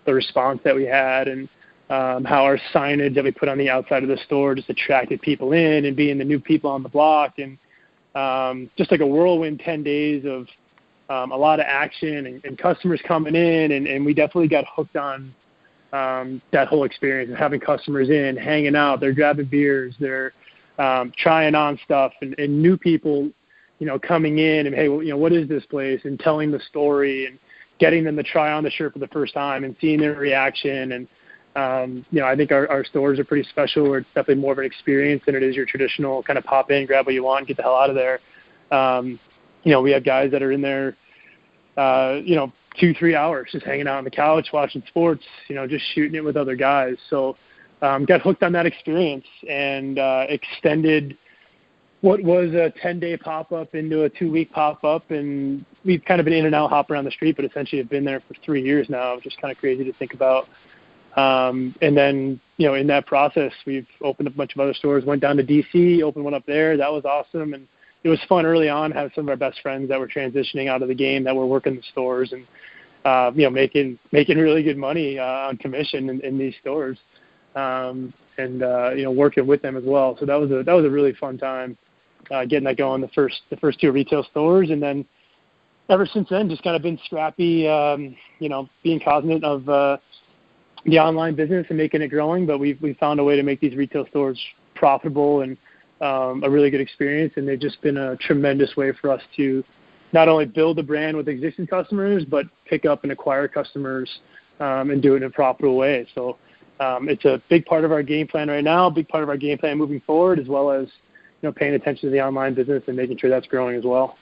the 0.04 0.14
response 0.14 0.60
that 0.62 0.74
we 0.74 0.84
had 0.84 1.26
and 1.26 1.48
um, 1.90 2.24
how 2.24 2.44
our 2.44 2.58
signage 2.72 3.14
that 3.14 3.24
we 3.24 3.30
put 3.30 3.48
on 3.48 3.58
the 3.58 3.68
outside 3.68 4.02
of 4.02 4.08
the 4.08 4.18
store 4.26 4.54
just 4.54 4.68
attracted 4.68 5.20
people 5.22 5.52
in 5.52 5.86
and 5.86 5.96
being 5.96 6.18
the 6.18 6.24
new 6.24 6.38
people 6.38 6.70
on 6.70 6.82
the 6.82 6.88
block 6.88 7.38
and 7.38 7.58
um, 8.14 8.70
just 8.76 8.90
like 8.90 9.00
a 9.00 9.06
whirlwind 9.06 9.60
10 9.64 9.82
days 9.82 10.24
of 10.26 10.46
um, 11.08 11.32
a 11.32 11.36
lot 11.36 11.60
of 11.60 11.66
action 11.68 12.26
and, 12.26 12.44
and 12.44 12.58
customers 12.58 13.00
coming 13.06 13.34
in, 13.34 13.72
and, 13.72 13.86
and 13.86 14.04
we 14.04 14.12
definitely 14.14 14.48
got 14.48 14.64
hooked 14.74 14.96
on 14.96 15.34
um, 15.94 16.42
that 16.50 16.66
whole 16.66 16.84
experience 16.84 17.30
of 17.30 17.38
having 17.38 17.60
customers 17.60 18.10
in, 18.10 18.36
hanging 18.36 18.74
out, 18.74 18.98
they're 18.98 19.12
grabbing 19.12 19.46
beers, 19.46 19.94
they're 20.00 20.32
um, 20.78 21.12
trying 21.16 21.54
on 21.54 21.78
stuff, 21.84 22.12
and, 22.20 22.34
and 22.38 22.60
new 22.60 22.76
people, 22.76 23.30
you 23.78 23.86
know, 23.86 23.98
coming 23.98 24.38
in 24.38 24.66
and 24.66 24.74
hey, 24.74 24.88
well, 24.88 25.02
you 25.02 25.10
know, 25.10 25.16
what 25.16 25.32
is 25.32 25.48
this 25.48 25.64
place, 25.66 26.00
and 26.04 26.18
telling 26.18 26.50
the 26.50 26.60
story 26.68 27.26
and 27.26 27.38
getting 27.78 28.02
them 28.02 28.16
to 28.16 28.24
try 28.24 28.52
on 28.52 28.64
the 28.64 28.70
shirt 28.70 28.92
for 28.92 28.98
the 28.98 29.08
first 29.08 29.34
time 29.34 29.62
and 29.62 29.76
seeing 29.80 30.00
their 30.00 30.14
reaction 30.14 30.92
and 30.92 31.08
um, 31.56 32.04
you 32.10 32.20
know, 32.20 32.26
I 32.26 32.34
think 32.34 32.50
our, 32.50 32.68
our 32.68 32.84
stores 32.84 33.20
are 33.20 33.24
pretty 33.24 33.48
special. 33.48 33.84
Where 33.84 33.98
it's 33.98 34.08
definitely 34.08 34.42
more 34.42 34.52
of 34.52 34.58
an 34.58 34.64
experience 34.64 35.22
than 35.24 35.36
it 35.36 35.42
is 35.44 35.54
your 35.54 35.66
traditional 35.66 36.20
kind 36.24 36.36
of 36.36 36.44
pop 36.44 36.72
in, 36.72 36.84
grab 36.84 37.06
what 37.06 37.14
you 37.14 37.22
want, 37.22 37.46
get 37.46 37.56
the 37.56 37.62
hell 37.62 37.76
out 37.76 37.90
of 37.90 37.94
there. 37.94 38.18
Um, 38.72 39.20
you 39.62 39.70
know, 39.70 39.80
we 39.80 39.92
have 39.92 40.04
guys 40.04 40.32
that 40.32 40.42
are 40.42 40.50
in 40.50 40.60
there, 40.60 40.96
uh, 41.76 42.18
you 42.24 42.34
know, 42.34 42.52
two, 42.78 42.94
three 42.94 43.14
hours 43.14 43.48
just 43.52 43.64
hanging 43.64 43.86
out 43.86 43.98
on 43.98 44.04
the 44.04 44.10
couch, 44.10 44.48
watching 44.52 44.82
sports, 44.88 45.24
you 45.48 45.54
know, 45.54 45.66
just 45.66 45.84
shooting 45.94 46.14
it 46.16 46.24
with 46.24 46.36
other 46.36 46.56
guys. 46.56 46.96
So, 47.10 47.36
um, 47.82 48.04
got 48.04 48.22
hooked 48.22 48.42
on 48.42 48.52
that 48.52 48.66
experience 48.66 49.26
and 49.48 49.98
uh, 49.98 50.26
extended 50.28 51.16
what 52.00 52.22
was 52.22 52.52
a 52.52 52.70
10 52.82 53.00
day 53.00 53.16
pop 53.16 53.50
up 53.50 53.74
into 53.74 54.02
a 54.02 54.10
two 54.10 54.30
week 54.30 54.52
pop 54.52 54.84
up. 54.84 55.10
And 55.10 55.64
we've 55.84 56.04
kind 56.04 56.20
of 56.20 56.24
been 56.24 56.34
in 56.34 56.46
and 56.46 56.54
out, 56.54 56.70
hop 56.70 56.90
around 56.90 57.04
the 57.04 57.10
street, 57.10 57.36
but 57.36 57.44
essentially 57.46 57.80
have 57.80 57.88
been 57.88 58.04
there 58.04 58.20
for 58.20 58.34
three 58.44 58.62
years 58.62 58.88
now. 58.90 59.18
Just 59.20 59.40
kind 59.40 59.50
of 59.50 59.58
crazy 59.58 59.84
to 59.84 59.92
think 59.94 60.12
about. 60.12 60.46
Um, 61.16 61.74
and 61.80 61.96
then, 61.96 62.40
you 62.56 62.66
know, 62.66 62.74
in 62.74 62.86
that 62.88 63.06
process, 63.06 63.52
we've 63.66 63.86
opened 64.02 64.28
up 64.28 64.34
a 64.34 64.36
bunch 64.36 64.54
of 64.54 64.60
other 64.60 64.74
stores, 64.74 65.04
went 65.04 65.22
down 65.22 65.36
to 65.38 65.44
DC, 65.44 66.02
opened 66.02 66.24
one 66.24 66.34
up 66.34 66.44
there. 66.46 66.76
That 66.76 66.92
was 66.92 67.04
awesome. 67.04 67.54
And 67.54 67.66
it 68.04 68.08
was 68.08 68.20
fun 68.28 68.46
early 68.46 68.68
on. 68.68 68.90
Have 68.92 69.10
some 69.14 69.24
of 69.24 69.30
our 69.30 69.36
best 69.36 69.60
friends 69.62 69.88
that 69.88 69.98
were 69.98 70.06
transitioning 70.06 70.68
out 70.68 70.82
of 70.82 70.88
the 70.88 70.94
game 70.94 71.24
that 71.24 71.34
were 71.34 71.46
working 71.46 71.74
the 71.74 71.82
stores 71.90 72.32
and 72.32 72.46
uh, 73.04 73.32
you 73.34 73.42
know 73.42 73.50
making 73.50 73.98
making 74.12 74.38
really 74.38 74.62
good 74.62 74.76
money 74.76 75.18
uh, 75.18 75.48
on 75.48 75.56
commission 75.56 76.10
in, 76.10 76.20
in 76.20 76.38
these 76.38 76.54
stores, 76.60 76.98
um, 77.56 78.12
and 78.38 78.62
uh, 78.62 78.90
you 78.90 79.04
know 79.04 79.10
working 79.10 79.46
with 79.46 79.62
them 79.62 79.76
as 79.76 79.84
well. 79.84 80.16
So 80.20 80.26
that 80.26 80.36
was 80.36 80.50
a 80.50 80.62
that 80.62 80.72
was 80.72 80.84
a 80.84 80.90
really 80.90 81.14
fun 81.14 81.38
time 81.38 81.76
uh, 82.30 82.44
getting 82.44 82.64
that 82.64 82.76
going. 82.76 83.00
The 83.00 83.08
first 83.08 83.40
the 83.50 83.56
first 83.56 83.80
two 83.80 83.90
retail 83.90 84.24
stores, 84.30 84.70
and 84.70 84.82
then 84.82 85.04
ever 85.88 86.06
since 86.06 86.28
then, 86.28 86.48
just 86.48 86.62
kind 86.62 86.76
of 86.76 86.82
been 86.82 86.98
scrappy. 87.06 87.66
Um, 87.66 88.14
you 88.38 88.50
know, 88.50 88.68
being 88.82 89.00
cognizant 89.00 89.44
of 89.44 89.68
uh, 89.68 89.96
the 90.84 90.98
online 90.98 91.34
business 91.34 91.66
and 91.70 91.78
making 91.78 92.02
it 92.02 92.08
growing. 92.08 92.46
But 92.46 92.58
we've 92.58 92.80
we 92.82 92.92
found 92.94 93.18
a 93.18 93.24
way 93.24 93.36
to 93.36 93.42
make 93.42 93.60
these 93.60 93.74
retail 93.74 94.06
stores 94.08 94.38
profitable 94.74 95.40
and 95.40 95.56
um, 96.00 96.42
a 96.44 96.50
really 96.50 96.70
good 96.70 96.80
experience, 96.80 97.32
and 97.36 97.46
they've 97.46 97.60
just 97.60 97.80
been 97.82 97.96
a 97.96 98.16
tremendous 98.16 98.76
way 98.76 98.92
for 99.00 99.10
us 99.10 99.22
to, 99.36 99.64
not 100.12 100.28
only 100.28 100.44
build 100.44 100.76
the 100.76 100.82
brand 100.82 101.16
with 101.16 101.28
existing 101.28 101.66
customers, 101.66 102.24
but 102.24 102.46
pick 102.66 102.84
up 102.84 103.02
and 103.02 103.12
acquire 103.12 103.48
customers 103.48 104.08
um, 104.60 104.90
and 104.90 105.02
do 105.02 105.14
it 105.14 105.18
in 105.18 105.24
a 105.24 105.30
profitable 105.30 105.76
way. 105.76 106.06
So 106.14 106.36
um, 106.80 107.08
it's 107.08 107.24
a 107.24 107.40
big 107.48 107.64
part 107.66 107.84
of 107.84 107.92
our 107.92 108.02
game 108.02 108.26
plan 108.26 108.48
right 108.48 108.64
now, 108.64 108.90
big 108.90 109.08
part 109.08 109.22
of 109.22 109.28
our 109.28 109.36
game 109.36 109.58
plan 109.58 109.78
moving 109.78 110.00
forward, 110.00 110.38
as 110.38 110.48
well 110.48 110.70
as 110.70 110.86
you 111.42 111.48
know 111.48 111.52
paying 111.52 111.74
attention 111.74 112.08
to 112.08 112.10
the 112.10 112.20
online 112.20 112.54
business 112.54 112.82
and 112.86 112.96
making 112.96 113.18
sure 113.18 113.30
that's 113.30 113.46
growing 113.46 113.76
as 113.76 113.84
well. 113.84 114.16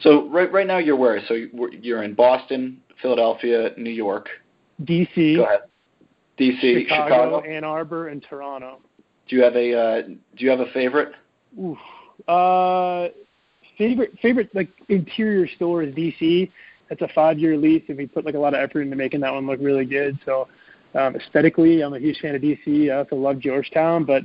So 0.00 0.28
right 0.28 0.50
right 0.52 0.66
now 0.66 0.78
you're 0.78 0.96
where? 0.96 1.20
So 1.26 1.34
you're 1.34 2.04
in 2.04 2.14
Boston, 2.14 2.80
Philadelphia, 3.00 3.70
New 3.76 3.90
York, 3.90 4.28
DC. 4.82 5.36
Go 5.36 5.44
ahead. 5.44 5.60
DC, 6.38 6.88
Chicago, 6.88 7.04
Chicago, 7.04 7.40
Ann 7.42 7.62
Arbor, 7.62 8.08
and 8.08 8.24
Toronto. 8.28 8.80
Do 9.28 9.36
you 9.36 9.42
have 9.42 9.56
a 9.56 9.74
uh, 9.74 10.02
Do 10.02 10.16
you 10.44 10.50
have 10.50 10.60
a 10.60 10.70
favorite? 10.72 11.12
Oof. 11.60 11.78
Uh, 12.28 13.08
favorite 13.78 14.12
favorite 14.20 14.54
like 14.54 14.70
interior 14.88 15.48
store 15.56 15.82
is 15.82 15.94
DC. 15.94 16.50
That's 16.88 17.02
a 17.02 17.08
five 17.14 17.38
year 17.38 17.56
lease, 17.56 17.84
and 17.88 17.96
we 17.96 18.06
put 18.06 18.24
like 18.24 18.34
a 18.34 18.38
lot 18.38 18.54
of 18.54 18.60
effort 18.60 18.82
into 18.82 18.96
making 18.96 19.20
that 19.20 19.32
one 19.32 19.46
look 19.46 19.60
really 19.60 19.86
good. 19.86 20.18
So 20.24 20.48
um, 20.94 21.16
aesthetically, 21.16 21.82
I'm 21.82 21.94
a 21.94 21.98
huge 21.98 22.18
fan 22.20 22.34
of 22.34 22.42
DC. 22.42 22.92
I 22.92 22.98
also 22.98 23.16
love 23.16 23.38
Georgetown, 23.38 24.04
but 24.04 24.24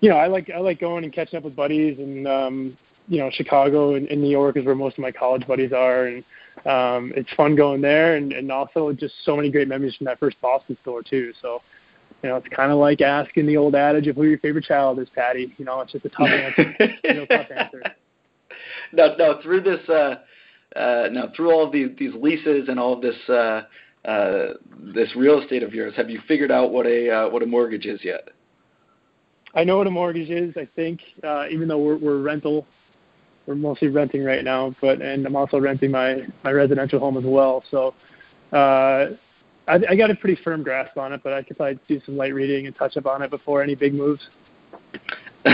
you 0.00 0.08
know, 0.08 0.16
I 0.16 0.26
like 0.26 0.50
I 0.50 0.58
like 0.58 0.80
going 0.80 1.04
and 1.04 1.12
catching 1.12 1.36
up 1.36 1.44
with 1.44 1.54
buddies, 1.54 1.98
and 1.98 2.26
um, 2.26 2.78
you 3.08 3.18
know, 3.18 3.30
Chicago 3.32 3.94
and, 3.94 4.08
and 4.08 4.20
New 4.20 4.30
York 4.30 4.56
is 4.56 4.64
where 4.64 4.74
most 4.74 4.98
of 4.98 5.02
my 5.02 5.12
college 5.12 5.46
buddies 5.46 5.72
are, 5.72 6.06
and 6.06 6.24
um, 6.66 7.12
it's 7.16 7.32
fun 7.34 7.54
going 7.54 7.80
there, 7.80 8.16
and, 8.16 8.32
and 8.32 8.50
also 8.50 8.92
just 8.92 9.14
so 9.24 9.36
many 9.36 9.50
great 9.50 9.68
memories 9.68 9.94
from 9.96 10.06
that 10.06 10.18
first 10.18 10.40
Boston 10.40 10.76
store 10.82 11.02
too. 11.02 11.32
So, 11.40 11.62
you 12.24 12.30
know, 12.30 12.36
it's 12.36 12.48
kind 12.48 12.72
of 12.72 12.78
like 12.78 13.02
asking 13.02 13.46
the 13.46 13.58
old 13.58 13.74
adage 13.74 14.06
of 14.06 14.16
who 14.16 14.24
your 14.24 14.38
favorite 14.38 14.64
child 14.64 14.98
is, 14.98 15.08
Patty. 15.14 15.54
You 15.58 15.66
know, 15.66 15.82
it's 15.82 15.92
just 15.92 16.06
a 16.06 16.08
tough 16.08 16.28
answer. 16.28 16.74
real 17.04 17.26
tough 17.26 17.50
answer. 17.54 17.82
No, 18.92 19.14
no. 19.18 19.42
Through 19.42 19.60
this, 19.60 19.86
uh, 19.90 20.14
uh, 20.74 21.08
now 21.12 21.30
through 21.36 21.52
all 21.52 21.66
of 21.66 21.70
these 21.70 21.90
these 21.98 22.14
leases 22.14 22.70
and 22.70 22.80
all 22.80 22.94
of 22.94 23.02
this 23.02 23.14
uh, 23.28 23.62
uh, 24.06 24.54
this 24.94 25.14
real 25.14 25.42
estate 25.42 25.62
of 25.62 25.74
yours, 25.74 25.92
have 25.98 26.08
you 26.08 26.18
figured 26.26 26.50
out 26.50 26.72
what 26.72 26.86
a 26.86 27.10
uh, 27.10 27.28
what 27.28 27.42
a 27.42 27.46
mortgage 27.46 27.84
is 27.84 28.00
yet? 28.02 28.30
I 29.54 29.62
know 29.62 29.76
what 29.76 29.86
a 29.86 29.90
mortgage 29.90 30.30
is. 30.30 30.54
I 30.56 30.66
think, 30.74 31.00
uh, 31.22 31.44
even 31.50 31.68
though 31.68 31.78
we're, 31.78 31.98
we're 31.98 32.22
rental 32.22 32.66
we're 33.46 33.54
mostly 33.54 33.88
renting 33.88 34.24
right 34.24 34.42
now, 34.42 34.74
but 34.80 35.02
and 35.02 35.26
I'm 35.26 35.36
also 35.36 35.58
renting 35.58 35.90
my 35.90 36.22
my 36.42 36.52
residential 36.52 36.98
home 36.98 37.18
as 37.18 37.24
well. 37.24 37.62
So 37.70 37.94
uh, 38.56 39.08
I, 39.66 39.80
I 39.90 39.96
got 39.96 40.10
a 40.10 40.14
pretty 40.14 40.40
firm 40.42 40.62
grasp 40.62 40.96
on 40.96 41.12
it, 41.12 41.20
but 41.22 41.32
I 41.32 41.42
could 41.42 41.56
probably 41.56 41.78
do 41.88 42.00
some 42.04 42.16
light 42.16 42.34
reading 42.34 42.66
and 42.66 42.76
touch 42.76 42.96
up 42.96 43.06
on 43.06 43.22
it 43.22 43.30
before 43.30 43.62
any 43.62 43.74
big 43.74 43.94
moves. 43.94 44.22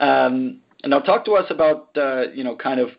um, 0.00 0.60
now 0.84 0.98
talk 0.98 1.24
to 1.26 1.32
us 1.32 1.50
about 1.50 1.88
uh, 1.96 2.30
you 2.34 2.44
know 2.44 2.56
kind 2.56 2.80
of 2.80 2.90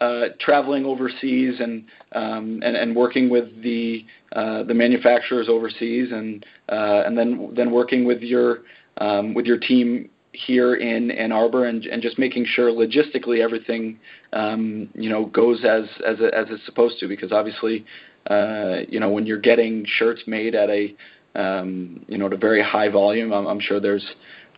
uh, 0.00 0.28
traveling 0.38 0.84
overseas 0.84 1.60
and, 1.60 1.84
um, 2.12 2.60
and 2.64 2.76
and 2.76 2.94
working 2.94 3.28
with 3.28 3.62
the 3.62 4.04
uh, 4.32 4.62
the 4.64 4.74
manufacturers 4.74 5.48
overseas 5.48 6.12
and 6.12 6.46
uh, 6.68 7.02
and 7.04 7.16
then 7.18 7.52
then 7.54 7.70
working 7.70 8.04
with 8.04 8.22
your 8.22 8.60
um, 8.98 9.34
with 9.34 9.46
your 9.46 9.58
team 9.58 10.08
here 10.32 10.76
in 10.76 11.10
Ann 11.10 11.32
Arbor 11.32 11.64
and, 11.64 11.84
and 11.86 12.00
just 12.00 12.18
making 12.18 12.44
sure 12.46 12.70
logistically 12.70 13.42
everything 13.42 13.98
um, 14.32 14.88
you 14.94 15.08
know 15.08 15.26
goes 15.26 15.64
as 15.64 15.84
as 16.06 16.16
as 16.32 16.46
it's 16.50 16.64
supposed 16.66 16.98
to 17.00 17.08
because 17.08 17.32
obviously 17.32 17.84
uh, 18.28 18.80
you 18.88 19.00
know 19.00 19.10
when 19.10 19.26
you're 19.26 19.40
getting 19.40 19.84
shirts 19.86 20.22
made 20.26 20.54
at 20.54 20.70
a 20.70 20.94
um, 21.34 22.04
you 22.08 22.18
know 22.18 22.26
at 22.26 22.32
a 22.32 22.36
very 22.36 22.62
high 22.62 22.88
volume 22.88 23.32
I'm, 23.32 23.46
I'm 23.46 23.60
sure 23.60 23.80
there's 23.80 24.06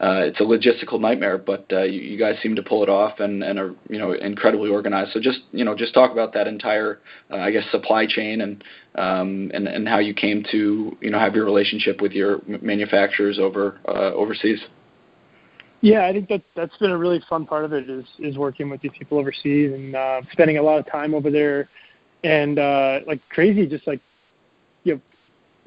uh, 0.01 0.23
it's 0.25 0.41
a 0.41 0.43
logistical 0.43 0.99
nightmare, 0.99 1.37
but 1.37 1.67
uh, 1.73 1.83
you, 1.83 2.01
you 2.01 2.19
guys 2.19 2.37
seem 2.43 2.57
to 2.57 2.63
pull 2.63 2.83
it 2.83 2.89
off 2.89 3.21
and, 3.21 3.43
and 3.45 3.59
are 3.59 3.75
you 3.91 3.99
know 3.99 4.13
incredibly 4.13 4.71
organized. 4.71 5.13
So 5.13 5.21
just 5.21 5.41
you 5.53 5.63
know 5.63 5.77
just 5.77 5.93
talk 5.93 6.11
about 6.11 6.33
that 6.33 6.47
entire 6.47 7.01
uh, 7.31 7.37
I 7.37 7.51
guess 7.51 7.65
supply 7.71 8.07
chain 8.07 8.41
and 8.41 8.65
um, 8.95 9.51
and 9.53 9.69
and 9.69 9.87
how 9.87 9.99
you 9.99 10.15
came 10.15 10.43
to 10.53 10.97
you 11.03 11.11
know 11.11 11.19
have 11.19 11.35
your 11.35 11.45
relationship 11.45 12.01
with 12.01 12.13
your 12.13 12.41
manufacturers 12.63 13.39
over 13.39 13.79
uh, 13.87 14.15
overseas. 14.15 14.61
Yeah, 15.83 16.07
I 16.07 16.13
think 16.13 16.29
that 16.31 16.43
that's 16.57 16.77
been 16.79 16.93
a 16.93 16.99
really 16.99 17.21
fun 17.29 17.45
part 17.45 17.67
of 17.67 17.75
it 17.75 17.91
is 17.91 18.07
is 18.19 18.39
working 18.39 18.71
with 18.71 18.81
these 18.81 18.93
people 18.99 19.19
overseas 19.19 19.71
and 19.75 19.95
uh, 19.95 20.23
spending 20.33 20.57
a 20.57 20.63
lot 20.63 20.79
of 20.79 20.91
time 20.91 21.13
over 21.13 21.31
there, 21.31 21.69
and 22.25 22.59
uh, 22.59 23.01
like 23.07 23.21
crazy, 23.31 23.67
just 23.67 23.87
like 23.87 24.01
you 24.85 24.95
know, 24.95 25.01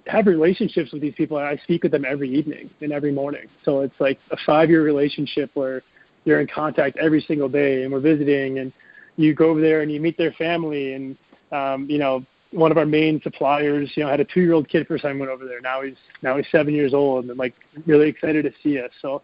have 0.08 0.28
relationships 0.28 0.92
with 0.92 1.02
these 1.02 1.16
people. 1.16 1.38
I 1.38 1.58
speak 1.64 1.84
with 1.84 1.92
them 1.92 2.06
every 2.06 2.34
evening 2.34 2.70
and 2.82 2.92
every 2.92 3.12
morning, 3.12 3.48
so 3.66 3.82
it's 3.82 4.00
like 4.00 4.20
a 4.32 4.38
five 4.46 4.70
year 4.70 4.84
relationship 4.84 5.52
where 5.54 5.84
you're 6.26 6.40
in 6.40 6.48
contact 6.48 6.98
every 6.98 7.22
single 7.28 7.50
day, 7.50 7.84
and 7.84 7.92
we're 7.92 8.00
visiting, 8.00 8.60
and 8.60 8.72
you 9.18 9.34
go 9.34 9.50
over 9.50 9.62
there 9.62 9.82
and 9.82 9.92
you 9.92 10.00
meet 10.00 10.18
their 10.18 10.34
family, 10.34 10.94
and 10.94 11.18
um, 11.52 11.90
you 11.90 11.98
know. 11.98 12.26
One 12.56 12.70
of 12.70 12.78
our 12.78 12.86
main 12.86 13.20
suppliers, 13.24 13.90
you 13.96 14.04
know, 14.04 14.10
had 14.12 14.20
a 14.20 14.26
two-year-old 14.26 14.70
kid 14.70 14.86
first 14.86 15.02
time 15.02 15.18
went 15.18 15.32
over 15.32 15.48
there. 15.48 15.60
Now 15.60 15.82
he's 15.82 15.96
now 16.22 16.38
he's 16.38 16.46
seven 16.52 16.76
years 16.76 16.94
old 16.94 17.26
and 17.26 17.40
like 17.40 17.56
really 17.88 18.08
excited 18.08 18.44
to 18.44 18.52
see 18.62 18.80
us. 18.80 18.92
So 19.02 19.24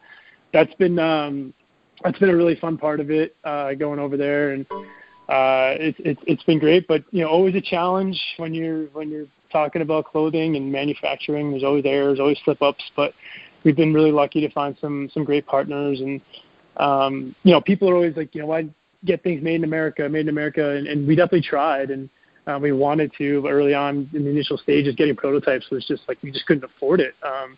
that's 0.51 0.73
been 0.73 0.97
um, 0.97 1.53
that's 2.03 2.17
been 2.17 2.29
a 2.31 2.35
really 2.35 2.55
fun 2.55 2.75
part 2.75 2.99
of 2.99 3.11
it 3.11 3.35
uh, 3.43 3.75
going 3.75 3.99
over 3.99 4.17
there, 4.17 4.53
and 4.53 4.65
uh, 5.29 5.75
it's 5.79 5.97
it's 5.99 6.21
it's 6.25 6.43
been 6.43 6.57
great. 6.57 6.87
But 6.87 7.03
you 7.11 7.21
know, 7.21 7.29
always 7.29 7.55
a 7.55 7.61
challenge 7.61 8.19
when 8.37 8.53
you're 8.53 8.85
when 8.87 9.09
you're 9.09 9.27
talking 9.51 9.81
about 9.81 10.05
clothing 10.05 10.55
and 10.55 10.71
manufacturing. 10.71 11.51
There's 11.51 11.63
always 11.63 11.85
errors, 11.85 12.19
always 12.19 12.39
slip 12.43 12.61
ups, 12.61 12.83
but 12.95 13.13
we've 13.63 13.75
been 13.75 13.93
really 13.93 14.11
lucky 14.11 14.41
to 14.41 14.49
find 14.49 14.75
some 14.81 15.09
some 15.13 15.23
great 15.23 15.45
partners, 15.45 16.01
and 16.01 16.19
um, 16.77 17.35
you 17.43 17.51
know, 17.51 17.61
people 17.61 17.89
are 17.89 17.95
always 17.95 18.15
like, 18.17 18.33
you 18.33 18.41
know, 18.41 18.47
why 18.47 18.67
get 19.05 19.23
things 19.23 19.41
made 19.41 19.55
in 19.55 19.63
America, 19.63 20.09
made 20.09 20.21
in 20.21 20.29
America, 20.29 20.71
and, 20.71 20.87
and 20.87 21.07
we 21.07 21.15
definitely 21.15 21.47
tried 21.47 21.91
and. 21.91 22.09
Uh, 22.47 22.57
we 22.57 22.71
wanted 22.71 23.11
to, 23.15 23.43
but 23.43 23.49
early 23.49 23.75
on 23.75 24.09
in 24.11 24.23
the 24.23 24.29
initial 24.29 24.57
stages, 24.57 24.95
getting 24.95 25.15
prototypes 25.15 25.69
was 25.69 25.85
just 25.85 26.01
like 26.07 26.17
we 26.23 26.31
just 26.31 26.47
couldn't 26.47 26.63
afford 26.63 26.99
it. 26.99 27.13
Um, 27.21 27.55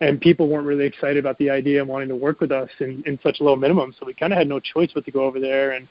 and 0.00 0.20
people 0.20 0.48
weren't 0.48 0.66
really 0.66 0.86
excited 0.86 1.18
about 1.18 1.38
the 1.38 1.50
idea 1.50 1.78
and 1.78 1.88
wanting 1.88 2.08
to 2.08 2.16
work 2.16 2.40
with 2.40 2.50
us 2.50 2.68
in, 2.80 3.04
in 3.06 3.16
such 3.22 3.40
low 3.40 3.54
minimum. 3.54 3.94
So 4.00 4.06
we 4.06 4.14
kind 4.14 4.32
of 4.32 4.38
had 4.38 4.48
no 4.48 4.58
choice 4.58 4.90
but 4.92 5.04
to 5.04 5.12
go 5.12 5.22
over 5.24 5.38
there. 5.38 5.72
And 5.72 5.88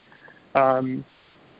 um, 0.54 1.04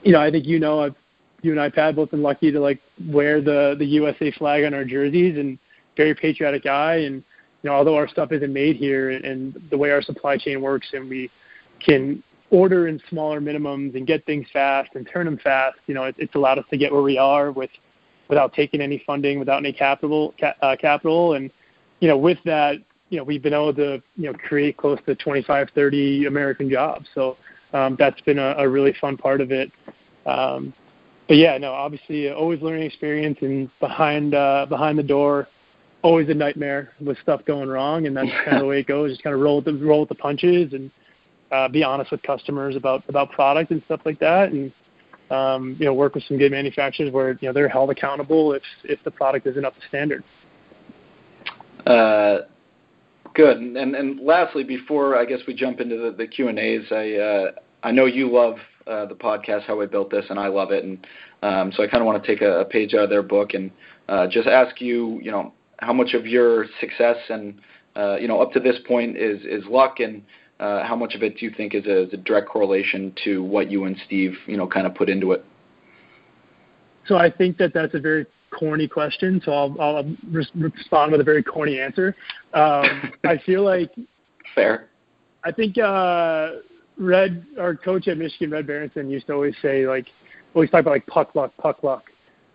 you 0.04 0.12
know, 0.12 0.20
I 0.20 0.30
think 0.30 0.46
you 0.46 0.58
know, 0.58 0.80
I've, 0.80 0.94
you 1.42 1.50
and 1.50 1.60
I, 1.60 1.68
Pat, 1.68 1.96
both 1.96 2.10
been 2.10 2.22
lucky 2.22 2.50
to 2.52 2.60
like 2.60 2.80
wear 3.08 3.40
the 3.40 3.74
the 3.78 3.84
USA 3.84 4.30
flag 4.32 4.64
on 4.64 4.74
our 4.74 4.84
jerseys, 4.84 5.36
and 5.36 5.58
very 5.96 6.14
patriotic 6.14 6.64
guy. 6.64 6.96
And 6.96 7.16
you 7.62 7.70
know, 7.70 7.72
although 7.72 7.96
our 7.96 8.08
stuff 8.08 8.32
isn't 8.32 8.52
made 8.52 8.76
here, 8.76 9.10
and 9.10 9.24
and 9.24 9.62
the 9.70 9.76
way 9.76 9.90
our 9.90 10.02
supply 10.02 10.36
chain 10.36 10.60
works, 10.60 10.88
and 10.92 11.08
we 11.08 11.30
can 11.80 12.22
order 12.50 12.88
in 12.88 13.00
smaller 13.08 13.40
minimums 13.40 13.96
and 13.96 14.06
get 14.06 14.24
things 14.26 14.46
fast 14.52 14.90
and 14.94 15.08
turn 15.12 15.24
them 15.24 15.38
fast, 15.38 15.76
you 15.86 15.94
know, 15.94 16.04
it, 16.04 16.14
it's 16.18 16.34
allowed 16.34 16.58
us 16.58 16.64
to 16.70 16.76
get 16.76 16.92
where 16.92 17.02
we 17.02 17.18
are 17.18 17.50
with 17.50 17.70
without 18.28 18.52
taking 18.54 18.80
any 18.80 19.02
funding, 19.06 19.38
without 19.38 19.58
any 19.58 19.72
capital 19.72 20.34
ca- 20.38 20.54
uh, 20.62 20.76
capital, 20.76 21.34
and 21.34 21.50
you 22.00 22.08
know, 22.08 22.16
with 22.16 22.38
that, 22.44 22.76
you 23.10 23.18
know, 23.18 23.24
we've 23.24 23.42
been 23.42 23.54
able 23.54 23.74
to, 23.74 24.02
you 24.16 24.30
know, 24.30 24.34
create 24.34 24.76
close 24.76 24.98
to 25.06 25.14
25, 25.14 25.68
30 25.74 26.26
American 26.26 26.68
jobs. 26.68 27.06
So 27.14 27.36
um, 27.74 27.96
that's 27.98 28.20
been 28.22 28.38
a, 28.38 28.54
a 28.58 28.68
really 28.68 28.94
fun 29.00 29.16
part 29.16 29.40
of 29.40 29.52
it. 29.52 29.70
Um, 30.24 30.72
but 31.28 31.36
yeah, 31.36 31.58
no, 31.58 31.72
obviously, 31.72 32.30
uh, 32.30 32.34
always 32.34 32.62
learning 32.62 32.84
experience, 32.84 33.38
and 33.42 33.68
behind 33.80 34.34
uh, 34.34 34.66
behind 34.68 34.98
the 34.98 35.02
door, 35.02 35.48
always 36.02 36.28
a 36.28 36.34
nightmare 36.34 36.92
with 37.00 37.18
stuff 37.22 37.44
going 37.44 37.68
wrong, 37.68 38.06
and 38.06 38.16
that's 38.16 38.30
kind 38.44 38.56
of 38.56 38.62
the 38.62 38.68
way 38.68 38.80
it 38.80 38.86
goes. 38.86 39.10
Just 39.10 39.22
kind 39.22 39.34
of 39.34 39.40
roll 39.40 39.56
with 39.56 39.64
the 39.66 39.74
roll 39.74 40.00
with 40.00 40.08
the 40.08 40.14
punches, 40.14 40.72
and 40.72 40.90
uh, 41.50 41.68
be 41.68 41.82
honest 41.82 42.10
with 42.10 42.22
customers 42.22 42.76
about 42.76 43.02
about 43.08 43.30
product 43.32 43.70
and 43.70 43.82
stuff 43.86 44.00
like 44.04 44.18
that, 44.20 44.52
and 44.52 44.72
um, 45.30 45.76
you 45.78 45.86
know, 45.86 45.94
work 45.94 46.14
with 46.14 46.24
some 46.24 46.38
good 46.38 46.52
manufacturers 46.52 47.10
where 47.10 47.30
you 47.40 47.48
know 47.48 47.52
they're 47.52 47.68
held 47.68 47.90
accountable 47.90 48.52
if 48.52 48.62
if 48.84 49.02
the 49.04 49.10
product 49.10 49.46
isn't 49.46 49.64
up 49.64 49.74
to 49.74 49.80
standard. 49.88 50.22
Uh, 51.86 52.40
good. 53.34 53.58
And, 53.58 53.76
and, 53.76 53.94
and 53.94 54.20
lastly, 54.20 54.64
before 54.64 55.16
I 55.16 55.24
guess 55.24 55.40
we 55.46 55.54
jump 55.54 55.80
into 55.80 55.96
the, 55.96 56.10
the 56.16 56.26
Q 56.26 56.48
and 56.48 56.58
A's, 56.58 56.84
I 56.90 57.12
uh, 57.14 57.52
I 57.82 57.90
know 57.90 58.06
you 58.06 58.32
love 58.32 58.56
uh, 58.86 59.06
the 59.06 59.14
podcast 59.14 59.64
How 59.64 59.80
I 59.80 59.86
Built 59.86 60.10
This, 60.10 60.24
and 60.30 60.38
I 60.38 60.48
love 60.48 60.70
it, 60.72 60.84
and 60.84 61.06
um, 61.42 61.72
so 61.72 61.82
I 61.82 61.86
kind 61.86 62.00
of 62.00 62.06
want 62.06 62.22
to 62.22 62.26
take 62.26 62.42
a, 62.42 62.60
a, 62.60 62.64
page 62.64 62.94
out 62.94 63.04
of 63.04 63.10
their 63.10 63.22
book 63.22 63.52
and 63.52 63.70
uh, 64.08 64.26
just 64.26 64.48
ask 64.48 64.80
you, 64.80 65.20
you 65.22 65.30
know, 65.30 65.52
how 65.78 65.92
much 65.92 66.14
of 66.14 66.26
your 66.26 66.66
success 66.80 67.16
and 67.28 67.60
uh, 67.96 68.16
you 68.16 68.28
know 68.28 68.40
up 68.40 68.52
to 68.52 68.60
this 68.60 68.76
point 68.86 69.16
is 69.16 69.42
is 69.44 69.64
luck, 69.68 70.00
and 70.00 70.22
uh, 70.60 70.84
how 70.84 70.96
much 70.96 71.14
of 71.14 71.22
it 71.22 71.38
do 71.38 71.44
you 71.44 71.52
think 71.54 71.74
is 71.74 71.84
a, 71.86 72.04
is 72.04 72.12
a 72.12 72.16
direct 72.16 72.48
correlation 72.48 73.12
to 73.24 73.42
what 73.42 73.70
you 73.70 73.84
and 73.84 73.96
Steve, 74.06 74.34
you 74.46 74.56
know, 74.56 74.66
kind 74.66 74.86
of 74.86 74.94
put 74.94 75.08
into 75.08 75.32
it? 75.32 75.44
So 77.06 77.16
I 77.16 77.30
think 77.30 77.58
that 77.58 77.74
that's 77.74 77.94
a 77.94 78.00
very 78.00 78.26
corny 78.54 78.88
question, 78.88 79.40
so 79.44 79.52
I'll, 79.52 79.80
I'll 79.80 80.16
respond 80.30 81.12
with 81.12 81.20
a 81.20 81.24
very 81.24 81.42
corny 81.42 81.80
answer. 81.80 82.16
Um, 82.52 83.12
I 83.24 83.38
feel 83.44 83.64
like 83.64 83.92
fair. 84.54 84.88
I 85.44 85.52
think 85.52 85.76
uh, 85.78 86.52
Red, 86.96 87.44
our 87.58 87.74
coach 87.74 88.08
at 88.08 88.18
Michigan, 88.18 88.50
Red 88.50 88.66
Berenson, 88.66 89.10
used 89.10 89.26
to 89.26 89.34
always 89.34 89.54
say 89.60 89.86
like, 89.86 90.06
always 90.54 90.70
talk 90.70 90.80
about 90.80 90.92
like 90.92 91.06
puck 91.06 91.34
luck, 91.34 91.52
puck 91.58 91.82
luck. 91.82 92.04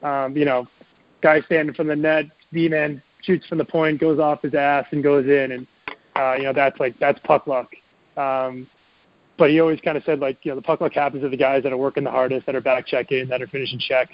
Um, 0.02 0.36
you 0.36 0.46
know, 0.46 0.68
guy 1.22 1.42
standing 1.42 1.76
from 1.76 1.88
the 1.88 1.96
net, 1.96 2.26
D 2.54 2.70
man 2.70 3.02
shoots 3.22 3.46
from 3.48 3.58
the 3.58 3.66
point, 3.66 4.00
goes 4.00 4.20
off 4.20 4.42
his 4.42 4.54
ass 4.54 4.86
and 4.92 5.04
goes 5.04 5.26
in, 5.26 5.52
and 5.52 5.68
uh, 6.16 6.36
you 6.38 6.44
know 6.44 6.54
that's 6.54 6.80
like 6.80 6.98
that's 7.00 7.20
puck 7.24 7.48
luck. 7.48 7.70
Um, 8.18 8.68
but 9.38 9.50
he 9.50 9.60
always 9.62 9.80
kind 9.82 9.98
of 9.98 10.04
said 10.04 10.20
like, 10.20 10.38
you 10.44 10.52
know, 10.52 10.56
the 10.56 10.62
puck 10.62 10.82
luck 10.82 10.94
happens 10.94 11.24
to 11.24 11.30
the 11.30 11.38
guys 11.38 11.64
that 11.64 11.72
are 11.72 11.78
working 11.78 12.04
the 12.04 12.12
hardest, 12.12 12.46
that 12.46 12.56
are 12.56 12.62
back 12.62 12.86
checking, 12.86 13.28
that 13.30 13.42
are 13.42 13.48
finishing 13.48 13.80
checks. 13.80 14.14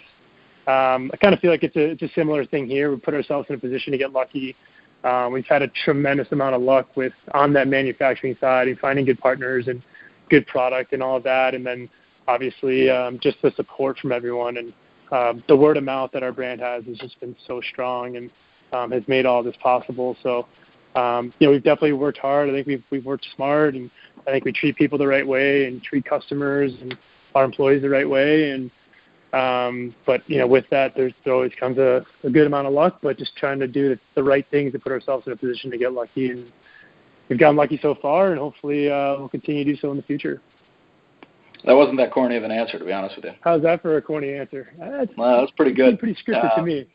Um, 0.68 1.12
I 1.14 1.18
kind 1.18 1.34
of 1.34 1.40
feel 1.40 1.52
like 1.52 1.64
it's 1.64 1.76
a 1.76 1.92
it's 1.92 2.02
a 2.02 2.10
similar 2.16 2.46
thing 2.46 2.68
here. 2.68 2.92
We 2.92 2.98
put 2.98 3.14
ourselves 3.14 3.48
in 3.50 3.56
a 3.56 3.60
position 3.60 3.92
to 3.92 3.98
get 3.98 4.12
lucky. 4.12 4.56
Um, 5.04 5.32
we've 5.32 5.46
had 5.46 5.62
a 5.62 5.68
tremendous 5.68 6.28
amount 6.32 6.56
of 6.56 6.62
luck 6.64 6.96
with 6.98 7.14
on 7.34 7.54
that 7.54 7.68
manufacturing 7.68 8.36
side 8.40 8.68
and 8.68 8.80
finding 8.80 9.06
good 9.06 9.20
partners 9.20 9.68
and 9.68 9.84
good 10.30 10.48
product 10.48 10.94
and 10.94 11.04
all 11.04 11.18
of 11.18 11.24
that, 11.24 11.54
and 11.54 11.66
then 11.66 11.88
obviously 12.28 12.90
um, 12.90 13.20
just 13.22 13.38
the 13.44 13.52
support 13.56 14.00
from 14.00 14.12
everyone 14.12 14.58
and 14.58 14.74
um, 15.12 15.44
the 15.48 15.56
word 15.56 15.78
of 15.78 15.84
mouth 15.84 16.10
that 16.14 16.24
our 16.24 16.32
brand 16.32 16.60
has 16.60 16.84
has 16.86 16.98
just 16.98 17.20
been 17.20 17.36
so 17.46 17.62
strong 17.72 18.18
and 18.18 18.32
um, 18.74 18.92
has 18.92 19.04
made 19.08 19.26
all 19.26 19.44
this 19.44 19.56
possible. 19.62 20.18
So, 20.24 20.48
um, 20.96 21.34
you 21.40 21.48
know, 21.48 21.52
we've 21.52 21.64
definitely 21.64 21.94
worked 21.94 22.18
hard. 22.18 22.50
I 22.50 22.54
think 22.54 22.68
we've 22.68 22.84
we've 22.90 23.06
worked 23.06 23.28
smart, 23.36 23.76
and 23.76 23.92
I 24.28 24.32
think 24.32 24.46
we 24.46 24.52
treat 24.52 24.76
people 24.76 24.98
the 24.98 25.08
right 25.08 25.28
way 25.28 25.66
and 25.66 25.84
treat 25.84 26.06
customers 26.06 26.74
and 26.82 26.98
our 27.36 27.44
employees 27.44 27.82
the 27.82 27.90
right 27.90 28.10
way. 28.10 28.52
And 28.52 28.72
um, 29.36 29.94
but 30.06 30.28
you 30.28 30.38
know, 30.38 30.48
with 30.48 30.66
that, 30.72 30.94
there's 30.96 31.14
there 31.24 31.34
always 31.34 31.52
comes 31.60 31.78
a, 31.78 32.06
a 32.24 32.30
good 32.30 32.48
amount 32.48 32.68
of 32.68 32.74
luck. 32.74 33.00
But 33.02 33.18
just 33.18 33.36
trying 33.36 33.60
to 33.60 33.68
do 33.68 33.90
the, 33.90 34.00
the 34.16 34.24
right 34.24 34.46
things 34.50 34.72
to 34.74 34.80
put 34.80 34.92
ourselves 34.92 35.28
in 35.28 35.34
a 35.34 35.36
position 35.36 35.70
to 35.72 35.78
get 35.78 35.94
lucky, 35.94 36.32
and 36.32 36.52
we've 37.28 37.40
gotten 37.40 37.58
lucky 37.58 37.78
so 37.82 37.96
far, 38.02 38.32
and 38.32 38.40
hopefully 38.40 38.90
uh, 38.90 39.16
we'll 39.18 39.30
continue 39.30 39.66
to 39.66 39.74
do 39.74 39.78
so 39.78 39.92
in 39.92 39.98
the 39.98 40.04
future. 40.04 40.42
That 41.66 41.74
wasn't 41.74 41.98
that 41.98 42.12
corny 42.12 42.38
of 42.38 42.44
an 42.44 42.52
answer, 42.52 42.78
to 42.78 42.86
be 42.86 42.94
honest 42.94 43.16
with 43.16 43.26
you. 43.26 43.32
How's 43.42 43.64
that 43.64 43.82
for 43.82 43.98
a 43.98 44.02
corny 44.02 44.34
answer? 44.34 44.72
That's, 44.80 45.12
well, 45.18 45.42
that's 45.42 45.52
pretty 45.54 45.74
good. 45.74 46.00
Pretty 46.00 46.16
scripted 46.16 46.52
uh, 46.52 46.56
to 46.56 46.62
me. 46.62 46.88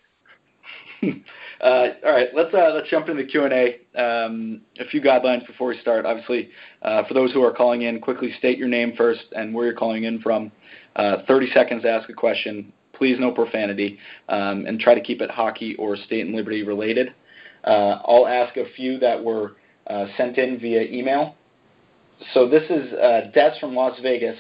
uh, 1.61 1.89
all 2.05 2.13
right, 2.13 2.29
let's 2.35 2.55
uh, 2.55 2.73
let's 2.75 2.89
jump 2.89 3.09
into 3.09 3.23
the 3.23 3.29
Q 3.29 3.45
and 3.45 3.53
A. 3.53 3.81
Um, 4.01 4.61
a 4.79 4.85
few 4.87 5.01
guidelines 5.01 5.47
before 5.47 5.69
we 5.69 5.81
start. 5.81 6.07
Obviously, 6.07 6.51
uh, 6.83 7.05
for 7.09 7.15
those 7.15 7.33
who 7.33 7.43
are 7.43 7.53
calling 7.53 7.83
in, 7.83 8.01
quickly 8.01 8.33
state 8.39 8.59
your 8.59 8.69
name 8.69 8.95
first 8.97 9.25
and 9.35 9.53
where 9.55 9.67
you're 9.67 9.75
calling 9.75 10.05
in 10.05 10.21
from. 10.21 10.53
Uh, 10.97 11.19
30 11.27 11.51
seconds 11.53 11.83
to 11.83 11.91
ask 11.91 12.09
a 12.09 12.13
question. 12.13 12.73
Please 12.93 13.17
no 13.19 13.31
profanity, 13.31 13.99
um, 14.29 14.67
and 14.67 14.79
try 14.79 14.95
to 14.95 15.01
keep 15.01 15.23
it 15.23 15.31
hockey 15.31 15.75
or 15.77 15.97
state 15.97 16.27
and 16.27 16.35
liberty 16.35 16.63
related. 16.63 17.15
Uh, 17.65 18.01
I'll 18.05 18.27
ask 18.27 18.57
a 18.57 18.65
few 18.77 18.99
that 18.99 19.23
were 19.23 19.53
uh, 19.87 20.07
sent 20.17 20.37
in 20.37 20.59
via 20.59 20.83
email. 20.83 21.35
So 22.35 22.49
this 22.49 22.65
is 22.69 22.91
Des 23.33 23.53
from 23.59 23.75
Las 23.75 23.99
Vegas. 24.03 24.37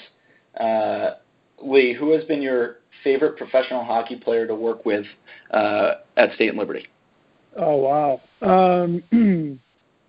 Lee, 1.62 1.92
who 1.92 2.12
has 2.12 2.24
been 2.24 2.42
your 2.42 2.78
favorite 3.04 3.36
professional 3.36 3.84
hockey 3.84 4.16
player 4.16 4.46
to 4.46 4.54
work 4.54 4.84
with 4.84 5.04
uh, 5.52 5.94
at 6.16 6.32
State 6.34 6.50
and 6.50 6.58
Liberty? 6.58 6.86
Oh 7.56 7.76
wow, 7.76 8.20
um, 8.42 9.02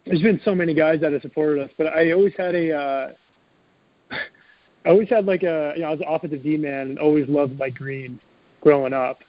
there's 0.05 0.21
been 0.21 0.39
so 0.45 0.53
many 0.53 0.73
guys 0.73 1.01
that 1.01 1.11
have 1.11 1.21
supported 1.21 1.63
us, 1.63 1.71
but 1.77 1.87
I 1.87 2.11
always 2.11 2.33
had 2.37 2.53
a, 2.53 2.75
uh, 2.75 3.11
I 4.85 4.89
always 4.89 5.09
had 5.09 5.25
like 5.25 5.43
a, 5.43 5.73
you 5.75 5.81
know, 5.81 5.89
I 5.89 5.91
was 5.91 5.99
an 6.01 6.07
offensive 6.07 6.43
D 6.43 6.57
man 6.57 6.89
and 6.89 6.99
always 6.99 7.27
loved 7.27 7.57
Mike 7.57 7.75
Green 7.75 8.19
growing 8.61 8.93
up, 8.93 9.19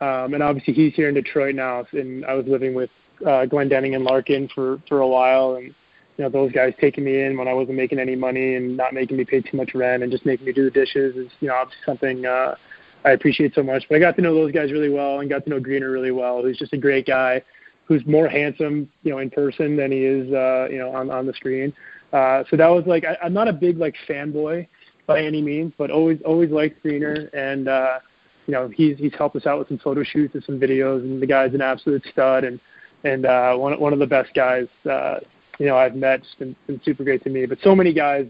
um, 0.00 0.34
and 0.34 0.42
obviously 0.42 0.74
he's 0.74 0.94
here 0.94 1.08
in 1.08 1.14
Detroit 1.14 1.54
now, 1.54 1.86
and 1.92 2.24
I 2.24 2.34
was 2.34 2.46
living 2.46 2.74
with 2.74 2.90
uh, 3.22 3.46
Glendening 3.46 3.94
and 3.94 4.04
Larkin 4.04 4.48
for 4.54 4.80
for 4.88 5.00
a 5.00 5.08
while, 5.08 5.54
and 5.54 5.66
you 5.66 6.24
know 6.24 6.28
those 6.28 6.50
guys 6.52 6.74
taking 6.80 7.04
me 7.04 7.22
in 7.22 7.38
when 7.38 7.46
I 7.46 7.52
wasn't 7.52 7.76
making 7.76 7.98
any 7.98 8.16
money 8.16 8.56
and 8.56 8.76
not 8.76 8.94
making 8.94 9.16
me 9.16 9.24
pay 9.24 9.40
too 9.40 9.56
much 9.56 9.74
rent 9.74 10.02
and 10.02 10.10
just 10.10 10.26
making 10.26 10.46
me 10.46 10.52
do 10.52 10.64
the 10.64 10.70
dishes 10.70 11.16
is 11.16 11.30
you 11.40 11.48
know 11.48 11.54
obviously 11.54 11.82
something 11.86 12.26
uh, 12.26 12.56
I 13.04 13.10
appreciate 13.10 13.54
so 13.54 13.62
much. 13.62 13.84
But 13.88 13.96
I 13.96 13.98
got 14.00 14.16
to 14.16 14.22
know 14.22 14.34
those 14.34 14.52
guys 14.52 14.72
really 14.72 14.88
well 14.88 15.20
and 15.20 15.30
got 15.30 15.44
to 15.44 15.50
know 15.50 15.60
Greener 15.60 15.90
really 15.90 16.10
well. 16.10 16.42
Who's 16.42 16.58
just 16.58 16.72
a 16.72 16.78
great 16.78 17.06
guy, 17.06 17.42
who's 17.84 18.04
more 18.06 18.28
handsome, 18.28 18.90
you 19.04 19.12
know, 19.12 19.18
in 19.18 19.30
person 19.30 19.76
than 19.76 19.92
he 19.92 20.04
is, 20.04 20.32
uh, 20.32 20.66
you 20.70 20.78
know, 20.78 20.90
on 20.90 21.10
on 21.10 21.26
the 21.26 21.32
screen. 21.34 21.72
Uh, 22.12 22.42
so 22.50 22.56
that 22.56 22.68
was 22.68 22.84
like 22.86 23.04
I, 23.04 23.16
I'm 23.22 23.32
not 23.32 23.46
a 23.46 23.52
big 23.52 23.78
like 23.78 23.94
fanboy 24.08 24.66
by 25.06 25.22
any 25.22 25.42
means, 25.42 25.72
but 25.78 25.90
always 25.90 26.18
always 26.24 26.50
liked 26.50 26.82
Greener 26.82 27.30
and 27.32 27.68
uh, 27.68 27.98
you 28.46 28.52
know 28.52 28.68
he's 28.68 28.98
he's 28.98 29.14
helped 29.16 29.36
us 29.36 29.46
out 29.46 29.58
with 29.58 29.68
some 29.68 29.78
photo 29.78 30.02
shoots 30.02 30.34
and 30.34 30.44
some 30.44 30.58
videos 30.58 31.00
and 31.00 31.20
the 31.20 31.26
guy's 31.26 31.54
an 31.54 31.60
absolute 31.60 32.04
stud 32.10 32.44
and 32.44 32.60
and 33.04 33.26
uh, 33.26 33.54
one 33.56 33.78
one 33.80 33.92
of 33.92 33.98
the 33.98 34.06
best 34.06 34.34
guys 34.34 34.66
uh, 34.90 35.18
you 35.58 35.66
know 35.66 35.76
I've 35.76 35.94
met. 35.94 36.20
It's 36.20 36.34
been, 36.38 36.56
been 36.66 36.80
super 36.84 37.04
great 37.04 37.22
to 37.24 37.30
me. 37.30 37.46
But 37.46 37.58
so 37.62 37.74
many 37.74 37.92
guys 37.92 38.26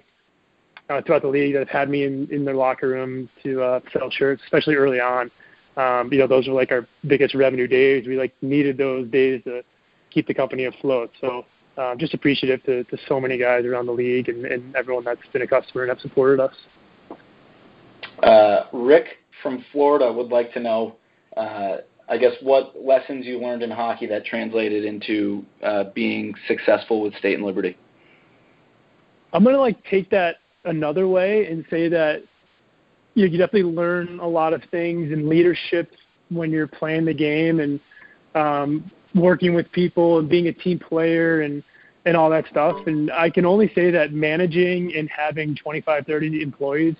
uh, 0.88 1.02
throughout 1.02 1.22
the 1.22 1.28
league 1.28 1.54
that 1.54 1.60
have 1.60 1.68
had 1.68 1.90
me 1.90 2.04
in, 2.04 2.28
in 2.30 2.44
their 2.44 2.54
locker 2.54 2.88
room 2.88 3.28
to 3.42 3.62
uh, 3.62 3.80
sell 3.92 4.10
shirts, 4.10 4.42
especially 4.44 4.74
early 4.74 5.00
on. 5.00 5.30
Um, 5.76 6.10
you 6.12 6.18
know, 6.18 6.26
those 6.26 6.48
were 6.48 6.54
like 6.54 6.72
our 6.72 6.86
biggest 7.06 7.34
revenue 7.34 7.66
days. 7.66 8.06
We 8.06 8.16
like 8.16 8.32
needed 8.40 8.78
those 8.78 9.08
days 9.08 9.42
to 9.44 9.62
keep 10.10 10.26
the 10.26 10.34
company 10.34 10.64
afloat. 10.64 11.10
So 11.20 11.44
um, 11.78 11.98
just 11.98 12.14
appreciative 12.14 12.62
to, 12.64 12.84
to 12.84 12.98
so 13.08 13.20
many 13.20 13.38
guys 13.38 13.64
around 13.64 13.86
the 13.86 13.92
league 13.92 14.28
and, 14.28 14.44
and 14.44 14.74
everyone 14.76 15.04
that's 15.04 15.20
been 15.32 15.42
a 15.42 15.46
customer 15.46 15.82
and 15.82 15.90
have 15.90 16.00
supported 16.00 16.40
us. 16.40 16.54
Uh, 18.22 18.64
Rick 18.72 19.06
from 19.42 19.64
Florida 19.72 20.10
would 20.12 20.28
like 20.28 20.52
to 20.54 20.60
know, 20.60 20.96
uh, 21.36 21.78
I 22.08 22.16
guess, 22.16 22.32
what 22.40 22.74
lessons 22.82 23.26
you 23.26 23.38
learned 23.40 23.62
in 23.62 23.70
hockey 23.70 24.06
that 24.06 24.24
translated 24.24 24.84
into 24.84 25.44
uh, 25.62 25.84
being 25.94 26.34
successful 26.48 27.02
with 27.02 27.14
State 27.16 27.34
and 27.34 27.44
Liberty. 27.44 27.76
I'm 29.32 29.44
gonna 29.44 29.58
like 29.58 29.84
take 29.84 30.08
that 30.10 30.36
another 30.64 31.08
way 31.08 31.46
and 31.46 31.64
say 31.68 31.88
that 31.88 32.22
you, 33.14 33.26
know, 33.26 33.32
you 33.32 33.38
definitely 33.38 33.70
learn 33.70 34.18
a 34.20 34.26
lot 34.26 34.54
of 34.54 34.62
things 34.70 35.12
in 35.12 35.28
leadership 35.28 35.90
when 36.30 36.50
you're 36.50 36.66
playing 36.66 37.04
the 37.04 37.14
game 37.14 37.60
and 37.60 37.80
um, 38.34 38.90
working 39.16 39.54
with 39.54 39.70
people 39.72 40.18
and 40.18 40.28
being 40.28 40.48
a 40.48 40.52
team 40.52 40.78
player 40.78 41.42
and 41.42 41.62
and 42.04 42.16
all 42.16 42.30
that 42.30 42.46
stuff. 42.48 42.76
And 42.86 43.10
I 43.10 43.28
can 43.30 43.44
only 43.44 43.72
say 43.74 43.90
that 43.90 44.12
managing 44.12 44.94
and 44.94 45.10
having 45.10 45.56
25, 45.56 46.06
30 46.06 46.40
employees 46.40 46.94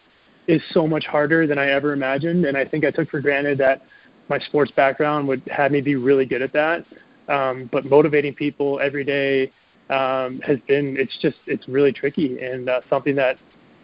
is 0.49 0.61
so 0.73 0.87
much 0.89 1.07
harder 1.07 1.47
than 1.47 1.59
I 1.59 1.71
ever 1.71 1.93
imagined. 1.93 2.45
And 2.45 2.57
I 2.57 2.65
think 2.65 2.85
I 2.85 2.91
took 2.91 3.09
for 3.09 3.21
granted 3.21 3.57
that 3.59 3.83
my 4.29 4.41
sports 4.41 4.73
background 4.73 5.29
would 5.29 5.43
have 5.49 5.71
me 5.71 5.81
be 5.81 5.95
really 5.95 6.27
good 6.27 6.43
at 6.43 6.53
that. 6.55 6.85
Um, 7.29 7.69
but 7.73 7.85
motivating 7.85 8.35
people 8.35 8.81
every 8.81 9.05
day 9.05 9.53
um, 9.91 10.41
has 10.41 10.59
been 10.67 10.97
it's 10.97 11.17
just 11.23 11.37
it's 11.47 11.69
really 11.69 11.93
tricky 11.93 12.41
and 12.41 12.69
uh, 12.69 12.81
something 12.91 13.15
that 13.15 13.39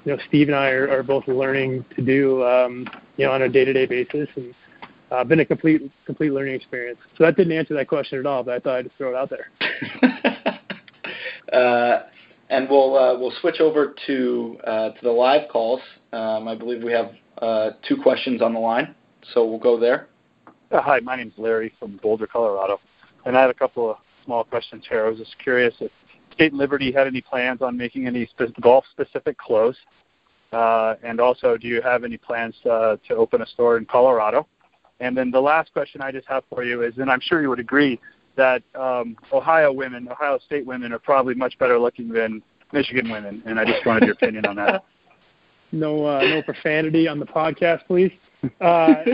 you 0.05 0.13
know, 0.13 0.23
Steve 0.29 0.49
and 0.49 0.57
I 0.57 0.71
are, 0.71 0.91
are 0.91 1.03
both 1.03 1.27
learning 1.29 1.85
to 1.95 2.03
do, 2.03 2.45
um, 2.45 2.89
you 3.17 3.27
know, 3.27 3.33
on 3.33 3.43
a 3.43 3.49
day-to-day 3.49 3.87
basis, 3.87 4.29
and 4.37 4.55
uh, 5.13 5.25
been 5.25 5.41
a 5.41 5.45
complete 5.45 5.83
complete 6.07 6.33
learning 6.33 6.55
experience. 6.55 6.99
So 7.19 7.25
that 7.25 7.37
didn't 7.37 7.53
answer 7.53 7.75
that 7.75 7.89
question 7.89 8.19
at 8.19 8.27
all, 8.27 8.43
but 8.43 8.55
I 8.55 8.59
thought 8.59 8.77
I'd 8.77 8.85
just 8.87 8.97
throw 8.97 9.11
it 9.11 9.17
out 9.17 9.31
there. 9.31 9.51
uh, 11.53 12.03
and 12.49 12.69
we'll 12.69 12.97
uh, 12.97 13.19
we'll 13.19 13.35
switch 13.41 13.61
over 13.61 13.95
to 14.07 14.59
uh, 14.67 14.91
to 14.91 14.99
the 15.03 15.11
live 15.11 15.49
calls. 15.51 15.81
Um, 16.13 16.49
I 16.49 16.55
believe 16.55 16.83
we 16.83 16.93
have 16.93 17.13
uh, 17.39 17.71
two 17.87 17.97
questions 17.97 18.43
on 18.43 18.55
the 18.55 18.61
line, 18.61 18.95
so 19.35 19.45
we'll 19.45 19.59
go 19.59 19.79
there. 19.79 20.09
Uh, 20.71 20.81
hi, 20.81 21.01
my 21.01 21.17
name's 21.17 21.35
Larry 21.37 21.73
from 21.79 21.99
Boulder, 22.03 22.27
Colorado, 22.27 22.81
and 23.27 23.37
I 23.37 23.43
have 23.43 23.51
a 23.51 23.55
couple 23.55 23.91
of 23.91 23.97
small 24.25 24.45
questions 24.45 24.85
here. 24.89 25.05
I 25.05 25.09
was 25.11 25.19
just 25.19 25.37
curious 25.39 25.75
if 25.81 25.91
State 26.33 26.53
and 26.53 26.59
Liberty 26.59 26.91
had 26.91 27.07
any 27.07 27.21
plans 27.21 27.61
on 27.61 27.77
making 27.77 28.07
any 28.07 28.27
spe- 28.27 28.59
golf-specific 28.61 29.37
clothes? 29.37 29.77
Uh, 30.53 30.95
and 31.03 31.21
also, 31.21 31.57
do 31.57 31.67
you 31.67 31.81
have 31.81 32.05
any 32.05 32.17
plans 32.17 32.55
uh, 32.71 32.97
to 33.09 33.15
open 33.17 33.43
a 33.43 33.47
store 33.47 33.79
in 33.79 33.87
Colorado? 33.87 34.47
And 35.03 35.17
then 35.17 35.33
the 35.33 35.41
last 35.41 35.73
question 35.73 36.01
I 36.01 36.13
just 36.13 36.29
have 36.29 36.45
for 36.49 36.63
you 36.63 36.83
is, 36.83 36.97
and 36.99 37.11
I'm 37.11 37.21
sure 37.21 37.43
you 37.43 37.49
would 37.49 37.59
agree 37.59 37.99
that 38.37 38.63
um, 38.77 39.17
Ohio 39.33 39.73
women, 39.73 40.09
Ohio 40.09 40.39
State 40.47 40.65
women, 40.65 40.93
are 40.93 41.01
probably 41.01 41.35
much 41.35 41.59
better 41.59 41.77
looking 41.77 42.09
than 42.09 42.41
Michigan 42.73 43.11
women, 43.11 43.43
and 43.45 43.59
I 43.59 43.65
just 43.65 43.85
wanted 43.85 44.05
your 44.05 44.15
opinion 44.15 44.47
on 44.47 44.57
that. 44.57 44.85
No, 45.75 46.05
uh, 46.05 46.21
no 46.21 46.43
profanity 46.43 47.09
on 47.09 47.19
the 47.19 47.25
podcast, 47.25 47.87
please. 47.87 48.13
Uh, 48.61 49.05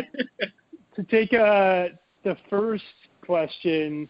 to 0.96 1.04
take 1.08 1.32
uh, 1.32 1.90
the 2.24 2.36
first 2.50 2.82
question, 3.24 4.08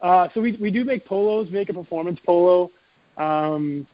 uh, 0.00 0.28
so 0.32 0.40
we 0.40 0.52
we 0.60 0.70
do 0.70 0.84
make 0.84 1.04
polos, 1.04 1.50
make 1.50 1.70
a 1.70 1.74
performance 1.74 2.20
polo. 2.24 2.70
Um, 3.16 3.84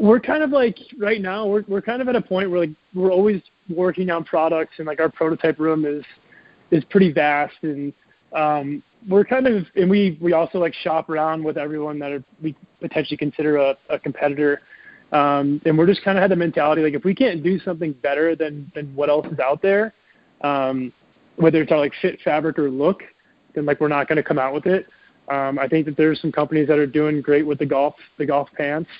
we're 0.00 0.18
kind 0.18 0.42
of 0.42 0.48
like 0.48 0.78
right 0.98 1.20
now 1.20 1.46
we're 1.46 1.62
we're 1.68 1.82
kind 1.82 2.00
of 2.00 2.08
at 2.08 2.16
a 2.16 2.22
point 2.22 2.50
where 2.50 2.60
like 2.60 2.70
we're 2.94 3.12
always 3.12 3.42
working 3.68 4.10
on 4.10 4.24
products 4.24 4.74
and 4.78 4.86
like 4.86 5.00
our 5.00 5.08
prototype 5.08 5.58
room 5.58 5.84
is 5.84 6.04
is 6.70 6.84
pretty 6.84 7.12
vast 7.12 7.54
and 7.62 7.92
um, 8.34 8.82
we're 9.08 9.24
kind 9.24 9.46
of 9.46 9.66
and 9.76 9.90
we 9.90 10.18
we 10.20 10.32
also 10.32 10.58
like 10.58 10.74
shop 10.74 11.10
around 11.10 11.42
with 11.42 11.58
everyone 11.58 11.98
that 11.98 12.12
are, 12.12 12.24
we 12.42 12.54
potentially 12.80 13.16
consider 13.16 13.56
a, 13.56 13.76
a 13.88 13.98
competitor. 13.98 14.62
Um, 15.12 15.60
and 15.66 15.76
we're 15.76 15.86
just 15.86 16.02
kind 16.02 16.16
of 16.16 16.22
had 16.22 16.30
the 16.30 16.36
mentality 16.36 16.82
like 16.82 16.94
if 16.94 17.04
we 17.04 17.14
can't 17.14 17.42
do 17.42 17.58
something 17.60 17.92
better 17.92 18.34
than 18.34 18.70
than 18.74 18.94
what 18.94 19.10
else 19.10 19.26
is 19.26 19.38
out 19.38 19.60
there, 19.60 19.92
um, 20.42 20.92
whether 21.36 21.60
it's 21.60 21.72
our 21.72 21.78
like 21.78 21.92
fit 22.00 22.20
fabric 22.22 22.58
or 22.58 22.70
look, 22.70 23.02
then 23.54 23.66
like 23.66 23.80
we're 23.80 23.88
not 23.88 24.08
going 24.08 24.16
to 24.16 24.22
come 24.22 24.38
out 24.38 24.54
with 24.54 24.66
it. 24.66 24.86
Um, 25.28 25.58
I 25.58 25.68
think 25.68 25.86
that 25.86 25.96
there's 25.96 26.20
some 26.20 26.32
companies 26.32 26.68
that 26.68 26.78
are 26.78 26.86
doing 26.86 27.20
great 27.20 27.46
with 27.46 27.58
the 27.58 27.66
golf 27.66 27.94
the 28.18 28.26
golf 28.26 28.48
pants. 28.56 28.90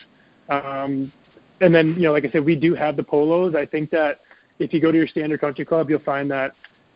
Um, 0.49 1.13
and 1.61 1.75
then 1.75 1.95
you 1.95 2.03
know, 2.03 2.13
like 2.13 2.25
I 2.25 2.31
said, 2.31 2.45
we 2.45 2.57
do 2.57 2.75
have 2.75 2.97
the 2.97 3.03
polos. 3.03 3.55
I 3.55 3.67
think 3.67 3.91
that 3.91 4.21
if 4.65 4.73
you 4.73 4.81
go 4.81 4.93
to 4.93 4.99
your 4.99 5.07
standard 5.07 5.41
country 5.41 5.65
club, 5.65 5.91
you'll 5.91 6.01
find 6.01 6.31
that 6.31 6.53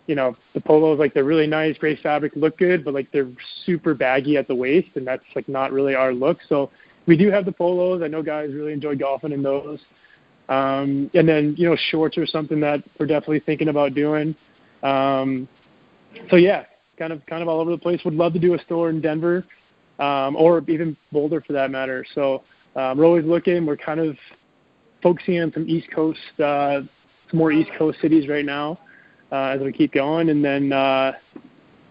you 0.07 0.15
know 0.15 0.37
the 0.55 0.61
polos 0.61 0.99
like 0.99 1.15
they're 1.15 1.25
really 1.25 1.47
nice, 1.47 1.77
great 1.79 2.01
fabric, 2.01 2.33
look 2.37 2.59
good, 2.59 2.85
but 2.85 2.95
like 2.95 3.11
they're 3.13 3.31
super 3.65 3.95
baggy 3.95 4.37
at 4.37 4.49
the 4.49 4.55
waist, 4.55 4.89
and 4.95 5.07
that's 5.07 5.25
like 5.35 5.49
not 5.49 5.73
really 5.73 5.95
our 5.95 6.13
look. 6.13 6.39
So 6.49 6.71
we 7.07 7.17
do 7.17 7.31
have 7.31 7.45
the 7.45 7.53
polos. 7.53 8.03
I 8.03 8.09
know 8.09 8.23
guys 8.23 8.51
really 8.53 8.73
enjoy 8.73 8.97
golfing 8.97 9.33
in 9.33 9.43
those. 9.43 9.81
Um, 10.49 11.11
and 11.15 11.29
then 11.29 11.55
you 11.59 11.69
know 11.69 11.77
shorts 11.91 12.17
are 12.19 12.27
something 12.27 12.61
that 12.61 12.83
we're 12.99 13.07
definitely 13.07 13.41
thinking 13.41 13.69
about 13.69 13.95
doing. 13.95 14.35
Um, 14.83 15.49
so 16.31 16.37
yeah, 16.37 16.65
kind 16.99 17.13
of 17.13 17.25
kind 17.27 17.43
of 17.43 17.49
all 17.49 17.61
over 17.61 17.71
the 17.71 17.79
place. 17.79 18.01
Would 18.05 18.15
love 18.15 18.33
to 18.35 18.39
do 18.39 18.55
a 18.55 18.59
store 18.61 18.91
in 18.91 19.01
Denver, 19.01 19.45
um, 19.99 20.37
or 20.37 20.63
even 20.69 20.97
Boulder 21.11 21.41
for 21.41 21.53
that 21.53 21.71
matter. 21.71 22.05
So 22.15 22.45
um, 22.77 22.99
we're 22.99 23.07
always 23.07 23.25
looking. 23.25 23.67
We're 23.67 23.77
kind 23.77 23.99
of 23.99 24.17
focusing 25.03 25.41
on 25.41 25.53
some 25.53 25.69
East 25.69 25.89
Coast, 25.95 26.19
uh, 26.43 26.81
some 27.31 27.39
more 27.39 27.53
East 27.53 27.71
Coast 27.79 27.99
cities 28.01 28.29
right 28.29 28.45
now 28.45 28.79
uh, 29.33 29.55
as 29.55 29.61
we 29.61 29.73
keep 29.73 29.93
going, 29.93 30.31
and 30.31 30.45
then 30.45 30.73
uh, 30.73 31.13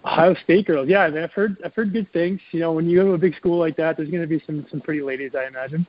Ohio 0.05 0.35
State 0.43 0.67
girls. 0.67 0.87
Yeah, 0.87 0.99
I 0.99 1.09
mean, 1.09 1.23
I've 1.23 1.31
heard 1.31 1.57
I've 1.65 1.73
heard 1.73 1.93
good 1.93 2.11
things. 2.13 2.39
You 2.51 2.59
know, 2.59 2.71
when 2.71 2.89
you 2.89 2.99
go 2.99 3.05
to 3.05 3.13
a 3.13 3.17
big 3.17 3.35
school 3.35 3.59
like 3.59 3.75
that, 3.77 3.97
there's 3.97 4.09
going 4.09 4.21
to 4.21 4.27
be 4.27 4.41
some 4.45 4.65
some 4.69 4.81
pretty 4.81 5.01
ladies, 5.01 5.31
I 5.37 5.47
imagine. 5.47 5.85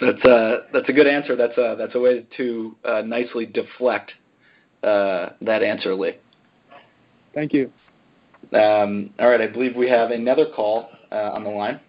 That's 0.00 0.24
a 0.24 0.66
that's 0.72 0.88
a 0.88 0.92
good 0.92 1.06
answer. 1.06 1.36
That's 1.36 1.56
a 1.58 1.76
that's 1.78 1.94
a 1.94 2.00
way 2.00 2.26
to 2.36 2.76
uh, 2.84 3.02
nicely 3.02 3.46
deflect 3.46 4.12
uh, 4.82 5.30
that 5.40 5.62
answer, 5.62 5.94
Lee. 5.94 6.16
Thank 7.34 7.52
you. 7.52 7.72
Um, 8.52 9.10
all 9.18 9.28
right, 9.28 9.40
I 9.40 9.46
believe 9.46 9.74
we 9.74 9.88
have 9.88 10.10
another 10.10 10.46
call 10.54 10.88
uh, 11.10 11.30
on 11.32 11.44
the 11.44 11.50
line. 11.50 11.80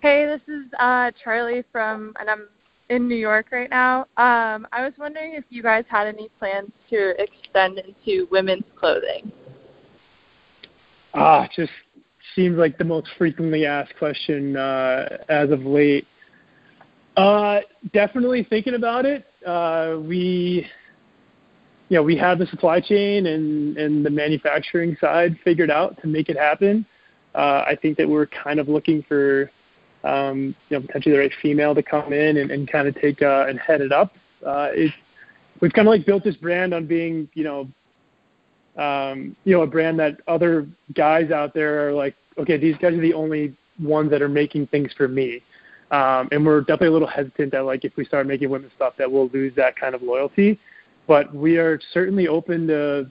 Hey, 0.00 0.26
this 0.26 0.40
is 0.48 0.66
uh, 0.78 1.10
Charlie 1.22 1.64
from, 1.72 2.12
and 2.20 2.30
I'm 2.30 2.48
in 2.88 3.08
New 3.08 3.16
York 3.16 3.46
right 3.50 3.70
now. 3.70 4.00
Um, 4.16 4.66
I 4.72 4.82
was 4.82 4.92
wondering 4.98 5.34
if 5.34 5.44
you 5.50 5.62
guys 5.62 5.84
had 5.88 6.06
any 6.06 6.28
plans 6.38 6.70
to 6.90 7.14
extend 7.22 7.78
into 7.78 8.28
women's 8.30 8.64
clothing. 8.76 9.32
Ah, 11.14 11.48
just 11.54 11.72
seems 12.34 12.58
like 12.58 12.76
the 12.78 12.84
most 12.84 13.08
frequently 13.16 13.66
asked 13.66 13.94
question 13.98 14.56
uh, 14.56 15.18
as 15.28 15.50
of 15.50 15.62
late. 15.64 16.06
Uh, 17.16 17.60
definitely 17.92 18.44
thinking 18.50 18.74
about 18.74 19.06
it. 19.06 19.24
Uh, 19.46 19.98
we, 20.00 20.66
you 21.88 21.96
know, 21.96 22.02
we 22.02 22.16
have 22.16 22.38
the 22.38 22.46
supply 22.46 22.80
chain 22.80 23.26
and 23.26 23.76
and 23.76 24.04
the 24.04 24.10
manufacturing 24.10 24.96
side 25.00 25.38
figured 25.44 25.70
out 25.70 26.00
to 26.02 26.08
make 26.08 26.28
it 26.28 26.36
happen. 26.36 26.84
Uh, 27.34 27.64
I 27.66 27.76
think 27.80 27.96
that 27.98 28.08
we're 28.08 28.26
kind 28.26 28.60
of 28.60 28.68
looking 28.68 29.04
for, 29.08 29.50
um, 30.04 30.54
you 30.68 30.78
know, 30.78 30.86
potentially 30.86 31.14
the 31.14 31.20
right 31.20 31.32
female 31.42 31.74
to 31.74 31.82
come 31.82 32.12
in 32.12 32.36
and, 32.36 32.50
and 32.50 32.70
kind 32.70 32.86
of 32.86 32.94
take 33.00 33.22
uh, 33.22 33.46
and 33.48 33.58
head 33.58 33.80
it 33.80 33.90
up. 33.90 34.12
Uh, 34.46 34.68
it, 34.72 34.92
we've 35.60 35.72
kind 35.72 35.88
of 35.88 35.92
like 35.92 36.06
built 36.06 36.22
this 36.22 36.36
brand 36.36 36.74
on 36.74 36.86
being, 36.86 37.28
you 37.34 37.44
know, 37.44 37.68
um, 38.76 39.34
you 39.44 39.56
know, 39.56 39.62
a 39.62 39.66
brand 39.66 39.98
that 39.98 40.18
other 40.28 40.66
guys 40.94 41.30
out 41.30 41.54
there 41.54 41.88
are 41.88 41.92
like, 41.92 42.14
okay, 42.38 42.56
these 42.56 42.76
guys 42.76 42.92
are 42.92 43.00
the 43.00 43.14
only 43.14 43.56
ones 43.80 44.10
that 44.10 44.20
are 44.20 44.28
making 44.28 44.66
things 44.66 44.92
for 44.96 45.08
me. 45.08 45.40
Um, 45.90 46.28
and 46.32 46.44
we're 46.44 46.60
definitely 46.60 46.88
a 46.88 46.92
little 46.92 47.08
hesitant 47.08 47.52
that 47.52 47.64
like 47.64 47.84
if 47.84 47.96
we 47.96 48.04
start 48.04 48.26
making 48.26 48.50
women's 48.50 48.72
stuff 48.72 48.94
that 48.98 49.10
we'll 49.10 49.28
lose 49.28 49.54
that 49.56 49.76
kind 49.76 49.94
of 49.94 50.02
loyalty. 50.02 50.58
But 51.06 51.34
we 51.34 51.56
are 51.58 51.78
certainly 51.92 52.28
open 52.28 52.66
to, 52.68 53.10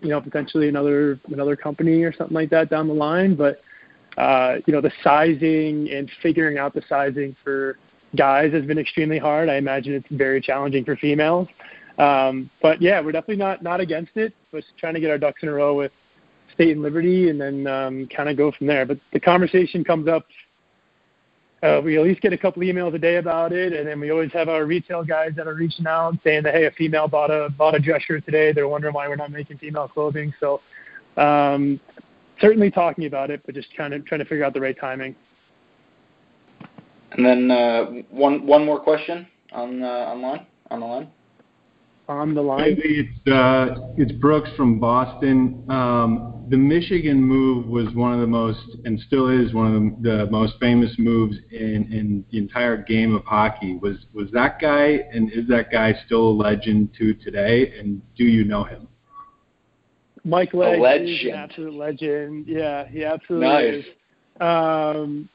you 0.00 0.08
know, 0.08 0.20
potentially 0.20 0.68
another 0.68 1.20
another 1.28 1.56
company 1.56 2.02
or 2.02 2.14
something 2.14 2.34
like 2.34 2.50
that 2.50 2.70
down 2.70 2.88
the 2.88 2.94
line. 2.94 3.34
But 3.34 3.60
you 4.66 4.72
know, 4.72 4.80
the 4.80 4.92
sizing 5.02 5.90
and 5.90 6.10
figuring 6.22 6.58
out 6.58 6.74
the 6.74 6.82
sizing 6.88 7.36
for 7.44 7.78
guys 8.16 8.52
has 8.52 8.64
been 8.64 8.78
extremely 8.78 9.18
hard. 9.18 9.48
I 9.48 9.56
imagine 9.56 9.94
it's 9.94 10.08
very 10.10 10.40
challenging 10.40 10.84
for 10.84 10.96
females. 10.96 11.48
Um, 11.98 12.48
but 12.62 12.80
yeah, 12.80 13.00
we're 13.00 13.12
definitely 13.12 13.36
not 13.36 13.62
not 13.62 13.80
against 13.80 14.12
it. 14.16 14.32
But 14.52 14.64
trying 14.78 14.94
to 14.94 15.00
get 15.00 15.10
our 15.10 15.18
ducks 15.18 15.42
in 15.42 15.48
a 15.48 15.52
row 15.52 15.74
with 15.74 15.92
state 16.54 16.72
and 16.72 16.82
liberty, 16.82 17.28
and 17.28 17.40
then 17.40 17.66
um, 17.66 18.08
kind 18.14 18.28
of 18.28 18.36
go 18.36 18.52
from 18.52 18.66
there. 18.66 18.86
But 18.86 18.98
the 19.12 19.20
conversation 19.20 19.84
comes 19.84 20.08
up 20.08 20.26
uh, 21.62 21.80
we 21.84 21.98
at 21.98 22.04
least 22.04 22.20
get 22.20 22.32
a 22.32 22.38
couple 22.38 22.62
emails 22.62 22.94
a 22.94 22.98
day 22.98 23.16
about 23.16 23.52
it, 23.52 23.72
and 23.72 23.86
then 23.86 23.98
we 23.98 24.10
always 24.10 24.32
have 24.32 24.48
our 24.48 24.64
retail 24.64 25.02
guys 25.02 25.32
that 25.36 25.48
are 25.48 25.54
reaching 25.54 25.86
out 25.86 26.14
saying 26.22 26.44
that 26.44 26.54
hey, 26.54 26.66
a 26.66 26.70
female 26.72 27.08
bought 27.08 27.30
a 27.30 27.48
bought 27.50 27.74
a 27.74 27.80
dress 27.80 28.02
shirt 28.02 28.24
today. 28.24 28.52
They're 28.52 28.68
wondering 28.68 28.94
why 28.94 29.08
we're 29.08 29.16
not 29.16 29.32
making 29.32 29.58
female 29.58 29.88
clothing. 29.88 30.32
So 30.38 30.60
um, 31.16 31.80
certainly 32.40 32.70
talking 32.70 33.06
about 33.06 33.30
it, 33.30 33.42
but 33.46 33.54
just 33.54 33.72
trying 33.72 33.90
to 33.90 34.00
trying 34.00 34.20
to 34.20 34.24
figure 34.24 34.44
out 34.44 34.54
the 34.54 34.60
right 34.60 34.78
timing. 34.78 35.14
And 37.12 37.24
then 37.24 37.50
uh, 37.50 37.84
one 38.10 38.46
one 38.46 38.64
more 38.64 38.80
question 38.80 39.26
on 39.52 39.82
uh, 39.82 39.86
online 39.86 40.46
on 40.70 40.80
the 40.80 40.86
line 40.86 41.10
on 42.08 42.34
the 42.34 42.42
line? 42.42 42.76
It's 42.78 43.28
uh, 43.28 43.92
it's 43.96 44.12
Brooks 44.12 44.50
from 44.56 44.80
Boston. 44.80 45.64
Um, 45.68 46.46
the 46.48 46.56
Michigan 46.56 47.22
move 47.22 47.66
was 47.66 47.94
one 47.94 48.14
of 48.14 48.20
the 48.20 48.26
most, 48.26 48.64
and 48.84 48.98
still 49.06 49.28
is 49.28 49.52
one 49.52 49.74
of 49.74 50.02
the, 50.02 50.24
the 50.24 50.30
most 50.30 50.54
famous 50.58 50.94
moves 50.98 51.36
in, 51.50 51.92
in 51.92 52.24
the 52.30 52.38
entire 52.38 52.78
game 52.78 53.14
of 53.14 53.24
hockey. 53.24 53.76
Was 53.76 53.96
was 54.14 54.30
that 54.32 54.60
guy, 54.60 55.00
and 55.12 55.30
is 55.32 55.46
that 55.48 55.70
guy 55.70 55.94
still 56.06 56.28
a 56.28 56.36
legend 56.36 56.90
to 56.98 57.14
today? 57.14 57.78
And 57.78 58.00
do 58.16 58.24
you 58.24 58.44
know 58.44 58.64
him? 58.64 58.88
Mike 60.28 60.52
Legg 60.52 60.78
an 60.78 61.30
absolute 61.34 61.74
legend. 61.74 62.46
Yeah, 62.46 62.86
he 62.86 63.04
absolutely 63.04 63.48
nice. 63.48 63.74
is. 63.74 63.84
Um, 64.40 65.28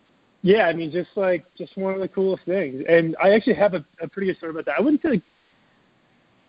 yeah, 0.43 0.67
I 0.67 0.73
mean, 0.73 0.91
just 0.91 1.09
like 1.15 1.45
just 1.57 1.75
one 1.75 1.93
of 1.93 1.99
the 1.99 2.07
coolest 2.07 2.45
things. 2.45 2.83
And 2.87 3.15
I 3.21 3.31
actually 3.31 3.55
have 3.55 3.73
a, 3.73 3.83
a 4.01 4.07
pretty 4.07 4.27
good 4.27 4.37
story 4.37 4.51
about 4.51 4.65
that. 4.65 4.75
I 4.77 4.81
wouldn't 4.81 5.01
say 5.01 5.21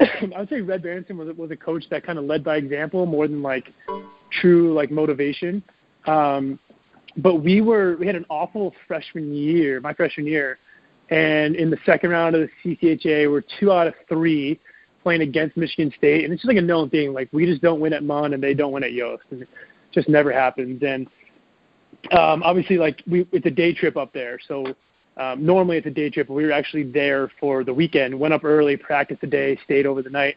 I 0.34 0.40
would 0.40 0.48
say 0.48 0.60
Red 0.60 0.82
Berenson 0.82 1.16
was 1.16 1.34
was 1.36 1.50
a 1.50 1.56
coach 1.56 1.84
that 1.90 2.04
kind 2.04 2.18
of 2.18 2.26
led 2.26 2.44
by 2.44 2.56
example 2.56 3.06
more 3.06 3.26
than 3.26 3.42
like 3.42 3.72
true 4.40 4.74
like 4.74 4.90
motivation. 4.90 5.62
Um, 6.06 6.58
but 7.16 7.36
we 7.36 7.62
were 7.62 7.96
we 7.96 8.06
had 8.06 8.16
an 8.16 8.26
awful 8.28 8.74
freshman 8.86 9.32
year, 9.32 9.80
my 9.80 9.94
freshman 9.94 10.26
year, 10.26 10.58
and 11.10 11.56
in 11.56 11.70
the 11.70 11.78
second 11.86 12.10
round 12.10 12.34
of 12.34 12.48
the 12.64 12.76
CCHA, 12.76 13.30
we're 13.30 13.44
two 13.58 13.72
out 13.72 13.86
of 13.86 13.94
three 14.08 14.60
playing 15.04 15.20
against 15.20 15.56
Michigan 15.56 15.92
State, 15.96 16.24
and 16.24 16.32
it's 16.32 16.42
just 16.42 16.48
like 16.48 16.56
a 16.56 16.66
known 16.66 16.90
thing. 16.90 17.12
Like 17.12 17.28
we 17.32 17.46
just 17.46 17.62
don't 17.62 17.78
win 17.78 17.92
at 17.92 18.02
Munn, 18.02 18.34
and 18.34 18.42
they 18.42 18.54
don't 18.54 18.72
win 18.72 18.82
at 18.82 18.92
Yost, 18.92 19.22
and 19.30 19.42
it 19.42 19.48
just 19.92 20.08
never 20.08 20.32
happens. 20.32 20.82
And 20.82 21.06
um, 22.10 22.42
obviously, 22.42 22.76
like 22.76 23.02
we 23.06 23.28
it's 23.30 23.46
a 23.46 23.50
day 23.50 23.72
trip 23.72 23.96
up 23.96 24.12
there, 24.12 24.40
so 24.48 24.74
um, 25.16 25.44
normally 25.44 25.76
it's 25.76 25.86
a 25.86 25.90
day 25.90 26.10
trip, 26.10 26.26
but 26.26 26.34
we 26.34 26.44
were 26.44 26.52
actually 26.52 26.82
there 26.82 27.30
for 27.38 27.62
the 27.62 27.72
weekend. 27.72 28.18
Went 28.18 28.34
up 28.34 28.44
early, 28.44 28.76
practiced 28.76 29.20
the 29.20 29.28
day, 29.28 29.56
stayed 29.64 29.86
over 29.86 30.02
the 30.02 30.10
night, 30.10 30.36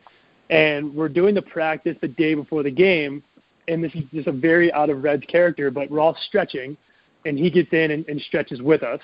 and 0.49 0.93
we're 0.93 1.09
doing 1.09 1.33
the 1.33 1.41
practice 1.41 1.97
the 2.01 2.07
day 2.07 2.35
before 2.35 2.61
the 2.61 2.71
game. 2.71 3.23
And 3.69 3.83
this 3.83 3.93
is 3.95 4.03
just 4.13 4.27
a 4.27 4.31
very 4.31 4.71
out 4.71 4.89
of 4.89 5.03
Red's 5.03 5.25
character, 5.25 5.71
but 5.71 5.89
we're 5.89 5.99
all 5.99 6.15
stretching, 6.27 6.77
and 7.25 7.37
he 7.37 7.49
gets 7.49 7.73
in 7.73 7.91
and, 7.91 8.07
and 8.07 8.21
stretches 8.21 8.61
with 8.61 8.83
us. 8.83 9.01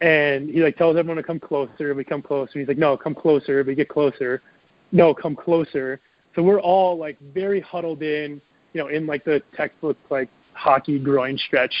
And 0.00 0.48
he 0.48 0.62
like 0.62 0.76
tells 0.76 0.96
everyone 0.96 1.16
to 1.16 1.22
come 1.22 1.40
closer. 1.40 1.92
We 1.94 2.04
come 2.04 2.22
closer. 2.22 2.58
He's 2.60 2.68
like, 2.68 2.78
no, 2.78 2.96
come 2.96 3.14
closer. 3.14 3.64
We 3.64 3.74
get 3.74 3.88
closer. 3.88 4.40
No, 4.92 5.14
come 5.14 5.36
closer. 5.36 6.00
So 6.34 6.42
we're 6.42 6.60
all 6.60 6.96
like 6.96 7.18
very 7.34 7.60
huddled 7.60 8.02
in, 8.02 8.40
you 8.72 8.80
know, 8.80 8.88
in 8.88 9.06
like 9.06 9.24
the 9.24 9.42
textbook 9.56 9.96
like 10.10 10.28
hockey 10.54 10.98
groin 10.98 11.38
stretch 11.38 11.74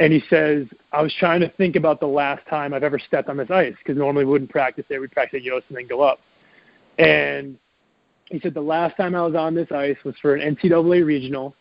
and 0.00 0.12
he 0.12 0.22
says, 0.30 0.66
I 0.92 1.02
was 1.02 1.12
trying 1.18 1.40
to 1.40 1.48
think 1.50 1.74
about 1.74 1.98
the 2.00 2.06
last 2.06 2.46
time 2.48 2.72
I've 2.72 2.84
ever 2.84 2.98
stepped 2.98 3.28
on 3.28 3.36
this 3.36 3.50
ice 3.50 3.74
because 3.78 3.96
normally 3.96 4.24
we 4.24 4.32
wouldn't 4.32 4.50
practice 4.50 4.84
there. 4.88 5.00
We'd 5.00 5.10
practice 5.10 5.38
at 5.38 5.42
Yost 5.42 5.66
and 5.68 5.76
then 5.76 5.88
go 5.88 6.02
up. 6.02 6.20
And 6.98 7.58
he 8.26 8.38
said, 8.40 8.54
the 8.54 8.60
last 8.60 8.96
time 8.96 9.14
I 9.14 9.22
was 9.22 9.34
on 9.34 9.54
this 9.54 9.70
ice 9.72 9.96
was 10.04 10.14
for 10.22 10.36
an 10.36 10.56
NCAA 10.56 11.04
regional, 11.04 11.54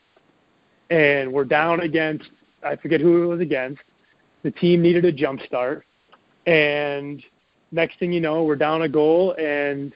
and 0.90 1.32
we're 1.32 1.46
down 1.46 1.82
against, 1.82 2.30
I 2.64 2.76
forget 2.76 3.02
who 3.02 3.24
it 3.24 3.26
was 3.28 3.40
against. 3.40 3.82
The 4.44 4.52
team 4.52 4.82
needed 4.82 5.06
a 5.06 5.12
jump 5.12 5.42
start. 5.46 5.86
And 6.46 7.24
next 7.72 8.00
thing 8.00 8.12
you 8.12 8.22
know, 8.22 8.44
we're 8.44 8.56
down 8.56 8.84
a 8.84 8.90
goal, 8.90 9.34
and, 9.40 9.94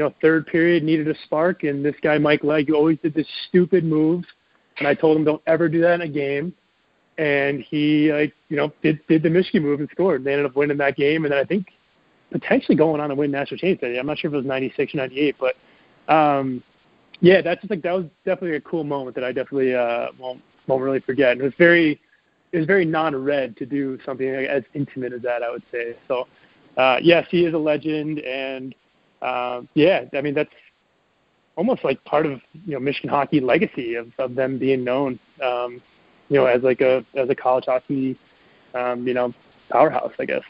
you 0.00 0.06
know, 0.06 0.14
third 0.22 0.46
period 0.46 0.82
needed 0.82 1.08
a 1.08 1.14
spark. 1.24 1.62
And 1.62 1.84
this 1.84 1.94
guy, 2.02 2.16
Mike 2.16 2.42
Legg, 2.42 2.72
always 2.72 2.96
did 3.02 3.12
this 3.12 3.26
stupid 3.48 3.84
move. 3.84 4.24
And 4.78 4.88
I 4.88 4.94
told 4.94 5.18
him, 5.18 5.24
don't 5.24 5.42
ever 5.46 5.68
do 5.68 5.82
that 5.82 5.94
in 5.94 6.00
a 6.00 6.08
game 6.08 6.54
and 7.18 7.60
he 7.68 8.10
like 8.10 8.32
you 8.48 8.56
know 8.56 8.72
did 8.82 8.98
did 9.06 9.22
the 9.22 9.28
Michigan 9.28 9.62
move 9.62 9.80
and 9.80 9.90
scored. 9.90 10.24
They 10.24 10.32
ended 10.32 10.46
up 10.46 10.56
winning 10.56 10.78
that 10.78 10.96
game, 10.96 11.24
and 11.24 11.32
then 11.32 11.38
I 11.38 11.44
think 11.44 11.66
potentially 12.32 12.76
going 12.76 12.98
on 12.98 13.10
to 13.10 13.14
win 13.14 13.30
national 13.30 13.58
championship. 13.58 14.00
I'm 14.00 14.06
not 14.06 14.18
sure 14.18 14.30
if 14.30 14.34
it 14.34 14.38
was 14.38 14.46
96 14.46 14.94
or 14.94 14.98
98, 14.98 15.36
but 15.38 15.54
um, 16.12 16.62
yeah, 17.20 17.42
that's 17.42 17.60
just 17.60 17.70
like 17.70 17.82
that 17.82 17.92
was 17.92 18.06
definitely 18.24 18.56
a 18.56 18.60
cool 18.62 18.84
moment 18.84 19.16
that 19.16 19.24
I 19.24 19.32
definitely 19.32 19.74
uh, 19.74 20.06
won't 20.18 20.40
won't 20.66 20.82
really 20.82 21.00
forget. 21.00 21.32
And 21.32 21.42
it 21.42 21.44
was 21.44 21.52
very 21.58 22.00
it 22.52 22.58
was 22.58 22.66
very 22.66 22.86
non-red 22.86 23.54
to 23.58 23.66
do 23.66 23.98
something 24.06 24.26
as 24.26 24.62
intimate 24.72 25.12
as 25.12 25.20
that. 25.20 25.42
I 25.42 25.50
would 25.50 25.64
say 25.70 25.96
so. 26.08 26.26
Uh, 26.78 26.96
yes, 27.02 27.26
he 27.30 27.44
is 27.44 27.52
a 27.52 27.58
legend, 27.58 28.20
and 28.20 28.74
uh, 29.22 29.62
yeah, 29.74 30.04
I 30.14 30.20
mean 30.20 30.34
that's 30.34 30.50
almost 31.56 31.84
like 31.84 32.02
part 32.04 32.26
of 32.26 32.40
you 32.64 32.72
know 32.74 32.80
Michigan 32.80 33.10
hockey 33.10 33.40
legacy 33.40 33.94
of, 33.94 34.08
of 34.18 34.34
them 34.34 34.58
being 34.58 34.84
known. 34.84 35.18
Um, 35.42 35.82
you 36.28 36.36
know, 36.36 36.46
as 36.46 36.62
like 36.62 36.80
a 36.80 37.04
as 37.14 37.28
a 37.28 37.34
college 37.34 37.64
hockey, 37.66 38.18
um, 38.74 39.06
you 39.06 39.14
know, 39.14 39.34
powerhouse, 39.70 40.12
I 40.18 40.24
guess. 40.24 40.42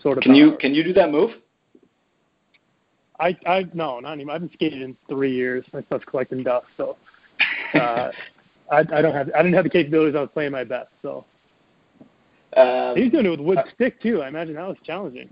Sort 0.00 0.18
of. 0.18 0.22
Can 0.22 0.32
powerhouse. 0.32 0.52
you 0.52 0.58
can 0.58 0.74
you 0.74 0.84
do 0.84 0.92
that 0.94 1.10
move? 1.10 1.30
I 3.18 3.36
I 3.46 3.66
no, 3.74 4.00
not 4.00 4.12
anymore. 4.12 4.32
I 4.32 4.34
haven't 4.36 4.52
skated 4.52 4.82
in 4.82 4.96
three 5.08 5.34
years. 5.34 5.64
My 5.72 5.82
stuff's 5.82 6.04
collecting 6.06 6.42
dust, 6.42 6.66
so 6.76 6.96
uh, 7.74 8.10
I 8.72 8.78
I 8.78 9.02
don't 9.02 9.14
have 9.14 9.30
I 9.34 9.42
didn't 9.42 9.54
have 9.54 9.64
the 9.64 9.70
capabilities. 9.70 10.16
I 10.16 10.20
was 10.20 10.30
playing 10.32 10.52
my 10.52 10.64
best, 10.64 10.88
so. 11.02 11.24
Um, 12.56 12.96
He's 12.96 13.12
doing 13.12 13.26
it 13.26 13.30
with 13.30 13.40
wood 13.40 13.58
stick 13.74 14.00
too. 14.02 14.22
I 14.22 14.28
imagine 14.28 14.54
that 14.54 14.66
was 14.66 14.76
challenging. 14.84 15.30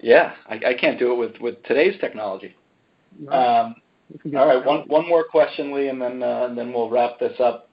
Yeah, 0.00 0.34
I, 0.48 0.60
I 0.68 0.74
can't 0.74 0.98
do 0.98 1.12
it 1.12 1.16
with 1.16 1.40
with 1.40 1.62
today's 1.64 1.98
technology. 2.00 2.54
Um, 3.28 3.76
all 4.36 4.46
right, 4.46 4.64
one 4.64 4.80
one 4.88 5.08
more 5.08 5.24
question, 5.24 5.74
Lee, 5.74 5.88
and 5.88 6.00
then 6.00 6.22
uh, 6.22 6.46
and 6.48 6.58
then 6.58 6.72
we'll 6.72 6.90
wrap 6.90 7.18
this 7.18 7.38
up. 7.40 7.68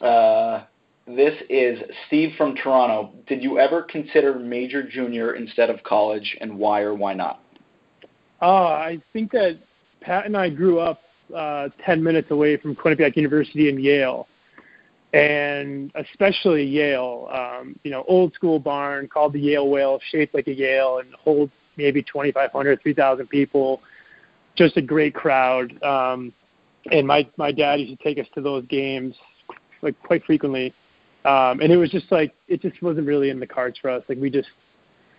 Uh, 0.00 0.64
this 1.06 1.34
is 1.48 1.78
Steve 2.06 2.32
from 2.36 2.54
Toronto. 2.54 3.12
Did 3.26 3.42
you 3.42 3.58
ever 3.58 3.82
consider 3.82 4.38
major 4.38 4.82
junior 4.82 5.34
instead 5.34 5.70
of 5.70 5.82
college, 5.82 6.36
and 6.40 6.56
why 6.56 6.82
or 6.82 6.94
why 6.94 7.14
not? 7.14 7.40
Uh, 8.40 8.66
I 8.66 9.02
think 9.12 9.32
that 9.32 9.58
Pat 10.00 10.26
and 10.26 10.36
I 10.36 10.48
grew 10.48 10.78
up 10.78 11.00
uh, 11.34 11.68
10 11.84 12.02
minutes 12.02 12.30
away 12.30 12.56
from 12.56 12.76
Quinnipiac 12.76 13.16
University 13.16 13.68
and 13.68 13.82
Yale, 13.82 14.28
and 15.12 15.90
especially 15.94 16.64
Yale. 16.64 17.28
Um, 17.32 17.78
you 17.84 17.90
know, 17.90 18.04
old 18.08 18.34
school 18.34 18.58
barn 18.58 19.08
called 19.08 19.32
the 19.32 19.40
Yale 19.40 19.68
Whale, 19.68 20.00
shaped 20.10 20.34
like 20.34 20.48
a 20.48 20.54
Yale, 20.54 20.98
and 20.98 21.14
holds 21.14 21.52
maybe 21.76 22.02
2,500, 22.02 22.82
3,000 22.82 23.26
people. 23.28 23.80
Just 24.56 24.76
a 24.76 24.82
great 24.82 25.14
crowd. 25.14 25.80
Um, 25.82 26.32
and 26.90 27.06
my 27.06 27.28
my 27.36 27.52
dad 27.52 27.80
used 27.80 27.96
to 27.96 28.02
take 28.02 28.18
us 28.18 28.26
to 28.34 28.40
those 28.40 28.64
games 28.66 29.14
like 29.82 30.00
quite 30.02 30.24
frequently. 30.24 30.74
Um, 31.24 31.60
and 31.60 31.72
it 31.72 31.76
was 31.76 31.90
just 31.90 32.10
like 32.10 32.34
it 32.48 32.62
just 32.62 32.80
wasn't 32.82 33.06
really 33.06 33.30
in 33.30 33.40
the 33.40 33.46
cards 33.46 33.78
for 33.80 33.90
us. 33.90 34.02
Like 34.08 34.18
we 34.18 34.30
just 34.30 34.48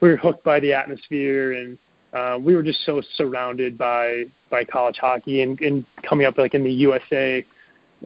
we 0.02 0.10
were 0.10 0.18
hooked 0.18 0.44
by 0.44 0.60
the 0.60 0.74
atmosphere 0.74 1.54
and 1.54 1.78
uh, 2.14 2.38
we 2.40 2.56
were 2.56 2.64
just 2.64 2.84
so 2.86 3.02
surrounded 3.16 3.78
by 3.78 4.24
by 4.50 4.64
college 4.64 4.98
hockey 5.00 5.42
and, 5.42 5.60
and 5.62 5.86
coming 6.08 6.26
up 6.26 6.38
like 6.38 6.54
in 6.54 6.64
the 6.64 6.72
USA 6.72 7.46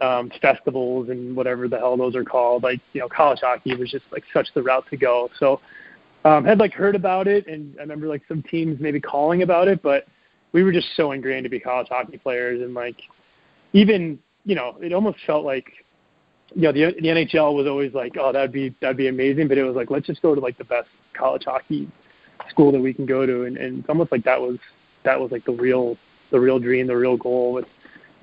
um, 0.01 0.31
festivals 0.41 1.09
and 1.09 1.35
whatever 1.35 1.67
the 1.67 1.77
hell 1.77 1.97
those 1.97 2.15
are 2.15 2.23
called. 2.23 2.63
Like 2.63 2.81
you 2.93 3.01
know, 3.01 3.09
college 3.09 3.39
hockey 3.41 3.75
was 3.75 3.91
just 3.91 4.05
like 4.11 4.23
such 4.33 4.47
the 4.53 4.63
route 4.63 4.85
to 4.89 4.97
go. 4.97 5.29
So 5.39 5.59
um, 6.25 6.45
had 6.45 6.59
like 6.59 6.73
heard 6.73 6.95
about 6.95 7.27
it, 7.27 7.47
and 7.47 7.75
I 7.77 7.81
remember 7.81 8.07
like 8.07 8.23
some 8.27 8.43
teams 8.43 8.79
maybe 8.79 8.99
calling 8.99 9.41
about 9.41 9.67
it, 9.67 9.81
but 9.81 10.05
we 10.51 10.63
were 10.63 10.71
just 10.71 10.87
so 10.95 11.11
ingrained 11.11 11.43
to 11.43 11.49
be 11.49 11.59
college 11.59 11.87
hockey 11.89 12.17
players, 12.17 12.61
and 12.61 12.73
like 12.73 12.97
even 13.73 14.19
you 14.45 14.55
know, 14.55 14.77
it 14.81 14.93
almost 14.93 15.17
felt 15.25 15.45
like 15.45 15.71
you 16.55 16.63
know 16.63 16.71
the 16.71 16.95
the 17.01 17.07
NHL 17.07 17.55
was 17.55 17.67
always 17.67 17.93
like, 17.93 18.13
oh, 18.19 18.31
that'd 18.31 18.51
be 18.51 18.75
that'd 18.81 18.97
be 18.97 19.07
amazing, 19.07 19.47
but 19.47 19.57
it 19.57 19.63
was 19.63 19.75
like 19.75 19.91
let's 19.91 20.07
just 20.07 20.21
go 20.21 20.33
to 20.33 20.41
like 20.41 20.57
the 20.57 20.63
best 20.63 20.89
college 21.13 21.43
hockey 21.45 21.89
school 22.49 22.71
that 22.71 22.81
we 22.81 22.93
can 22.93 23.05
go 23.05 23.25
to, 23.25 23.43
and, 23.43 23.57
and 23.57 23.79
it's 23.79 23.89
almost 23.89 24.11
like 24.11 24.23
that 24.23 24.39
was 24.39 24.57
that 25.03 25.19
was 25.19 25.31
like 25.31 25.45
the 25.45 25.51
real 25.51 25.97
the 26.31 26.39
real 26.39 26.59
dream, 26.59 26.87
the 26.87 26.95
real 26.95 27.17
goal. 27.17 27.53
With 27.53 27.65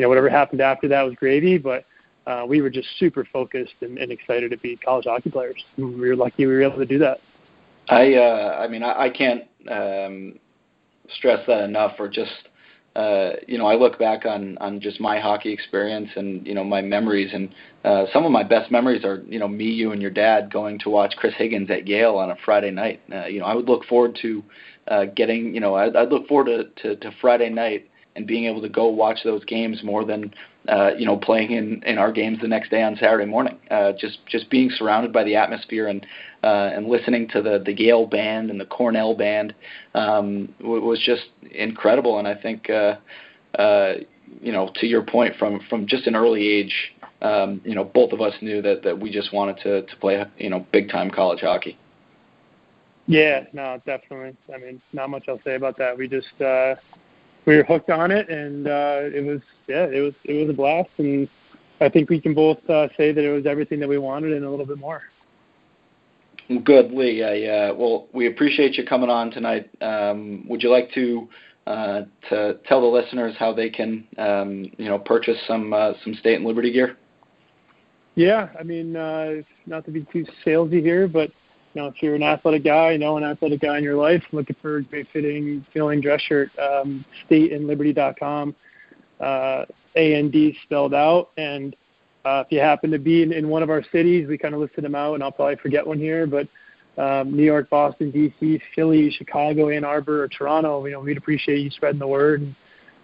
you 0.01 0.05
know 0.05 0.09
whatever 0.09 0.31
happened 0.31 0.63
after 0.63 0.89
that 0.89 1.03
was 1.03 1.15
gravy, 1.15 1.59
but 1.59 1.85
uh, 2.27 2.47
we 2.49 2.63
were 2.63 2.71
just 2.71 2.89
super 2.99 3.29
focused 3.31 3.75
and, 3.83 3.99
and 3.99 4.11
excited 4.11 4.51
to 4.51 4.57
be 4.57 4.75
college 4.75 5.05
hockey 5.05 5.29
players. 5.29 5.63
We 5.77 6.09
were 6.09 6.17
lucky 6.17 6.47
we 6.47 6.55
were 6.55 6.63
able 6.63 6.79
to 6.79 6.87
do 6.87 6.99
that. 7.01 7.21
I 7.91 8.15
uh, 8.15 8.59
I 8.59 8.67
mean 8.67 8.83
I, 8.83 8.99
I 8.99 9.11
can't 9.11 9.43
um, 9.71 10.39
stress 11.11 11.47
that 11.49 11.65
enough. 11.65 11.97
Or 11.99 12.09
just 12.09 12.49
uh, 12.97 13.33
you 13.47 13.59
know 13.59 13.67
I 13.67 13.75
look 13.75 13.99
back 13.99 14.25
on 14.25 14.57
on 14.57 14.81
just 14.81 15.03
my 15.03 15.21
hockey 15.21 15.53
experience 15.53 16.09
and 16.17 16.47
you 16.47 16.55
know 16.55 16.65
my 16.65 16.81
memories 16.81 17.33
and 17.35 17.55
uh, 17.85 18.07
some 18.11 18.25
of 18.25 18.33
my 18.33 18.43
best 18.43 18.71
memories 18.71 19.05
are 19.05 19.23
you 19.29 19.39
know 19.39 19.49
me, 19.49 19.67
you, 19.67 19.93
and 19.93 20.01
your 20.01 20.11
dad 20.11 20.51
going 20.51 20.79
to 20.79 20.89
watch 20.89 21.13
Chris 21.19 21.35
Higgins 21.37 21.71
at 21.71 21.87
Yale 21.87 22.17
on 22.17 22.31
a 22.31 22.37
Friday 22.43 22.71
night. 22.71 23.03
Uh, 23.13 23.27
you 23.27 23.39
know 23.39 23.45
I 23.45 23.55
would 23.55 23.69
look 23.69 23.85
forward 23.85 24.19
to 24.23 24.43
uh, 24.89 25.05
getting 25.15 25.53
you 25.55 25.61
know 25.61 25.75
I'd, 25.75 25.95
I'd 25.95 26.09
look 26.09 26.27
forward 26.27 26.47
to, 26.47 26.95
to 26.95 26.97
to 26.97 27.15
Friday 27.21 27.51
night 27.51 27.91
and 28.17 28.27
being 28.27 28.45
able 28.45 28.61
to 28.61 28.69
go 28.69 28.89
watch 28.89 29.21
those 29.25 29.45
games 29.45 29.83
more 29.83 30.05
than 30.05 30.33
uh, 30.69 30.91
you 30.99 31.07
know 31.07 31.17
playing 31.17 31.53
in 31.53 31.83
in 31.85 31.99
our 31.99 32.13
games 32.13 32.39
the 32.41 32.49
next 32.49 32.71
day 32.71 32.83
on 32.83 32.97
Saturday 32.97 33.25
morning. 33.25 33.59
Uh, 33.71 33.93
just 33.93 34.19
just 34.27 34.51
being 34.51 34.71
surrounded 34.71 35.13
by 35.13 35.25
the 35.25 35.37
atmosphere 35.37 35.89
and 35.89 36.07
uh, 36.43 36.71
and 36.75 36.87
listening 36.87 37.29
to 37.29 37.43
the 37.43 37.63
the 37.65 37.73
Yale 37.73 38.07
band 38.07 38.51
and 38.51 38.61
the 38.61 38.67
Cornell 38.67 39.15
band 39.15 39.55
um, 39.95 40.53
was 40.61 41.01
just 41.05 41.25
incredible. 41.53 42.19
And 42.19 42.27
I 42.29 42.35
think 42.35 42.69
uh, 42.69 42.97
uh, 43.59 43.95
you 44.43 44.53
know 44.53 44.71
to 44.77 44.87
your 44.87 45.03
point 45.03 45.37
from 45.37 45.61
from 45.69 45.87
just 45.87 46.07
an 46.07 46.17
early 46.17 46.47
age. 46.49 46.93
Um, 47.23 47.61
you 47.67 47.75
know, 47.75 47.85
both 47.85 48.13
of 48.13 48.23
us 48.23 48.33
knew 48.41 48.63
that, 48.63 48.83
that 48.83 48.99
we 48.99 49.11
just 49.11 49.31
wanted 49.31 49.59
to, 49.59 49.83
to 49.83 49.97
play, 49.97 50.25
you 50.39 50.49
know, 50.49 50.65
big 50.73 50.89
time 50.89 51.11
college 51.11 51.41
hockey. 51.41 51.77
Yeah, 53.07 53.45
no, 53.53 53.79
definitely. 53.85 54.37
I 54.55 54.57
mean, 54.57 54.81
not 54.93 55.11
much 55.11 55.25
I'll 55.29 55.41
say 55.45 55.57
about 55.57 55.77
that. 55.77 55.99
We 55.99 56.09
just 56.09 56.29
uh, 56.41 56.77
we 57.51 57.57
were 57.57 57.65
hooked 57.65 57.91
on 57.91 58.13
it, 58.13 58.29
and 58.29 58.69
uh, 58.69 59.01
it 59.03 59.27
was 59.27 59.41
yeah, 59.67 59.87
it 59.87 60.01
was 60.01 60.15
it 60.25 60.35
was 60.35 60.49
a 60.49 60.53
blast, 60.53 60.89
and 60.99 61.29
I 61.81 61.89
think 61.89 62.09
we 62.09 62.21
can 62.21 62.33
both 62.33 62.59
uh, 62.71 62.87
say 62.97 63.11
that 63.11 63.25
it 63.25 63.33
was 63.33 63.45
everything 63.45 63.81
that 63.81 63.89
we 63.89 63.99
wanted 63.99 64.33
and 64.33 64.45
a 64.45 64.51
little 64.51 64.67
bit 64.67 64.79
more. 64.79 65.03
Good, 66.65 66.93
Lee. 66.93 67.25
I, 67.25 67.71
uh, 67.71 67.75
well, 67.75 68.07
we 68.13 68.29
appreciate 68.29 68.77
you 68.77 68.85
coming 68.85 69.11
on 69.11 69.33
tonight. 69.33 69.69
Um, 69.81 70.47
would 70.49 70.63
you 70.63 70.71
like 70.71 70.93
to 70.93 71.29
uh, 71.67 72.03
to 72.29 72.61
tell 72.69 72.81
the 72.81 72.87
listeners 72.87 73.35
how 73.37 73.53
they 73.53 73.69
can 73.69 74.07
um, 74.17 74.71
you 74.79 74.87
know 74.87 75.01
purchase 75.01 75.39
some 75.49 75.73
uh, 75.73 75.95
some 76.05 76.15
state 76.15 76.37
and 76.37 76.45
liberty 76.45 76.73
gear? 76.73 76.99
Yeah, 78.15 78.51
I 78.59 78.63
mean, 78.63 78.95
uh, 78.95 79.43
not 79.67 79.85
to 79.87 79.91
be 79.91 80.07
too 80.13 80.25
salesy 80.47 80.81
here, 80.81 81.09
but 81.09 81.33
you 81.75 81.81
know, 81.81 81.89
if 81.89 82.03
you're 82.03 82.15
an 82.15 82.23
athletic 82.23 82.65
guy, 82.65 82.93
you 82.93 82.99
know 82.99 83.17
an 83.17 83.25
athletic 83.25 83.61
guy 83.61 83.79
in 83.79 83.85
your 83.85 83.97
life, 83.97 84.23
looking 84.33 84.57
for 84.61 84.79
a 84.79 84.83
great 84.83 85.07
fitting, 85.13 85.65
feeling 85.73 86.01
dress 86.01 86.21
shirt, 86.23 86.51
um, 86.59 87.05
stateandliberty.com, 87.29 88.55
uh, 89.21 89.65
A 89.95 90.15
and 90.15 90.33
D 90.33 90.57
spelled 90.65 90.95
out. 90.95 91.31
And 91.37 91.77
uh, 92.25 92.43
if 92.45 92.53
you 92.53 92.59
happen 92.61 92.91
to 92.91 92.99
be 92.99 93.23
in, 93.23 93.33
in 93.33 93.49
one 93.49 93.63
of 93.63 93.71
our 93.71 93.85
cities, 93.93 94.27
we 94.29 94.37
kind 94.37 94.55
of 94.55 94.61
listed 94.61 94.85
them 94.85 94.95
out, 94.95 95.15
and 95.15 95.23
I'll 95.23 95.33
probably 95.33 95.57
forget 95.57 95.87
one 95.87 95.99
here, 95.99 96.27
but 96.27 96.49
um, 96.99 97.35
New 97.35 97.45
York, 97.45 97.71
Boston, 97.71 98.11
D.C., 98.11 98.61
Philly, 98.75 99.11
Chicago, 99.11 99.71
Ann 99.71 99.85
Arbor, 99.85 100.25
or 100.25 100.29
Toronto, 100.29 100.85
you 100.85 100.93
know, 100.93 101.01
we'd 101.01 101.17
appreciate 101.17 101.61
you 101.61 101.71
spreading 101.71 102.01
the 102.01 102.07
word 102.07 102.43
and 102.43 102.55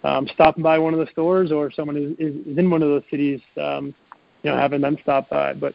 um, 0.04 0.28
stopping 0.34 0.62
by 0.62 0.78
one 0.78 0.92
of 0.92 1.00
the 1.00 1.10
stores, 1.12 1.52
or 1.52 1.68
if 1.68 1.74
someone 1.74 1.96
is, 1.96 2.12
is 2.18 2.58
in 2.58 2.68
one 2.68 2.82
of 2.82 2.88
those 2.88 3.04
cities, 3.10 3.40
um, 3.60 3.94
you 4.42 4.50
know, 4.50 4.56
having 4.56 4.80
them 4.80 4.98
stop 5.02 5.30
by. 5.30 5.54
But 5.54 5.74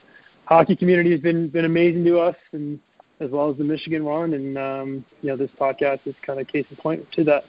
hockey 0.51 0.75
community 0.75 1.11
has 1.11 1.21
been 1.21 1.47
been 1.47 1.65
amazing 1.65 2.03
to 2.05 2.19
us, 2.19 2.35
and 2.51 2.79
as 3.19 3.29
well 3.29 3.49
as 3.49 3.57
the 3.57 3.63
Michigan 3.63 4.03
one, 4.03 4.33
and 4.33 4.57
um, 4.57 5.05
you 5.21 5.29
know, 5.29 5.37
this 5.37 5.49
podcast 5.59 5.99
is 6.05 6.15
kind 6.25 6.39
of 6.39 6.47
case 6.47 6.65
in 6.69 6.75
point 6.77 7.05
to 7.13 7.23
that. 7.23 7.45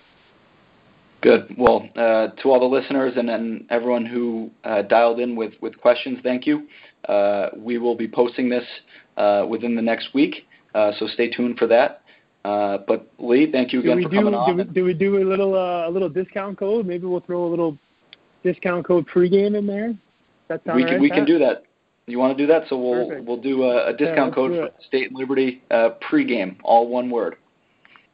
Good. 1.20 1.54
Well, 1.56 1.88
uh, 1.94 2.28
to 2.42 2.50
all 2.50 2.58
the 2.58 2.66
listeners 2.66 3.12
and, 3.16 3.30
and 3.30 3.64
everyone 3.70 4.04
who 4.04 4.50
uh, 4.64 4.82
dialed 4.82 5.20
in 5.20 5.36
with, 5.36 5.52
with 5.60 5.80
questions, 5.80 6.18
thank 6.24 6.48
you. 6.48 6.66
Uh, 7.08 7.50
we 7.56 7.78
will 7.78 7.94
be 7.94 8.08
posting 8.08 8.48
this 8.48 8.64
uh, 9.16 9.46
within 9.48 9.76
the 9.76 9.82
next 9.82 10.14
week, 10.14 10.48
uh, 10.74 10.90
so 10.98 11.06
stay 11.06 11.30
tuned 11.30 11.58
for 11.58 11.68
that. 11.68 12.02
Uh, 12.44 12.78
but 12.88 13.06
Lee, 13.20 13.50
thank 13.52 13.72
you 13.72 13.78
again 13.78 13.98
do 13.98 14.02
for 14.02 14.08
do, 14.08 14.16
coming 14.16 14.34
on. 14.34 14.56
Do 14.56 14.56
we, 14.56 14.64
do 14.64 14.84
we 14.84 14.94
do 14.94 15.22
a 15.22 15.24
little 15.24 15.54
a 15.54 15.88
little 15.88 16.08
discount 16.08 16.58
code? 16.58 16.86
Maybe 16.86 17.06
we'll 17.06 17.20
throw 17.20 17.46
a 17.46 17.50
little 17.50 17.78
discount 18.42 18.84
code 18.84 19.06
pregame 19.06 19.56
in 19.56 19.66
there. 19.66 19.94
That 20.48 20.64
sound 20.64 20.76
we 20.76 20.84
can, 20.84 20.94
right, 20.94 21.00
we 21.00 21.10
can 21.10 21.24
do 21.24 21.38
that. 21.38 21.62
You 22.12 22.18
want 22.18 22.36
to 22.36 22.42
do 22.42 22.46
that? 22.46 22.68
So 22.68 22.76
we'll 22.76 23.08
Perfect. 23.08 23.26
we'll 23.26 23.40
do 23.40 23.64
a, 23.64 23.88
a 23.88 23.92
discount 23.92 24.26
let's 24.26 24.34
code 24.34 24.50
for. 24.52 24.84
State 24.86 25.08
and 25.08 25.18
Liberty 25.18 25.62
uh, 25.70 25.90
pregame, 26.08 26.56
all 26.62 26.86
one 26.86 27.08
word. 27.08 27.36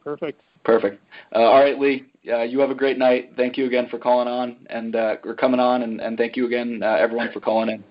Perfect. 0.04 0.40
Perfect. 0.64 1.02
Uh, 1.34 1.40
all 1.40 1.60
right, 1.60 1.78
Lee. 1.78 2.06
Uh, 2.30 2.42
you 2.42 2.60
have 2.60 2.70
a 2.70 2.74
great 2.74 2.96
night. 2.96 3.32
Thank 3.36 3.56
you 3.56 3.66
again 3.66 3.88
for 3.90 3.98
calling 3.98 4.28
on 4.28 4.66
and 4.70 4.94
uh, 4.94 5.16
or 5.24 5.34
coming 5.34 5.58
on, 5.58 5.82
and, 5.82 6.00
and 6.00 6.16
thank 6.16 6.36
you 6.36 6.46
again, 6.46 6.80
uh, 6.82 6.86
everyone, 6.86 7.32
for 7.32 7.40
calling 7.40 7.70
in. 7.70 7.84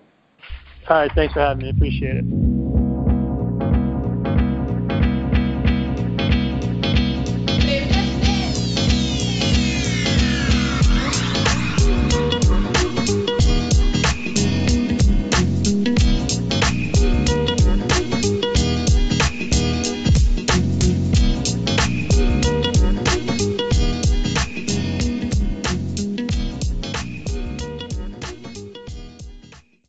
All 0.88 0.96
right. 0.96 1.12
Thanks 1.14 1.34
for 1.34 1.40
having 1.40 1.62
me. 1.62 1.70
Appreciate 1.70 2.16
it. 2.16 2.47